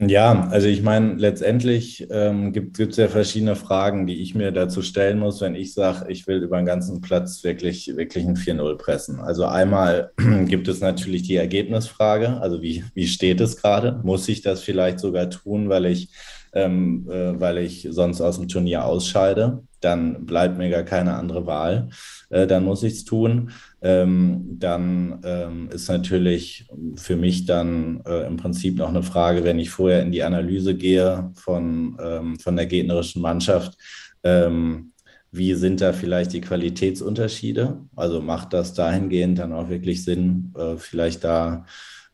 [0.09, 4.83] Ja, also ich meine, letztendlich ähm, gibt es ja verschiedene Fragen, die ich mir dazu
[4.83, 8.77] stellen muss, wenn ich sage, ich will über den ganzen Platz wirklich, wirklich ein 4-0
[8.77, 9.21] pressen.
[9.21, 10.11] Also einmal
[10.47, 14.01] gibt es natürlich die Ergebnisfrage, also wie, wie steht es gerade?
[14.03, 16.09] Muss ich das vielleicht sogar tun, weil ich
[16.55, 19.63] ähm, äh, weil ich sonst aus dem Turnier ausscheide.
[19.81, 21.89] Dann bleibt mir gar keine andere Wahl.
[22.31, 23.51] Äh, dann muss ich es tun.
[23.85, 29.59] Ähm, dann ähm, ist natürlich für mich dann äh, im Prinzip noch eine Frage, wenn
[29.59, 33.77] ich vorher in die Analyse gehe von, ähm, von der gegnerischen Mannschaft.
[34.23, 34.93] Ähm,
[35.33, 37.81] wie sind da vielleicht die Qualitätsunterschiede?
[37.97, 41.65] Also macht das dahingehend dann auch wirklich Sinn, äh, vielleicht da,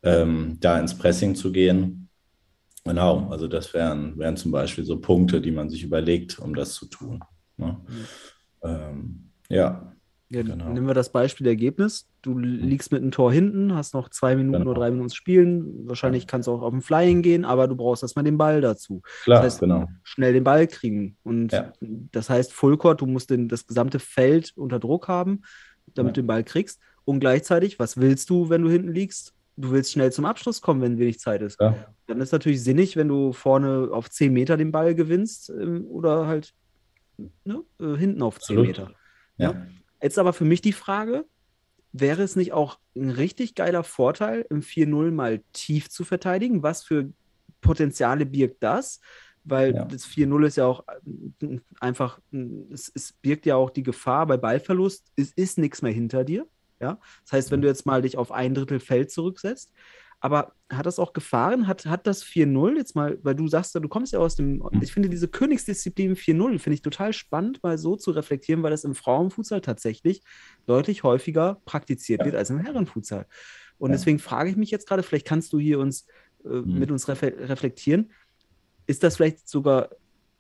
[0.03, 2.09] ähm, da ins Pressing zu gehen?
[2.85, 6.73] Genau, also das wären, wären zum Beispiel so Punkte, die man sich überlegt, um das
[6.73, 7.21] zu tun.
[7.59, 7.77] Ne?
[7.87, 8.07] Mhm.
[8.63, 9.93] Ähm, ja.
[10.31, 10.69] Ja genau.
[10.71, 12.09] Nehmen wir das Beispiel Ergebnis.
[12.23, 12.43] Du mhm.
[12.43, 14.71] liegst mit einem Tor hinten, hast noch zwei Minuten genau.
[14.71, 15.87] oder drei Minuten spielen.
[15.87, 16.29] Wahrscheinlich ja.
[16.29, 19.03] kannst du auch auf dem Flying gehen, aber du brauchst erstmal den Ball dazu.
[19.25, 19.89] Klar, das heißt, genau.
[20.03, 21.17] schnell den Ball kriegen.
[21.23, 21.73] Und ja.
[21.81, 25.43] das heißt, Fullcourt, du musst den, das gesamte Feld unter Druck haben,
[25.95, 26.81] damit du den Ball kriegst.
[27.05, 29.35] Und gleichzeitig, was willst du, wenn du hinten liegst?
[29.59, 31.61] du willst schnell zum Abschluss kommen, wenn wenig Zeit ist.
[32.07, 36.27] Dann ist natürlich sinnig, wenn du vorne auf 10 Meter den Ball gewinnst ähm, oder
[36.27, 36.55] halt
[37.45, 38.67] ne, äh, hinten auf 10 Absolut.
[38.67, 38.93] Meter.
[39.37, 39.67] Ja.
[40.03, 41.25] Jetzt aber für mich die Frage,
[41.93, 46.83] wäre es nicht auch ein richtig geiler Vorteil, im 4-0 mal tief zu verteidigen, was
[46.83, 47.11] für
[47.61, 49.01] Potenziale birgt das?
[49.45, 49.85] Weil Ja.
[49.85, 50.85] das 4-0 ist ja auch
[51.43, 55.83] äh, einfach, äh, es, es birgt ja auch die Gefahr bei Ballverlust, es ist nichts
[55.83, 56.47] mehr hinter dir.
[56.81, 57.01] Ja?
[57.25, 59.73] Das heißt, wenn du jetzt mal dich auf ein Drittel Feld zurücksetzt,
[60.21, 61.67] aber hat das auch Gefahren?
[61.67, 64.93] Hat, hat das 4-0 jetzt mal, weil du sagst, du kommst ja aus dem, ich
[64.93, 68.95] finde diese Königsdisziplin 4-0, finde ich total spannend, mal so zu reflektieren, weil das im
[68.95, 70.23] Frauenfußball tatsächlich
[70.67, 72.27] deutlich häufiger praktiziert Ja.
[72.27, 73.27] wird als im Herrenfußball.
[73.79, 73.97] Und Ja.
[73.97, 76.07] deswegen frage ich mich jetzt gerade, vielleicht kannst du hier uns
[76.45, 76.79] äh, Mhm.
[76.79, 78.13] mit uns refle reflektieren,
[78.87, 79.91] ist das vielleicht sogar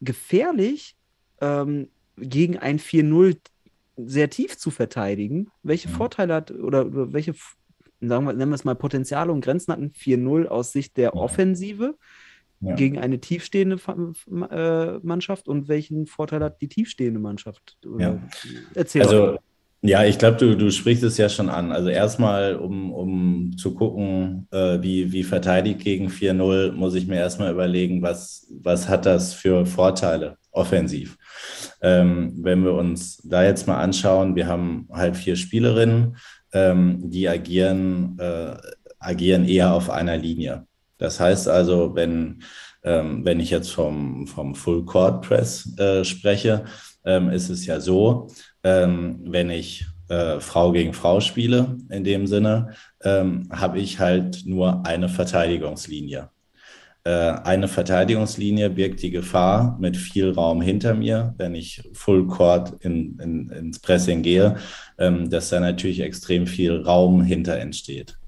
[0.00, 0.96] gefährlich,
[1.40, 3.36] ähm, gegen ein 4-0
[3.96, 5.50] sehr tief zu verteidigen?
[5.62, 5.92] Welche Mhm.
[5.92, 7.34] Vorteile hat oder, oder welche,
[8.00, 11.14] sagen wir, nennen wir es mal Potenziale und Grenzen hat ein 4-0 aus Sicht der.
[11.16, 11.94] Offensive
[12.60, 12.74] Ja.
[12.74, 13.76] gegen eine tiefstehende
[14.50, 17.76] äh, Mannschaft und welchen Vorteil hat die tiefstehende Mannschaft?
[17.86, 18.22] Oder, Ja.
[18.74, 19.02] Erzähl.
[19.02, 19.38] Also,
[19.80, 21.70] ja, ich glaube, du, du sprichst es ja schon an.
[21.70, 27.14] Also erstmal, um, um zu gucken, äh, wie, wie verteidigt gegen 4-0, muss ich mir
[27.16, 31.16] erstmal überlegen, was, was hat das für Vorteile offensiv.
[31.80, 36.16] Ähm, wenn wir uns da jetzt mal anschauen, wir haben halt vier Spielerinnen,
[36.52, 38.56] ähm, die agieren, äh,
[38.98, 40.66] agieren eher auf einer Linie.
[40.98, 42.42] Das heißt also, wenn,
[42.82, 46.64] ähm, wenn ich jetzt vom, vom Full Court Press äh, spreche,
[47.04, 48.28] ähm, ist es ja so,
[48.64, 54.42] ähm, wenn ich äh, Frau gegen Frau spiele, in dem Sinne, ähm, habe ich halt
[54.46, 56.30] nur eine Verteidigungslinie.
[57.08, 62.74] Äh, eine Verteidigungslinie birgt die Gefahr mit viel Raum hinter mir, wenn ich Full Court
[62.84, 64.56] in, in, ins Pressing gehe,
[64.98, 68.18] ähm, dass da natürlich extrem viel Raum hinter entsteht.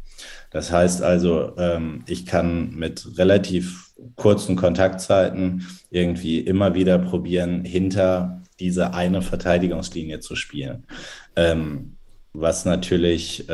[0.50, 8.40] Das heißt also, ähm, ich kann mit relativ kurzen Kontaktzeiten irgendwie immer wieder probieren, hinter
[8.60, 10.86] diese eine Verteidigungslinie zu spielen.
[11.36, 11.96] Ähm,
[12.32, 13.44] was natürlich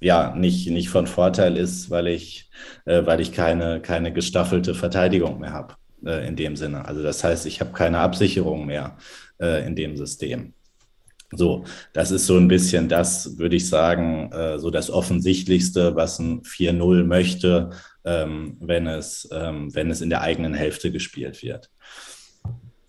[0.00, 2.50] ja nicht, nicht von Vorteil ist, weil ich,
[2.86, 5.74] äh, weil ich keine, keine gestaffelte Verteidigung mehr habe
[6.04, 6.86] äh, in dem Sinne.
[6.86, 8.96] Also das heißt, ich habe keine Absicherung mehr
[9.40, 10.54] äh, in dem System.
[11.32, 16.18] So, das ist so ein bisschen das, würde ich sagen, äh, so das Offensichtlichste, was
[16.18, 17.70] ein 4-0 möchte,
[18.04, 21.70] ähm, wenn, es, ähm, wenn es in der eigenen Hälfte gespielt wird.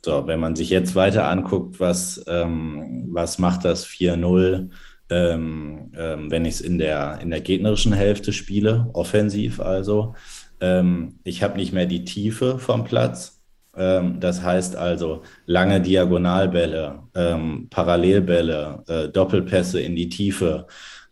[0.04, 4.72] So, wenn man sich jetzt weiter anguckt, was, ähm, was macht das 4-0,
[5.12, 10.16] ähm, ähm, wenn ich es in der, in der gegnerischen Hälfte spiele, offensiv also.
[10.62, 13.42] Ähm, ich habe nicht mehr die Tiefe vom Platz.
[13.76, 20.66] Ähm, das heißt also lange Diagonalbälle, ähm, Parallelbälle, äh, Doppelpässe in die Tiefe.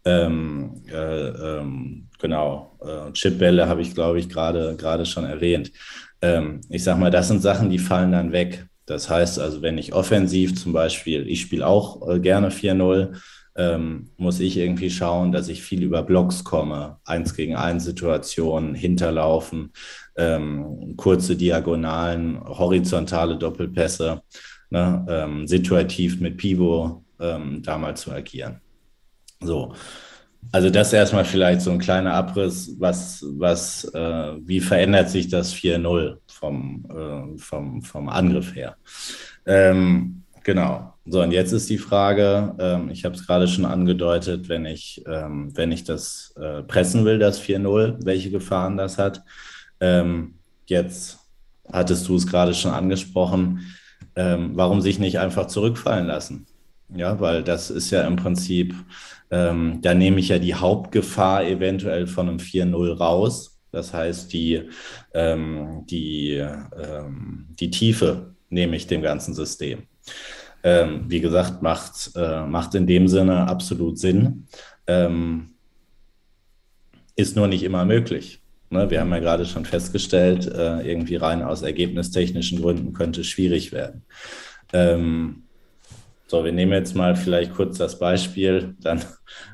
[0.05, 1.61] Ähm, äh,
[2.19, 5.71] genau, äh, Chipbälle habe ich, glaube ich, gerade schon erwähnt.
[6.67, 8.67] Ich sage mal, das sind Sachen, die fallen dann weg.
[8.89, 13.15] Das heißt also, wenn ich offensiv zum Beispiel, ich spiele auch äh, gerne 4-0,
[13.59, 18.73] ähm, muss ich irgendwie schauen, dass ich viel über Blocks komme, eins gegen eins Situationen,
[18.73, 19.73] hinterlaufen,
[20.15, 24.21] ähm, kurze Diagonalen, horizontale Doppelpässe,
[24.69, 28.61] ne, ähm, situativ mit Pivot ähm, da mal zu agieren.
[29.41, 29.73] So.
[30.53, 35.53] Also das erstmal vielleicht so ein kleiner Abriss, was, was, äh, wie verändert sich das
[35.53, 38.77] 4-0 vom, äh, vom, vom Angriff her.
[39.45, 40.93] Ähm, genau.
[41.05, 45.03] So, und jetzt ist die Frage, ähm, ich habe es gerade schon angedeutet, wenn ich,
[45.07, 49.23] ähm, wenn ich das äh, pressen will, das 4-0, welche Gefahren das hat.
[49.79, 50.35] Ähm,
[50.67, 51.19] jetzt
[51.71, 53.61] hattest du es gerade schon angesprochen,
[54.15, 56.45] ähm, warum sich nicht einfach zurückfallen lassen?
[56.95, 58.75] Ja, weil das ist ja im Prinzip,
[59.31, 63.59] ähm, da nehme ich ja die Hauptgefahr eventuell von einem 4-0 raus.
[63.71, 64.69] Das heißt, die,
[65.13, 66.43] ähm, die,
[67.59, 69.88] die Tiefe nehme ich dem ganzen System.
[70.61, 74.47] Ähm, wie gesagt, macht, äh, macht in dem Sinne absolut Sinn.
[74.87, 75.51] Ähm,
[77.15, 78.41] ist nur nicht immer möglich.
[78.69, 78.89] Ne?
[78.89, 84.03] Wir haben ja gerade schon festgestellt, äh, irgendwie rein aus ergebnistechnischen Gründen könnte schwierig werden.
[84.73, 85.43] Ähm,
[86.27, 89.03] so, wir nehmen jetzt mal vielleicht kurz das Beispiel, dann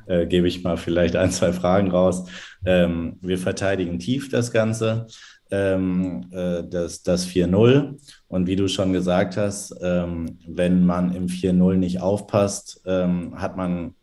[0.08, 2.26] äh, gebe ich mal vielleicht ein, zwei Fragen raus.
[2.66, 5.08] Ähm, wir verteidigen tief das Ganze,
[5.52, 7.98] ähm, äh, das, das 4-0.
[8.28, 13.58] Und wie du schon gesagt hast, ähm, wenn man im 4-0 nicht aufpasst, ähm, hat
[13.58, 13.96] man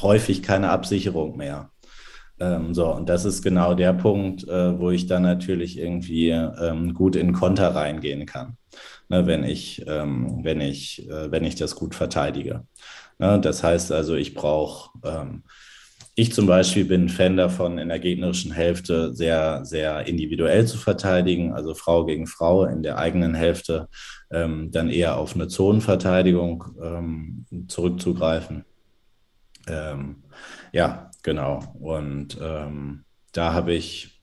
[0.00, 1.70] häufig keine Absicherung mehr.
[2.40, 6.94] Ähm, so, und das ist genau der Punkt, äh, wo ich dann natürlich irgendwie ähm,
[6.94, 8.56] gut in Konter reingehen kann
[9.08, 12.66] ne, wenn ich, ähm, wenn ich, äh, wenn ich das gut verteidige.
[13.18, 14.90] Ne, das heißt also, ich brauche,
[16.16, 21.52] ich zum Beispiel bin Fan davon, in der gegnerischen Hälfte sehr, sehr individuell zu verteidigen,
[21.52, 23.88] also Frau gegen Frau in der eigenen Hälfte
[24.30, 28.64] ähm, dann eher auf eine Zonenverteidigung ähm, zurückzugreifen.
[29.66, 30.22] Ähm,
[30.72, 31.60] ja, genau.
[31.80, 34.22] Und ähm, da habe ich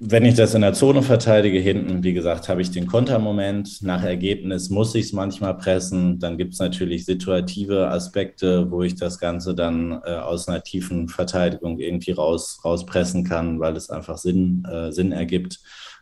[0.00, 3.82] wenn ich das in der Zone verteidige, hinten, wie gesagt, habe ich den Kontermoment.
[3.82, 6.20] Nach Ergebnis muss ich es manchmal pressen.
[6.20, 11.08] Dann gibt es natürlich situative Aspekte, wo ich das Ganze dann äh, aus einer tiefen
[11.08, 15.58] Verteidigung irgendwie raus, rauspressen kann, weil es einfach Sinn, äh, Sinn ergibt.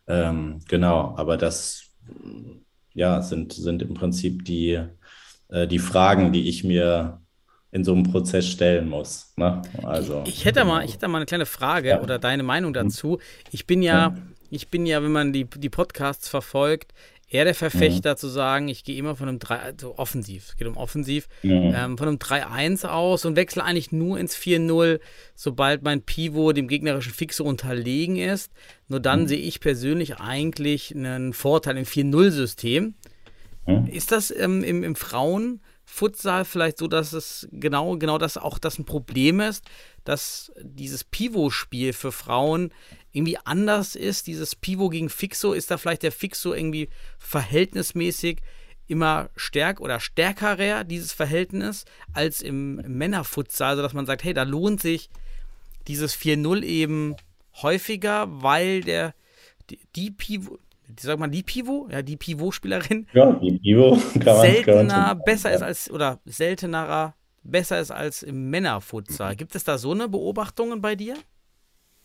[0.07, 1.87] Ähm, genau, aber das
[2.93, 4.79] ja, sind, sind im Prinzip die,
[5.49, 7.23] äh, die Fragen, die ich mir
[7.73, 9.33] in so einem Prozess stellen muss.
[9.37, 9.63] Ne?
[9.83, 12.03] Also, ich, hätte mal, ich hätte mal eine kleine Frage ja.
[12.03, 12.75] oder deine Meinung mhm.
[12.75, 13.19] dazu.
[13.51, 14.17] Ich bin ja, ja,
[14.51, 16.93] ich bin ja, wenn man die, die Podcasts verfolgt,
[17.29, 18.17] eher der Verfechter mhm.
[18.17, 21.99] zu sagen, ich gehe immer von einem 3, also offensiv, es geht um offensiv, ähm,
[21.99, 25.01] von einem 3-1 aus und wechsle eigentlich nur ins 4-0,
[25.35, 28.53] sobald mein Pivot dem gegnerischen Fixo unterlegen ist.
[28.89, 29.29] Nur dann mhm.
[29.29, 32.95] sehe ich persönlich eigentlich einen Vorteil im 4-0-System.
[33.67, 33.87] Mhm.
[33.89, 35.61] Ist das ähm, im, im Frauen-
[35.97, 39.65] Futsal vielleicht so, dass es genau, genau das auch das ein Problem ist,
[40.05, 42.71] dass dieses Pivot-Spiel für Frauen
[43.13, 44.27] irgendwie anders ist.
[44.27, 48.43] Dieses Pivot gegen Fixo, ist da vielleicht der Fixo irgendwie verhältnismäßig
[48.87, 54.43] immer stärker oder stärkerer, dieses Verhältnis, als im, Männerfutsal, also dass man sagt, hey, da
[54.43, 55.09] lohnt sich
[55.89, 57.17] dieses 4-0 eben
[57.63, 59.15] häufiger, weil der
[59.71, 60.11] die, die
[60.87, 63.07] Pivot, sag mal, die Pivo, ja, die Pivot-Spielerin.
[63.13, 68.51] Ja, die Pivo kann seltener man besser ist als, oder seltenerer besser ist als im
[68.51, 69.37] Männerfutsal.
[69.37, 71.17] Gibt es da so eine Beobachtungen bei dir?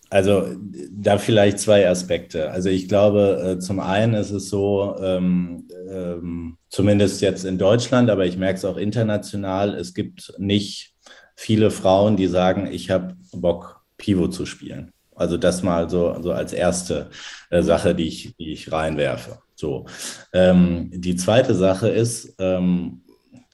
[0.09, 0.55] Also
[0.91, 2.51] da vielleicht zwei Aspekte.
[2.51, 8.09] Also ich glaube, äh, zum einen ist es so, ähm, ähm, zumindest jetzt in Deutschland,
[8.09, 10.93] aber ich merke es auch international, es gibt nicht
[11.35, 14.91] viele Frauen, die sagen, ich habe Bock, Pivot zu spielen.
[15.21, 17.11] Also das mal so, so als erste
[17.51, 19.37] äh, Sache, die ich, die ich reinwerfe.
[19.53, 19.85] So.
[20.33, 23.03] Ähm, die zweite Sache ist, ähm,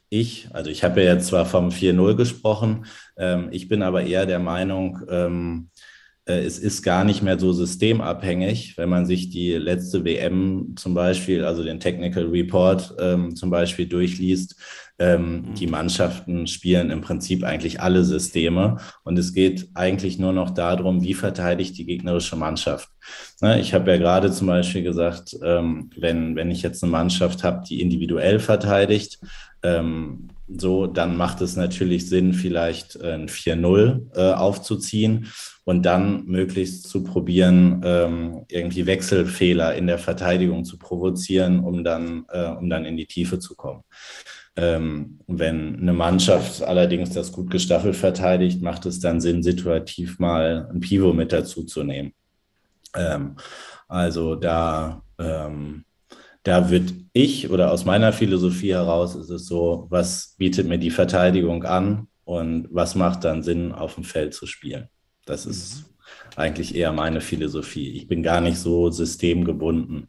[0.10, 2.85] ich, also ich habe ja jetzt zwar vom 4-0 gesprochen,
[3.18, 5.69] ähm, ich bin aber eher der Meinung, ähm,
[6.26, 10.94] äh, es ist gar nicht mehr so systemabhängig, wenn man sich die letzte WM zum
[10.94, 14.56] Beispiel, also den Technical Report ähm, zum Beispiel durchliest.
[14.99, 15.53] Ähm, mhm.
[15.53, 21.03] Die Mannschaften spielen im Prinzip eigentlich alle Systeme und es geht eigentlich nur noch darum,
[21.03, 22.90] wie verteidigt die gegnerische Mannschaft.
[23.41, 27.44] Ne, ich habe ja gerade zum Beispiel gesagt, ähm, wenn, wenn ich jetzt eine Mannschaft
[27.44, 29.19] habe, die individuell verteidigt,
[29.64, 35.28] ähm, so, dann macht es natürlich Sinn, vielleicht ein 4-0 äh, aufzuziehen
[35.65, 42.26] und dann möglichst zu probieren, ähm, irgendwie Wechselfehler in der Verteidigung zu provozieren, um dann,
[42.30, 43.84] äh, um dann in die Tiefe zu kommen.
[44.58, 50.68] Ähm, wenn eine Mannschaft allerdings das gut gestaffelt verteidigt, macht es dann Sinn, situativ mal
[50.74, 52.14] ein Pivot mit dazu zu nehmen.
[52.96, 53.36] Ähm,
[53.88, 55.86] also da, ähm,
[56.42, 60.92] da wird ich oder aus meiner Philosophie heraus ist es so, was bietet mir die
[60.92, 64.90] Verteidigung an und was macht dann Sinn, auf dem Feld zu spielen.
[65.26, 65.86] Das ist
[66.36, 67.92] eigentlich eher meine Philosophie.
[67.92, 70.08] Ich bin gar nicht so systemgebunden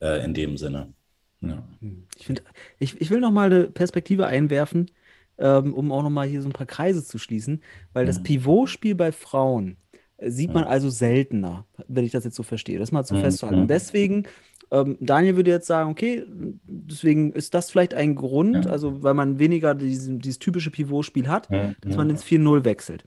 [0.00, 0.92] äh, in dem Sinne.
[1.50, 1.62] Ja.
[2.16, 2.42] Ich, find,
[2.78, 4.90] ich, ich will noch mal eine Perspektive einwerfen,
[5.38, 7.62] ähm, um auch noch mal hier so ein paar Kreise zu schließen,
[7.92, 9.76] weil das Pivot-Spiel bei Frauen
[10.16, 12.78] äh, sieht man also seltener, wenn ich das jetzt so verstehe.
[12.78, 13.62] Das mal zu festzuhalten.
[13.62, 14.26] Und deswegen
[14.70, 16.24] ähm, Daniel würde jetzt sagen, okay,
[16.64, 18.70] deswegen ist das vielleicht ein Grund, ja.
[18.70, 23.04] also weil man weniger diesen, dieses typische Pivot-Spiel hat, ja, dass man ins 4-0 wechselt.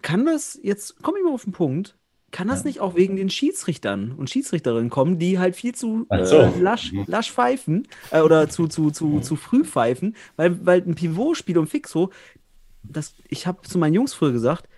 [0.00, 1.96] Kann das jetzt, komme ich mal auf den Punkt,
[2.32, 2.66] kann das ja.
[2.66, 6.38] nicht auch wegen den Schiedsrichtern und Schiedsrichterinnen kommen, die halt viel zu so.
[6.38, 7.04] äh, lasch, mhm.
[7.06, 9.22] lasch pfeifen äh, oder zu, zu, zu, mhm.
[9.22, 12.10] zu früh pfeifen, weil, weil ein Pivot-Spiel um Fixo,
[12.82, 14.68] das, ich habe zu meinen Jungs früher gesagt,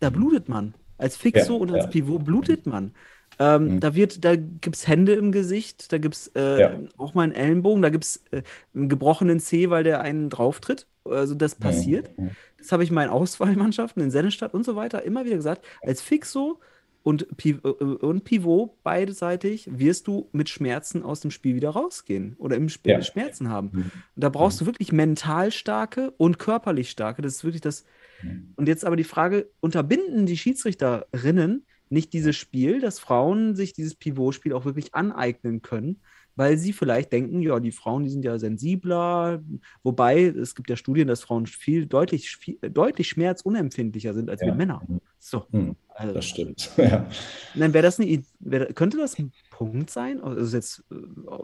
[0.00, 0.74] da blutet man.
[0.98, 1.90] Als Fixo ja, und als ja.
[1.90, 2.92] Pivot blutet man.
[3.38, 3.80] Ähm, mhm.
[3.80, 7.32] Da wird, da gibt es Hände im Gesicht, da gibt es äh, auch mal einen
[7.32, 8.42] Ellenbogen, da gibt es äh,
[8.74, 10.86] einen gebrochenen Zeh, weil der einen drauftritt.
[11.04, 11.62] Also das mhm.
[11.62, 12.18] passiert.
[12.18, 12.30] Mhm.
[12.58, 15.64] Das habe ich in meinen Auswahlmannschaften in Sennestadt und so weiter immer wieder gesagt.
[15.82, 16.60] Als Fixo
[17.02, 22.56] und, äh, und Pivot beidseitig wirst du mit Schmerzen aus dem Spiel wieder rausgehen oder
[22.56, 23.02] im Spiel ja.
[23.02, 23.70] Schmerzen haben.
[23.72, 23.82] Mhm.
[23.82, 23.92] Und
[24.24, 27.22] da brauchst du wirklich mental starke und körperlich starke.
[27.22, 27.84] Das ist wirklich das.
[28.22, 28.52] Mhm.
[28.56, 33.94] Und jetzt aber die Frage: Unterbinden die Schiedsrichterinnen nicht dieses Spiel, dass Frauen sich dieses
[33.94, 36.00] Pivot-Spiel auch wirklich aneignen können,
[36.36, 39.42] weil sie vielleicht denken, ja, die Frauen, die sind ja sensibler,
[39.82, 44.48] wobei es gibt ja Studien, dass Frauen viel deutlich, viel, deutlich schmerzunempfindlicher sind als ja.
[44.48, 44.82] wir Männer.
[45.18, 45.46] So.
[45.50, 46.70] Hm, also, das stimmt.
[46.76, 47.06] ja.
[47.54, 50.20] Dann wäre das eine, wär, könnte das ein Punkt sein?
[50.20, 50.94] Also jetzt äh,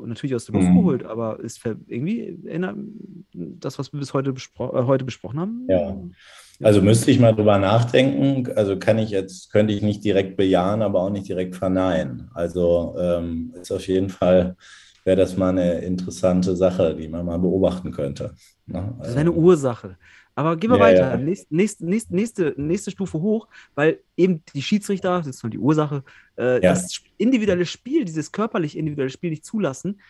[0.07, 0.77] natürlich aus der Luft hm.
[0.77, 2.39] geholt, aber ist irgendwie
[3.33, 5.67] das, was wir bis heute, bespro äh, heute besprochen haben?
[5.69, 5.97] Ja.
[6.63, 8.51] Also müsste ich mal drüber nachdenken.
[8.57, 12.31] Also kann ich jetzt, könnte ich nicht direkt bejahen, aber auch nicht direkt verneinen.
[12.35, 14.57] Also ähm, ist auf jeden Fall,
[15.05, 18.35] wäre das mal eine interessante Sache, die man mal beobachten könnte.
[18.67, 18.95] Ne?
[18.99, 19.97] Das ist eine Ursache.
[20.35, 21.11] Aber gehen wir Ja, weiter.
[21.13, 21.17] ja.
[21.17, 25.59] Nächst, nächst, nächst, nächste, nächste Stufe hoch, weil eben die Schiedsrichter, das ist noch die
[25.59, 26.05] Ursache,
[26.37, 26.71] äh, Ja.
[26.71, 30.01] das individuelle Spiel, dieses körperlich individuelle Spiel nicht zulassen,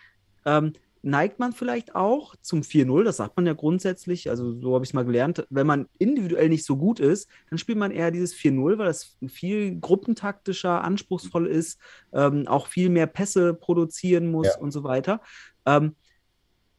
[0.45, 0.73] ähm,
[1.03, 4.91] neigt man vielleicht auch zum 4-0, das sagt man ja grundsätzlich, also so habe ich
[4.91, 8.35] es mal gelernt, wenn man individuell nicht so gut ist, dann spielt man eher dieses
[8.35, 11.79] 4-0, weil das viel gruppentaktischer, anspruchsvoll ist,
[12.13, 14.59] ähm, auch viel mehr Pässe produzieren muss Ja.
[14.59, 15.21] und so weiter.
[15.67, 15.95] Ähm,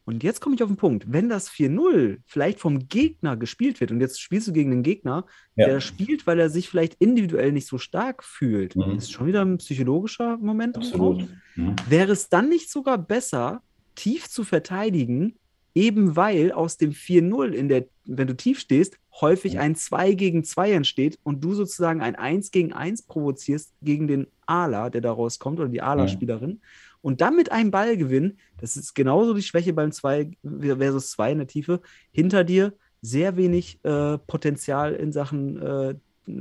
[0.06, 1.04] und jetzt komme ich auf den Punkt.
[1.12, 5.24] Wenn das 4-0 vielleicht vom Gegner gespielt wird und jetzt spielst du gegen den Gegner,
[5.54, 5.66] Ja.
[5.66, 8.96] der spielt, weil er sich vielleicht individuell nicht so stark fühlt, Mhm.
[8.96, 10.76] ist schon wieder ein psychologischer Moment.
[10.76, 11.28] Absolut.
[11.54, 11.76] Mhm.
[11.88, 13.62] Wäre es dann nicht sogar besser,
[14.02, 15.34] tief zu verteidigen,
[15.74, 19.60] eben weil aus dem 4-0, in der, wenn du tief stehst, häufig Ja.
[19.60, 24.26] ein 2 gegen 2 entsteht und du sozusagen ein 1 gegen 1 provozierst gegen den
[24.46, 26.60] Ala, der daraus kommt, oder die Ala-Spielerin.
[27.02, 30.30] Und dann mit einem Ballgewinn, das ist genauso die Schwäche beim 2
[30.78, 31.80] versus 2 in der Tiefe,
[32.12, 32.72] hinter dir
[33.02, 35.94] sehr wenig äh, Potenzial in Sachen äh,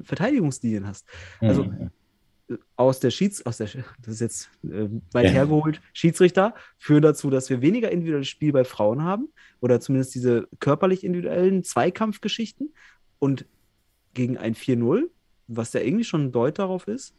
[0.04, 1.06] Verteidigungslinien hast
[1.42, 1.90] Also, Mhm.
[2.76, 3.68] Aus der Schieds, aus der,
[4.02, 5.32] das ist jetzt äh, weit Ja.
[5.32, 10.48] hergeholt, Schiedsrichter führen dazu, dass wir weniger individuelles Spiel bei Frauen haben oder zumindest diese
[10.60, 12.74] körperlich individuellen Zweikampfgeschichten
[13.20, 13.46] und
[14.14, 15.10] gegen ein 4-0,
[15.48, 17.14] was ja irgendwie schon ein Deut darauf ist,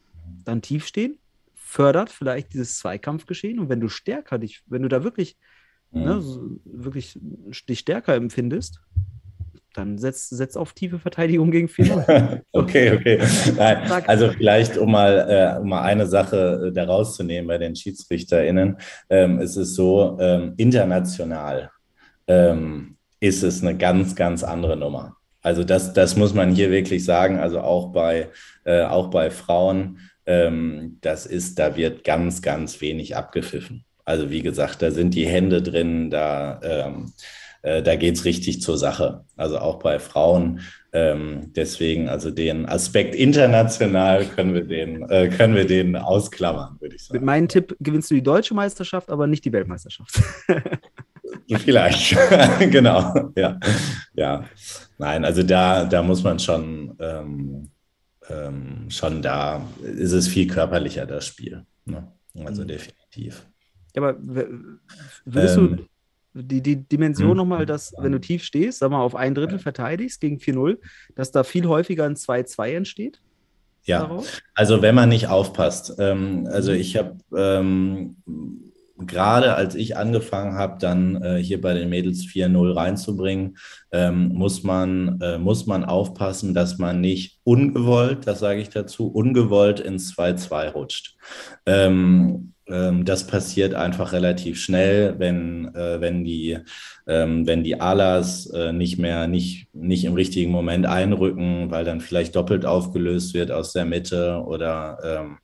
[0.45, 1.19] dann tief stehen,
[1.55, 5.37] fördert vielleicht dieses Zweikampfgeschehen und wenn du stärker dich, wenn du da wirklich,
[5.93, 6.03] Mhm.
[6.05, 7.19] ne, so, wirklich
[7.69, 8.81] dich stärker empfindest,
[9.75, 12.41] dann setz, setz auf tiefe Verteidigung gegen 4-0.
[12.53, 13.21] Okay, okay.
[13.57, 17.77] Nein, also vielleicht, um mal, äh, um mal eine Sache äh, da rauszunehmen bei den
[17.77, 18.79] SchiedsrichterInnen,
[19.09, 21.71] ähm, es ist so, ähm, international
[22.27, 25.17] ähm, ist es eine ganz, ganz andere Nummer.
[25.43, 28.29] Also das, das muss man hier wirklich sagen, also auch bei,
[28.65, 33.85] äh, auch bei Frauen, ähm, das ist, da wird ganz, ganz wenig abgepfiffen.
[34.05, 37.13] Also wie gesagt, da sind die Hände drin, da, ähm,
[37.63, 39.25] äh, da geht es richtig zur Sache.
[39.37, 40.61] Also auch bei Frauen.
[40.93, 46.97] Ähm, deswegen, also den Aspekt international können wir den, äh, können wir den ausklammern, würde
[46.97, 47.25] ich Mit sagen.
[47.25, 50.21] meinem Tipp gewinnst du die deutsche Meisterschaft, aber nicht die Weltmeisterschaft.
[51.59, 52.17] Vielleicht,
[52.71, 53.59] genau, ja.
[54.15, 54.45] Ja,
[54.99, 57.71] nein, also da, da muss man schon, ähm,
[58.29, 61.65] ähm, schon da, ist es viel körperlicher, das Spiel.
[61.85, 62.11] Ne?
[62.45, 62.69] Also Mhm.
[62.69, 63.47] definitiv.
[63.95, 65.85] Ja, aber würdest Ähm, du
[66.43, 67.37] die, die Dimension hm.
[67.37, 70.79] nochmal, dass, wenn du tief stehst, sag mal, auf ein Drittel verteidigst gegen 4-0,
[71.15, 73.21] dass da viel häufiger ein 2-2 entsteht?
[73.85, 74.41] Ja, Daraus?
[74.55, 75.95] Also wenn man nicht aufpasst.
[75.99, 78.17] Ähm, also ich habe ähm,
[79.07, 83.57] gerade als ich angefangen habe, dann äh, hier bei den Mädels 4-0 reinzubringen,
[83.93, 89.09] ähm, muss, man, äh, muss man aufpassen, dass man nicht ungewollt, das sage ich dazu,
[89.09, 91.17] ungewollt ins 2-2 rutscht.
[91.67, 92.53] Ähm,
[93.05, 96.59] das passiert einfach relativ schnell, wenn, äh, wenn die,
[97.07, 102.01] ähm, wenn die Alas äh, nicht mehr, nicht, nicht im richtigen Moment einrücken, weil dann
[102.01, 105.39] vielleicht doppelt aufgelöst wird aus der Mitte oder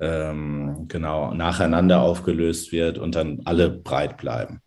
[0.00, 4.60] ähm, genau nacheinander aufgelöst wird und dann alle breit bleiben.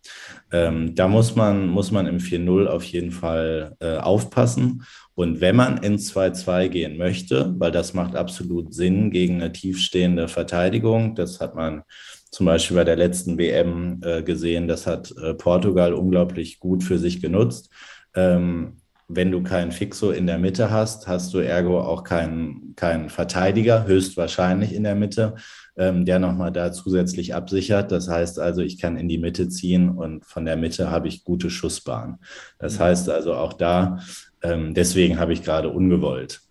[0.50, 4.84] Ähm, da muss man, muss man im 4-0 auf jeden Fall äh, aufpassen.
[5.14, 10.28] Und wenn man ins 2-2 gehen möchte, weil das macht absolut Sinn gegen eine tiefstehende
[10.28, 11.82] Verteidigung, das hat man
[12.30, 16.98] zum Beispiel bei der letzten WM äh, gesehen, das hat äh, Portugal unglaublich gut für
[16.98, 17.70] sich genutzt.
[18.14, 18.77] Ähm,
[19.08, 23.86] wenn du keinen Fixo in der Mitte hast, hast du ergo auch keinen, keinen Verteidiger,
[23.86, 25.34] höchstwahrscheinlich in der Mitte,
[25.78, 27.90] ähm, der nochmal da zusätzlich absichert.
[27.90, 31.24] Das heißt also, ich kann in die Mitte ziehen und von der Mitte habe ich
[31.24, 32.18] gute Schussbahn.
[32.58, 33.98] Das heißt also auch da,
[34.42, 36.42] ähm, deswegen habe ich gerade ungewollt,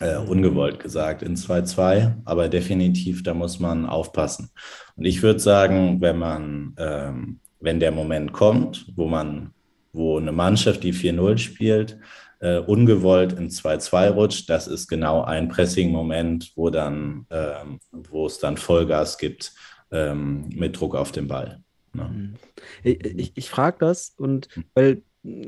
[0.00, 4.50] äh, ungewollt gesagt in 2-2, aber definitiv, da muss man aufpassen.
[4.96, 9.52] Und ich würde sagen, wenn man, ähm, wenn der Moment kommt, wo man
[9.96, 11.98] wo eine Mannschaft, die 4-0 spielt,
[12.40, 18.38] äh, ungewollt in 2-2 rutscht, das ist genau ein Pressing-Moment, wo dann, ähm, wo es
[18.38, 19.54] dann Vollgas gibt
[19.90, 21.62] ähm, mit Druck auf den Ball.
[21.94, 22.34] Ne?
[22.82, 25.02] Ich, ich, ich frage das und weil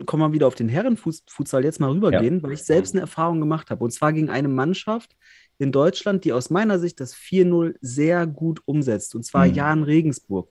[0.07, 3.70] kommen wir wieder auf den Herrenfutsal jetzt mal rübergehen, weil ich selbst eine Erfahrung gemacht
[3.70, 3.85] habe.
[3.85, 5.15] Und zwar gegen eine Mannschaft
[5.59, 9.15] in Deutschland, die aus meiner Sicht das 4-0 sehr gut umsetzt.
[9.15, 9.55] Und zwar Mhm.
[9.55, 10.51] Jan Regensburg.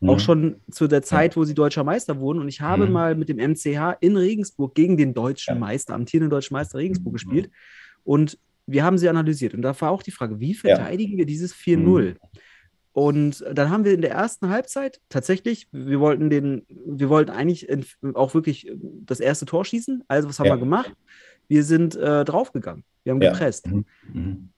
[0.00, 0.08] Mhm.
[0.10, 2.40] Auch schon zu der Zeit, wo sie deutscher Meister wurden.
[2.40, 2.92] Und ich habe Mhm.
[2.92, 5.60] mal mit dem MCH in Regensburg gegen den deutschen Ja.
[5.60, 7.16] Meister, amtierenden deutschen Meister Regensburg Mhm.
[7.16, 7.50] gespielt.
[8.04, 9.52] Und wir haben sie analysiert.
[9.54, 10.58] Und da war auch die Frage, wie Ja.
[10.76, 12.16] verteidigen wir dieses 4-0?
[12.92, 17.68] Und dann haben wir in der ersten Halbzeit tatsächlich, wir wollten den, wir wollten eigentlich
[18.14, 18.70] auch wirklich
[19.06, 20.02] das erste Tor schießen.
[20.08, 20.54] Also was haben Ja.
[20.54, 20.92] wir gemacht?
[21.46, 22.84] Wir sind äh, draufgegangen.
[23.04, 23.30] Wir haben Ja.
[23.32, 23.66] gepresst.
[23.68, 23.84] Mhm.
[24.12, 24.48] Mhm.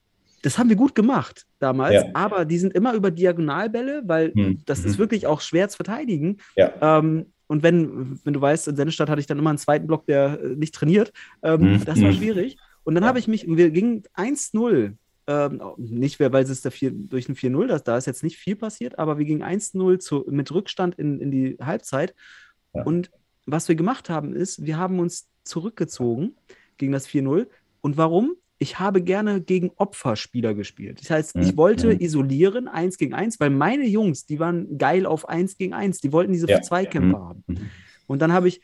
[0.43, 2.11] Das haben wir gut gemacht damals, Ja.
[2.15, 4.59] aber die sind immer über Diagonalbälle, weil Mhm.
[4.67, 4.99] das ist Mhm.
[4.99, 6.39] wirklich auch schwer zu verteidigen.
[6.57, 6.99] Ja.
[6.99, 10.07] Ähm, und wenn, wenn du weißt, in Sennestadt hatte ich dann immer einen zweiten Block,
[10.07, 11.13] der äh, nicht trainiert.
[11.43, 11.85] Ähm, Mhm.
[11.85, 12.15] Das war Mhm.
[12.17, 12.57] schwierig.
[12.85, 14.97] Und dann habe ich mich, wir gingen 1-0.
[15.29, 18.37] Ähm, nicht, weil es ist der 4, durch ein 4-0, das- da ist jetzt nicht
[18.39, 22.13] viel passiert, aber wir gingen 1-0 zu- mit Rückstand in, in die Halbzeit.
[22.75, 22.83] Ja.
[22.83, 23.13] Und
[23.47, 26.35] was wir gemacht haben, ist, wir haben uns zurückgezogen
[26.77, 27.47] gegen das 4-0.
[27.83, 28.33] Und warum?
[28.63, 31.01] Ich habe gerne gegen Opferspieler gespielt.
[31.01, 31.57] Das heißt, ich Mhm.
[31.57, 32.01] wollte Mhm.
[32.01, 35.99] isolieren, 1 gegen 1, weil meine Jungs, die waren geil auf 1 gegen 1.
[36.01, 36.63] Die wollten diese Ja.
[36.63, 37.25] Zweikämpfer Mhm.
[37.25, 37.45] haben.
[38.07, 38.63] Und dann habe ich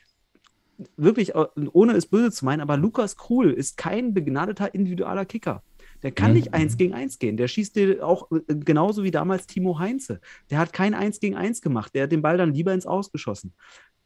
[0.95, 5.63] wirklich, äh, ohne es böse zu meinen, aber Lukas Krul ist kein begnadeter individualer Kicker.
[6.01, 7.35] Der kann nicht 1 gegen 1 gehen.
[7.35, 10.21] Der schießt dir auch äh, genauso wie damals Timo Heinze.
[10.49, 11.93] Der hat kein 1 gegen 1 gemacht.
[11.93, 13.53] Der hat den Ball dann lieber ins Ausgeschossen.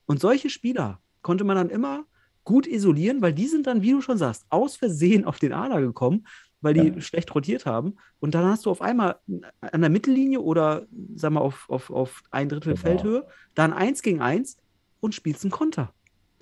[0.08, 2.06] Und solche Spieler konnte man dann immer
[2.44, 5.82] gut isolieren, weil die sind dann, wie du schon sagst, aus Versehen auf den Ader
[5.82, 6.26] gekommen,
[6.62, 7.02] weil die Ja.
[7.02, 7.96] schlecht rotiert haben.
[8.20, 9.18] Und dann hast du auf einmal
[9.62, 12.82] an der Mittellinie oder, sag mal, auf, auf, auf ein Drittel Genau.
[12.82, 14.58] Feldhöhe, dann 1 gegen 1
[15.00, 15.94] und spielst einen Konter.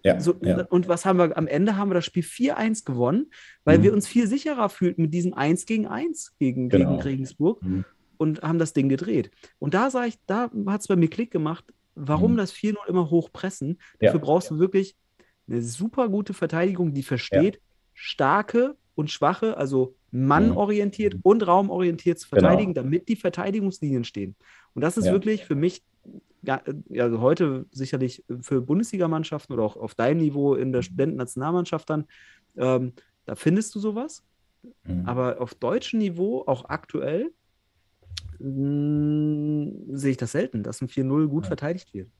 [0.03, 0.63] Ja, So, ja.
[0.69, 1.77] Und was haben wir am Ende?
[1.77, 3.31] Haben wir das Spiel 4-1 gewonnen,
[3.65, 3.83] weil Mhm.
[3.83, 6.89] wir uns viel sicherer fühlten mit diesem 1 gegen 1 gegen, Genau.
[6.91, 7.85] gegen Regensburg Mhm.
[8.17, 9.29] und haben das Ding gedreht.
[9.59, 12.37] Und da sage ich, da hat es bei mir Klick gemacht, warum Mhm.
[12.37, 13.77] das 4-0 immer hoch pressen.
[13.99, 14.07] Ja.
[14.07, 14.95] Dafür brauchst du wirklich
[15.47, 17.61] eine super gute Verteidigung, die versteht,
[17.93, 22.47] starke und schwache, also mannorientiert und raumorientiert zu Genau.
[22.47, 24.35] verteidigen, damit die Verteidigungslinien stehen.
[24.73, 25.11] Und das ist Ja.
[25.11, 25.83] wirklich für mich
[26.43, 31.89] ja, ja, also heute sicherlich für Bundesligamannschaften oder auch auf deinem Niveau in der Studentennationalmannschaft
[31.89, 32.05] dann,
[32.57, 32.93] ähm,
[33.25, 34.23] da findest du sowas.
[34.85, 35.03] Mhm.
[35.05, 37.33] Aber auf deutschem Niveau, auch aktuell,
[38.39, 41.49] mh, sehe ich das selten, dass ein 4-0 gut Ja.
[41.49, 42.11] verteidigt wird.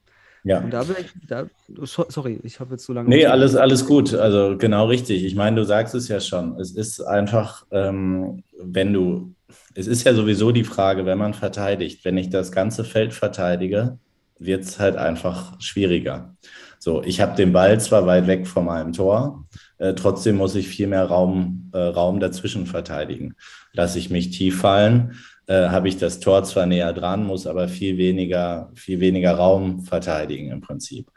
[0.43, 0.59] Ja.
[0.59, 1.45] Und da will ich, da,
[1.83, 3.09] so, sorry, ich habe jetzt so lange.
[3.09, 4.13] Nee, alles, alles gut.
[4.13, 5.23] Also genau richtig.
[5.23, 6.59] Ich meine, du sagst es ja schon.
[6.59, 9.33] Es ist einfach, ähm, wenn du,
[9.75, 13.99] es ist ja sowieso die Frage, wenn man verteidigt, wenn ich das ganze Feld verteidige,
[14.39, 16.35] wird es halt einfach schwieriger.
[16.79, 19.45] So, ich habe den Ball zwar weit weg von meinem Tor,
[19.77, 23.35] äh, trotzdem muss ich viel mehr Raum, äh, Raum dazwischen verteidigen.
[23.73, 25.15] Lasse ich mich tief fallen,
[25.47, 29.81] äh, habe ich das Tor zwar näher dran, muss aber viel weniger, viel weniger Raum
[29.81, 31.09] verteidigen im Prinzip.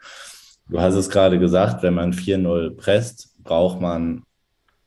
[0.67, 4.23] Du hast es gerade gesagt, wenn man 4-0 presst, braucht man,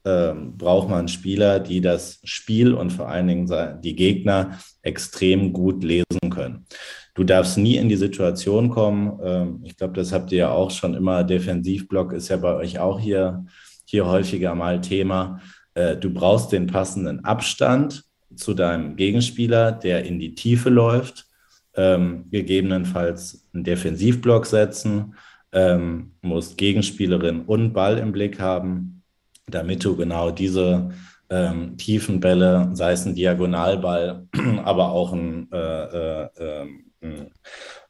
[0.05, 5.85] ähm, braucht man Spieler, die das Spiel und vor allen Dingen die Gegner extrem gut
[5.85, 6.67] lesen können.
[7.15, 10.71] Du darfst nie in die Situation kommen, ähm, ich glaube, das habt ihr ja auch
[10.71, 13.45] schon immer, Defensivblock ist ja bei euch auch hier,
[13.85, 15.41] hier häufiger mal Thema.
[15.75, 21.27] Äh, du brauchst den passenden Abstand zu deinem Gegenspieler, der in die Tiefe läuft,
[21.75, 25.15] ähm, gegebenenfalls einen Defensivblock setzen,
[25.53, 29.03] ähm, musst Gegenspielerin und Ball im Blick haben,
[29.47, 30.91] damit du genau diese
[31.31, 34.27] ähm, tiefen Bälle, sei es ein Diagonalball,
[34.65, 37.31] aber auch ein, äh, äh, ähm, ein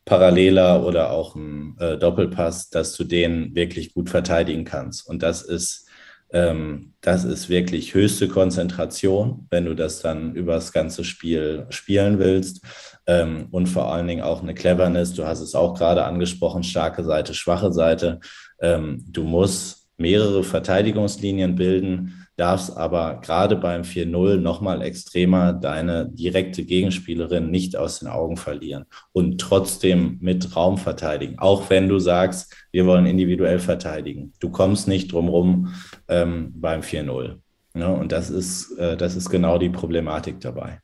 [0.04, 5.08] Paralleler oder auch ein äh, Doppelpass, dass du den wirklich gut verteidigen kannst.
[5.08, 5.87] Und das ist,
[6.30, 12.18] ähm, das ist wirklich höchste Konzentration, wenn du das dann über das ganze Spiel spielen
[12.18, 12.60] willst.
[13.06, 15.14] Ähm, und vor allen Dingen auch eine Cleverness.
[15.14, 18.20] Du hast es auch gerade angesprochen, starke Seite, schwache Seite.
[18.60, 26.64] Ähm, du musst mehrere Verteidigungslinien bilden, darfst aber gerade beim 4-0 nochmal extremer deine direkte
[26.64, 31.38] Gegenspielerin nicht aus den Augen verlieren und trotzdem mit Raum verteidigen.
[31.40, 34.32] Auch wenn du sagst, wir wollen individuell verteidigen.
[34.38, 35.74] Du kommst nicht drum rum
[36.08, 37.38] ähm, beim 4-0.
[37.74, 37.88] Ne?
[37.92, 40.80] Und das ist, äh, das ist genau die Problematik dabei.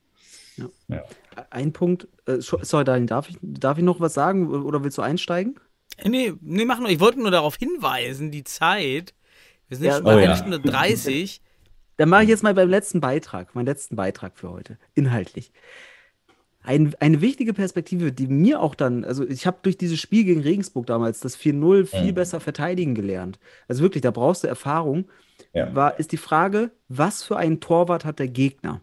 [1.50, 5.02] Ein Punkt, äh, sorry, Daniel, darf ich, darf ich noch was sagen oder willst du
[5.02, 5.58] einsteigen?
[6.04, 6.90] Nee, nee, mach nur.
[6.90, 9.14] Ich wollte nur darauf hinweisen, die Zeit.
[9.68, 9.92] Wir sind Ja.
[9.92, 10.36] jetzt schon bei Oh ja.
[10.36, 11.40] Stunde 30.
[11.96, 15.52] Dann mache ich jetzt mal beim letzten Beitrag, meinen letzten Beitrag für heute, inhaltlich.
[16.64, 20.40] Ein, eine wichtige Perspektive, die mir auch dann, also ich habe durch dieses Spiel gegen
[20.40, 22.14] Regensburg damals das 4-0 viel Mhm.
[22.14, 23.38] besser verteidigen gelernt.
[23.68, 25.04] Also wirklich, da brauchst du Erfahrung.
[25.52, 25.74] Ja.
[25.74, 28.80] War, ist die Frage, was für einen Torwart hat der Gegner?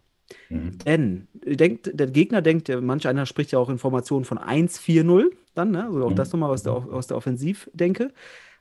[0.49, 0.77] Mhm.
[0.85, 5.31] Denn denkt, der Gegner denkt, ja, manch einer spricht ja auch in Formationen von 1-4-0,
[5.55, 5.85] dann, ne?
[5.85, 6.15] Also auch Mhm.
[6.15, 8.13] das nochmal aus der, aus der Offensivdenke.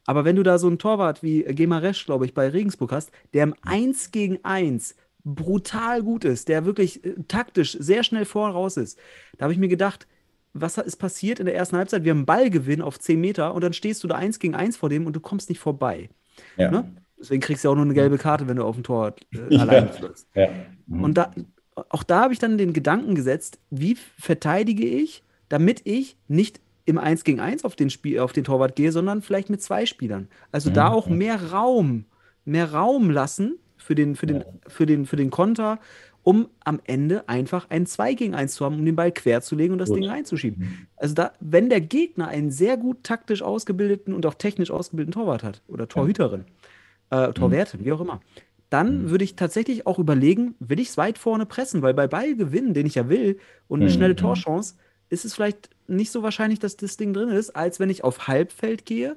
[0.06, 3.44] Aber wenn du da so einen Torwart wie Gemaresch, glaube ich, bei Regensburg hast, der
[3.44, 8.98] im 1 gegen 1 brutal gut ist, der wirklich äh, taktisch sehr schnell voraus ist,
[9.38, 10.06] da habe ich mir gedacht,
[10.52, 12.02] was ist passiert in der ersten Halbzeit?
[12.05, 14.76] Wir haben einen Ballgewinn auf 10 Meter und dann stehst du da 1 gegen 1
[14.76, 16.09] vor dem und du kommst nicht vorbei.
[16.56, 16.70] Ja.
[16.70, 16.92] Ne?
[17.18, 19.38] Deswegen kriegst du ja auch nur eine gelbe Karte, wenn du auf dem Tor äh,
[19.55, 19.60] Ja.
[19.60, 20.26] alleine läufst.
[20.34, 20.48] Ja.
[20.86, 21.05] Mhm.
[21.05, 21.32] Und da,
[21.90, 26.98] auch da habe ich dann den Gedanken gesetzt, wie verteidige ich, damit ich nicht im
[26.98, 30.28] 1 gegen 1 auf den, Spiel, auf den Torwart gehe, sondern vielleicht mit zwei Spielern.
[30.51, 30.94] Also da Mhm.
[30.97, 32.06] auch mehr Raum,
[32.44, 33.59] mehr Raum lassen
[33.91, 35.81] für den, für den, für den, für den Konter
[36.23, 39.57] um am Ende einfach ein 2 gegen 1 zu haben, um den Ball quer zu
[39.57, 39.99] legen und das Gut.
[39.99, 40.87] Ding reinzuschieben.
[40.97, 45.43] Also da, wenn der Gegner einen sehr gut taktisch ausgebildeten und auch technisch ausgebildeten Torwart
[45.43, 46.45] hat oder Torhüterin,
[47.11, 48.21] äh, Torwärtin, wie auch immer,
[48.69, 49.11] dann Mhm.
[49.11, 52.87] würde ich tatsächlich auch überlegen, will ich es weit vorne pressen, weil bei Ballgewinn, den
[52.87, 53.95] ich ja will, und eine Mhm.
[53.95, 54.75] schnelle Torchance,
[55.09, 58.29] ist es vielleicht nicht so wahrscheinlich, dass das Ding drin ist, als wenn ich auf
[58.29, 59.17] Halbfeld gehe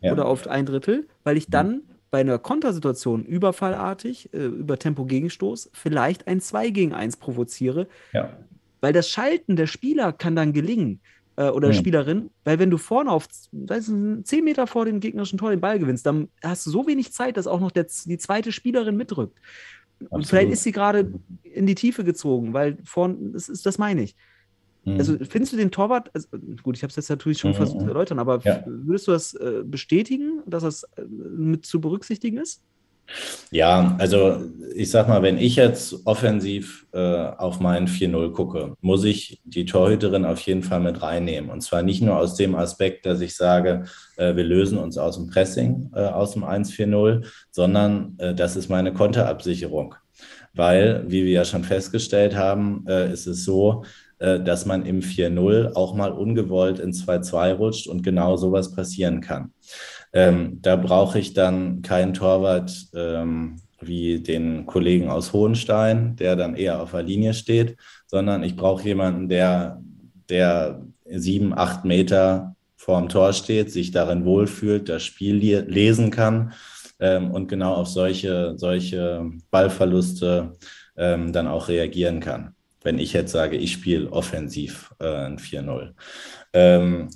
[0.00, 0.12] Ja.
[0.12, 1.82] oder auf ein Drittel, weil ich dann
[2.14, 8.38] bei einer Kontersituation überfallartig, äh, über Tempo-Gegenstoß, vielleicht ein 2 gegen 1 provoziere, Ja.
[8.80, 11.00] weil das Schalten der Spieler kann dann gelingen.
[11.34, 11.72] Äh, oder Mhm.
[11.72, 15.60] Spielerin, weil wenn du vorne auf weiß nicht, 10 Meter vor dem gegnerischen Tor den
[15.60, 18.96] Ball gewinnst, dann hast du so wenig Zeit, dass auch noch der, die zweite Spielerin
[18.96, 19.36] mitrückt.
[19.98, 20.26] Und Absolut.
[20.28, 21.12] vielleicht ist sie gerade
[21.42, 24.14] in die Tiefe gezogen, weil vorne, das, ist, das meine ich.
[24.84, 24.98] Mhm.
[24.98, 26.28] Also findest du den Torwart, also,
[26.62, 28.62] gut, ich habe es jetzt natürlich schon Mhm, versucht zu erläutern, aber Ja.
[28.66, 32.62] würdest du das äh, bestätigen, dass das äh, mit zu berücksichtigen ist?
[33.50, 34.42] Ja, also
[34.74, 39.64] ich sag mal, wenn ich jetzt offensiv äh, auf meinen 4-0 gucke, muss ich die
[39.64, 41.50] Torhüterin auf jeden Fall mit reinnehmen.
[41.50, 43.84] Und zwar nicht nur aus dem Aspekt, dass ich sage,
[44.16, 48.68] äh, wir lösen uns aus dem Pressing, äh, aus dem 1-4-0, sondern äh, das ist
[48.68, 49.94] meine Konterabsicherung.
[50.52, 53.84] Weil, wie wir ja schon festgestellt haben, äh, ist es so,
[54.40, 59.52] dass man im 4-0 auch mal ungewollt in 2-2 rutscht und genau sowas passieren kann.
[60.12, 66.54] Ähm, da brauche ich dann keinen Torwart ähm, wie den Kollegen aus Hohenstein, der dann
[66.54, 67.76] eher auf der Linie steht,
[68.06, 69.80] sondern ich brauche jemanden, der,
[70.28, 76.52] der sieben, acht Meter vorm Tor steht, sich darin wohlfühlt, das Spiel le- lesen kann
[77.00, 80.52] ähm, und genau auf solche, solche Ballverluste
[80.96, 82.54] ähm, dann auch reagieren kann.
[82.84, 85.94] Wenn ich jetzt sage, ich spiele offensiv äh, ein 4-0.
[86.52, 87.08] Ähm,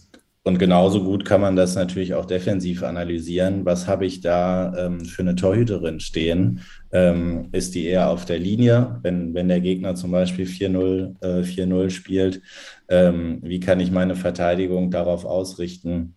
[0.49, 3.67] und genauso gut kann man das natürlich auch defensiv analysieren.
[3.67, 6.63] Was habe ich da ähm, für eine Torhüterin stehen?
[6.91, 11.43] Ähm, ist die eher auf der Linie, wenn, wenn der Gegner zum Beispiel 4-0 äh,
[11.43, 12.41] 4-0 spielt?
[12.89, 16.15] Ähm, wie kann ich meine Verteidigung darauf ausrichten?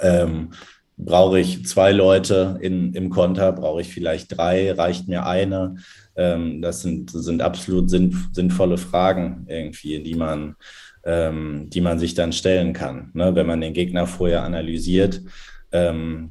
[0.00, 0.50] Ähm,
[0.96, 3.52] brauche ich zwei Leute in, im Konter?
[3.52, 4.72] Brauche ich vielleicht drei?
[4.72, 5.76] Reicht mir eine?
[6.20, 10.54] Ähm, das sind, sind absolut sinn, sinnvolle Fragen irgendwie, die man
[11.04, 13.10] ähm, die man sich dann stellen kann.
[13.14, 13.34] Ne?
[13.34, 15.22] Wenn man den Gegner vorher analysiert,
[15.72, 16.30] ähm,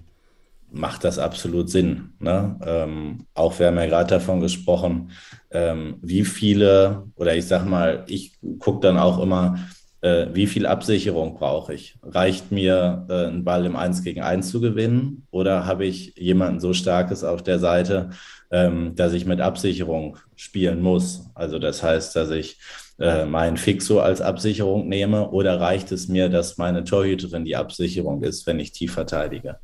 [0.71, 2.13] macht das absolut Sinn.
[2.19, 2.59] Ne?
[2.63, 5.11] Ähm, auch wir haben ja gerade davon gesprochen,
[5.51, 9.57] ähm, wie viele, oder ich sag mal, ich gucke dann auch immer,
[10.01, 11.97] äh, wie viel Absicherung brauche ich?
[12.03, 15.27] Reicht mir, äh, einen Ball im 1 gegen 1 zu gewinnen?
[15.31, 18.11] Oder habe ich jemanden so starkes auf der Seite,
[18.51, 21.25] ähm, dass ich mit Absicherung spielen muss?
[21.35, 22.59] Also das heißt, dass ich
[22.99, 28.23] äh, mein Fixo als Absicherung nehme oder reicht es mir, dass meine Torhüterin die Absicherung
[28.23, 29.57] ist, wenn ich tief verteidige?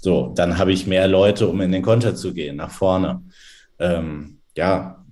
[0.00, 3.22] So, dann habe ich mehr Leute, um in den Konter zu gehen, nach vorne.
[3.78, 5.04] Ähm, ja,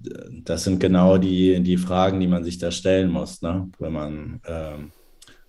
[0.44, 3.70] das sind genau die, die Fragen, die man sich da stellen muss, ne?
[3.78, 4.92] wenn, man, ähm,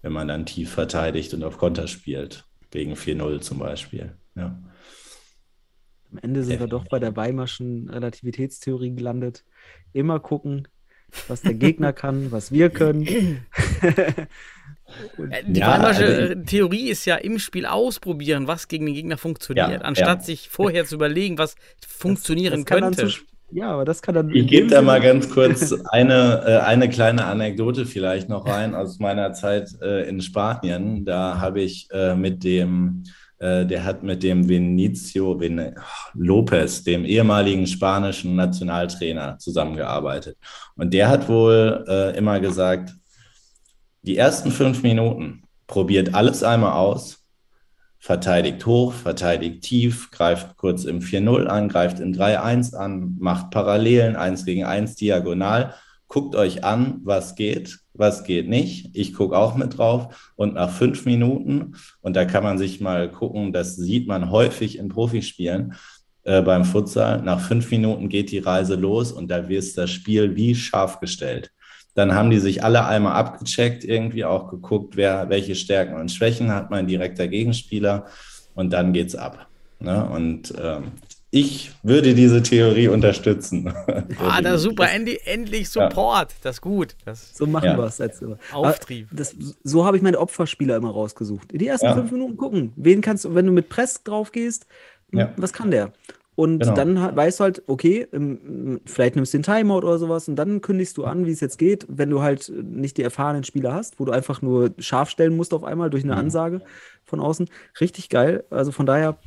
[0.02, 4.14] wenn man dann tief verteidigt und auf Konter spielt, gegen 4-0 zum Beispiel.
[4.36, 4.58] Ja.
[6.12, 9.44] Am Ende sind wir doch bei der Weimarschen Relativitätstheorie gelandet.
[9.94, 10.68] Immer gucken,
[11.28, 13.06] was der Gegner kann, was wir können.
[15.48, 19.72] Die Ja, Weimarsche also Theorie ist ja im Spiel ausprobieren, was gegen den Gegner funktioniert,
[19.72, 20.24] Ja, anstatt ja.
[20.24, 21.56] sich vorher zu überlegen, was
[21.88, 23.12] funktionieren Das kann dann könnte.
[23.14, 24.30] zu- ja, aber das kann dann.
[24.32, 29.00] Ich gebe da mal ganz kurz eine, äh, eine kleine Anekdote vielleicht noch rein aus
[29.00, 31.06] meiner Zeit äh, in Spanien.
[31.06, 33.04] Da habe ich äh, mit dem,
[33.40, 35.76] äh, der hat mit dem Vinicio Ven
[36.14, 40.38] Lopez, dem ehemaligen spanischen Nationaltrainer, zusammengearbeitet.
[40.76, 42.94] Und der hat wohl äh, immer gesagt,
[44.02, 47.25] die ersten fünf Minuten probiert alles einmal aus,
[48.06, 54.16] verteidigt hoch, verteidigt tief, greift kurz im 4-0 an, greift im 3-1 an, macht Parallelen,
[54.16, 55.74] 1 gegen 1 diagonal.
[56.08, 58.96] Guckt euch an, was geht, was geht nicht.
[58.96, 60.32] Ich gucke auch mit drauf.
[60.36, 64.78] Und nach fünf Minuten, und da kann man sich mal gucken, das sieht man häufig
[64.78, 65.74] in Profispielen
[66.26, 70.36] äh, beim Futsal, nach fünf Minuten geht die Reise los und da wird das Spiel
[70.36, 71.55] wie scharf gestellt.
[71.96, 76.52] Dann haben die sich alle einmal abgecheckt, irgendwie auch geguckt, wer, welche Stärken und Schwächen
[76.54, 78.06] hat mein direkter Gegenspieler
[78.54, 79.48] und dann geht's ab.
[79.80, 80.08] Ne?
[80.10, 80.92] Und ähm,
[81.32, 83.74] ich würde diese Theorie unterstützen.
[84.20, 86.96] Ah, da super, endlich, endlich Support, das ist gut.
[87.06, 87.78] Das So machen Ja.
[87.78, 88.38] wir es jetzt immer.
[88.54, 89.08] Auftrieb.
[89.12, 91.50] Das, so habe ich meine Opferspieler immer rausgesucht.
[91.52, 91.94] Die ersten Ja.
[91.96, 92.74] fünf Minuten gucken.
[92.76, 94.66] Wen kannst du, wenn du mit Press drauf gehst,
[95.12, 95.32] Ja.
[95.38, 95.92] was kann der?
[96.36, 96.74] Und Genau.
[96.76, 98.08] dann weißt du halt, okay,
[98.86, 101.58] vielleicht nimmst du den Timeout oder sowas und dann kündigst du an, wie es jetzt
[101.58, 105.38] geht, wenn du halt nicht die erfahrenen Spieler hast, wo du einfach nur scharf stellen
[105.38, 106.20] musst auf einmal durch eine Mhm.
[106.20, 106.62] Ansage
[107.06, 107.48] von außen.
[107.80, 108.44] Richtig geil.
[108.50, 109.18] Also von daher,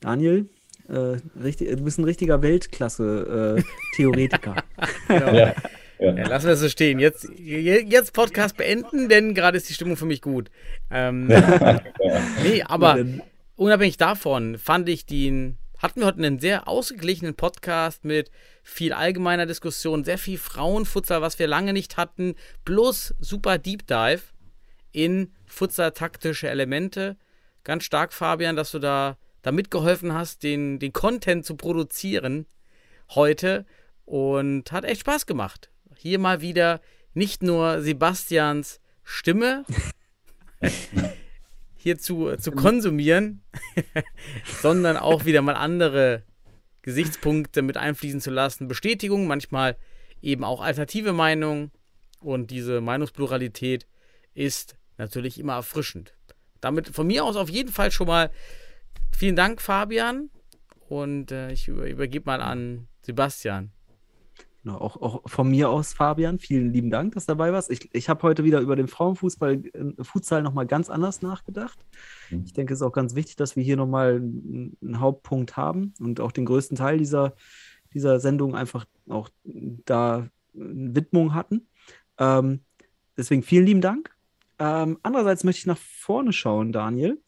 [0.00, 0.48] Daniel,
[0.88, 4.54] Äh, richtig, du bist ein richtiger Weltklasse-Theoretiker.
[5.08, 5.26] Genau.
[5.34, 5.52] Ja,
[5.98, 6.28] Ja, ja.
[6.28, 6.98] lassen wir es so stehen.
[6.98, 10.50] Jetzt, je- jetzt Podcast beenden, denn gerade ist die Stimmung für mich gut.
[10.90, 11.26] Ähm,
[12.44, 12.98] nee, aber
[13.56, 18.30] unabhängig davon fand ich den, hatten wir heute einen sehr ausgeglichenen Podcast mit
[18.62, 22.34] viel allgemeiner Diskussion, sehr viel Frauenfutsal, was wir lange nicht hatten,
[22.64, 24.22] plus super Deep Dive
[24.92, 27.16] in Futsal-taktische Elemente.
[27.64, 32.46] Ganz stark, Fabian, dass du da, da mitgeholfen hast, den, den Content zu produzieren
[33.10, 33.66] heute
[34.04, 35.70] und hat echt Spaß gemacht.
[35.96, 36.80] Hier mal wieder
[37.14, 39.64] nicht nur Sebastians Stimme
[41.86, 43.44] hier zu, zu konsumieren,
[44.60, 46.24] sondern auch wieder mal andere
[46.82, 48.66] Gesichtspunkte mit einfließen zu lassen.
[48.66, 49.76] Bestätigung, manchmal
[50.20, 51.70] eben auch alternative Meinungen
[52.18, 53.86] und diese Meinungspluralität
[54.34, 56.12] ist natürlich immer erfrischend.
[56.60, 58.32] Damit von mir aus auf jeden Fall schon mal
[59.12, 60.30] vielen Dank, Fabian.
[60.88, 63.70] Und äh, ich über, übergebe mal an Sebastian.
[64.66, 67.70] Genau, auch, auch von mir aus, Fabian, vielen lieben Dank, dass du dabei warst.
[67.70, 71.78] Ich, ich habe heute wieder über den Frauenfußball, äh, Futsal nochmal ganz anders nachgedacht.
[72.30, 72.42] Mhm.
[72.46, 75.94] Ich denke, es ist auch ganz wichtig, dass wir hier nochmal einen, einen Hauptpunkt haben
[76.00, 77.36] und auch den größten Teil dieser,
[77.94, 81.68] dieser Sendung einfach auch da eine Widmung hatten.
[82.18, 82.58] Ähm,
[83.16, 84.16] deswegen vielen lieben Dank.
[84.58, 87.22] Ähm, andererseits möchte ich nach vorne schauen, Daniel.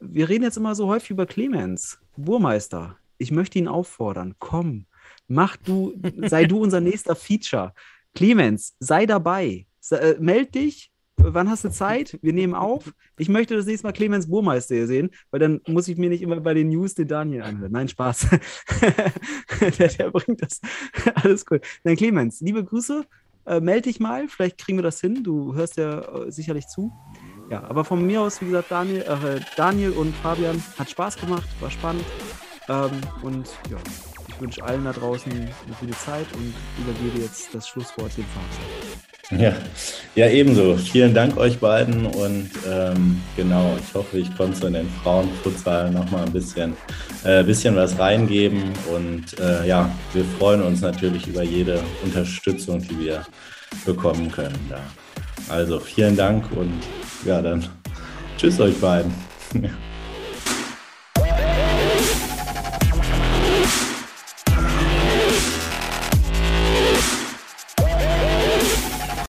[0.00, 2.96] Wir reden jetzt immer so häufig über Clemens, Burmeister.
[3.16, 4.86] Ich möchte ihn auffordern, komm,
[5.28, 5.94] mach du,
[6.26, 7.72] sei du unser nächster Feature.
[8.14, 9.66] Clemens, sei dabei.
[9.80, 10.90] Se, äh, meld dich.
[11.16, 12.18] Wann hast du Zeit?
[12.22, 12.92] Wir nehmen auf.
[13.18, 16.22] Ich möchte das nächste Mal Clemens Burmeister hier sehen, weil dann muss ich mir nicht
[16.22, 17.72] immer bei den News den Daniel anhören.
[17.72, 18.28] Nein, Spaß.
[19.78, 20.60] der, der bringt das.
[21.14, 21.60] Alles cool.
[21.84, 23.06] Dann Clemens, liebe Grüße.
[23.46, 24.28] Äh, meld dich mal.
[24.28, 25.22] Vielleicht kriegen wir das hin.
[25.22, 26.92] Du hörst ja äh, sicherlich zu.
[27.50, 31.48] Ja, aber von mir aus, wie gesagt, Daniel, äh, Daniel und Fabian hat Spaß gemacht,
[31.60, 32.04] war spannend.
[32.68, 32.90] Ähm,
[33.22, 33.76] und ja,
[34.34, 35.50] ich wünsche allen da draußen eine
[35.80, 39.40] gute Zeit und übergebe jetzt das Schlusswort dem Fabian.
[39.40, 39.54] Ja,
[40.14, 40.76] ja, ebenso.
[40.76, 45.90] Vielen Dank euch beiden und ähm, genau, ich hoffe, ich konnte so in den Frauenfutsal
[45.90, 46.76] nochmal ein bisschen,
[47.24, 52.98] äh, bisschen was reingeben und äh, ja, wir freuen uns natürlich über jede Unterstützung, die
[52.98, 53.24] wir
[53.86, 54.58] bekommen können.
[54.68, 54.80] Da.
[55.48, 56.82] Also vielen Dank und
[57.24, 57.66] ja, dann
[58.36, 59.12] tschüss euch beiden.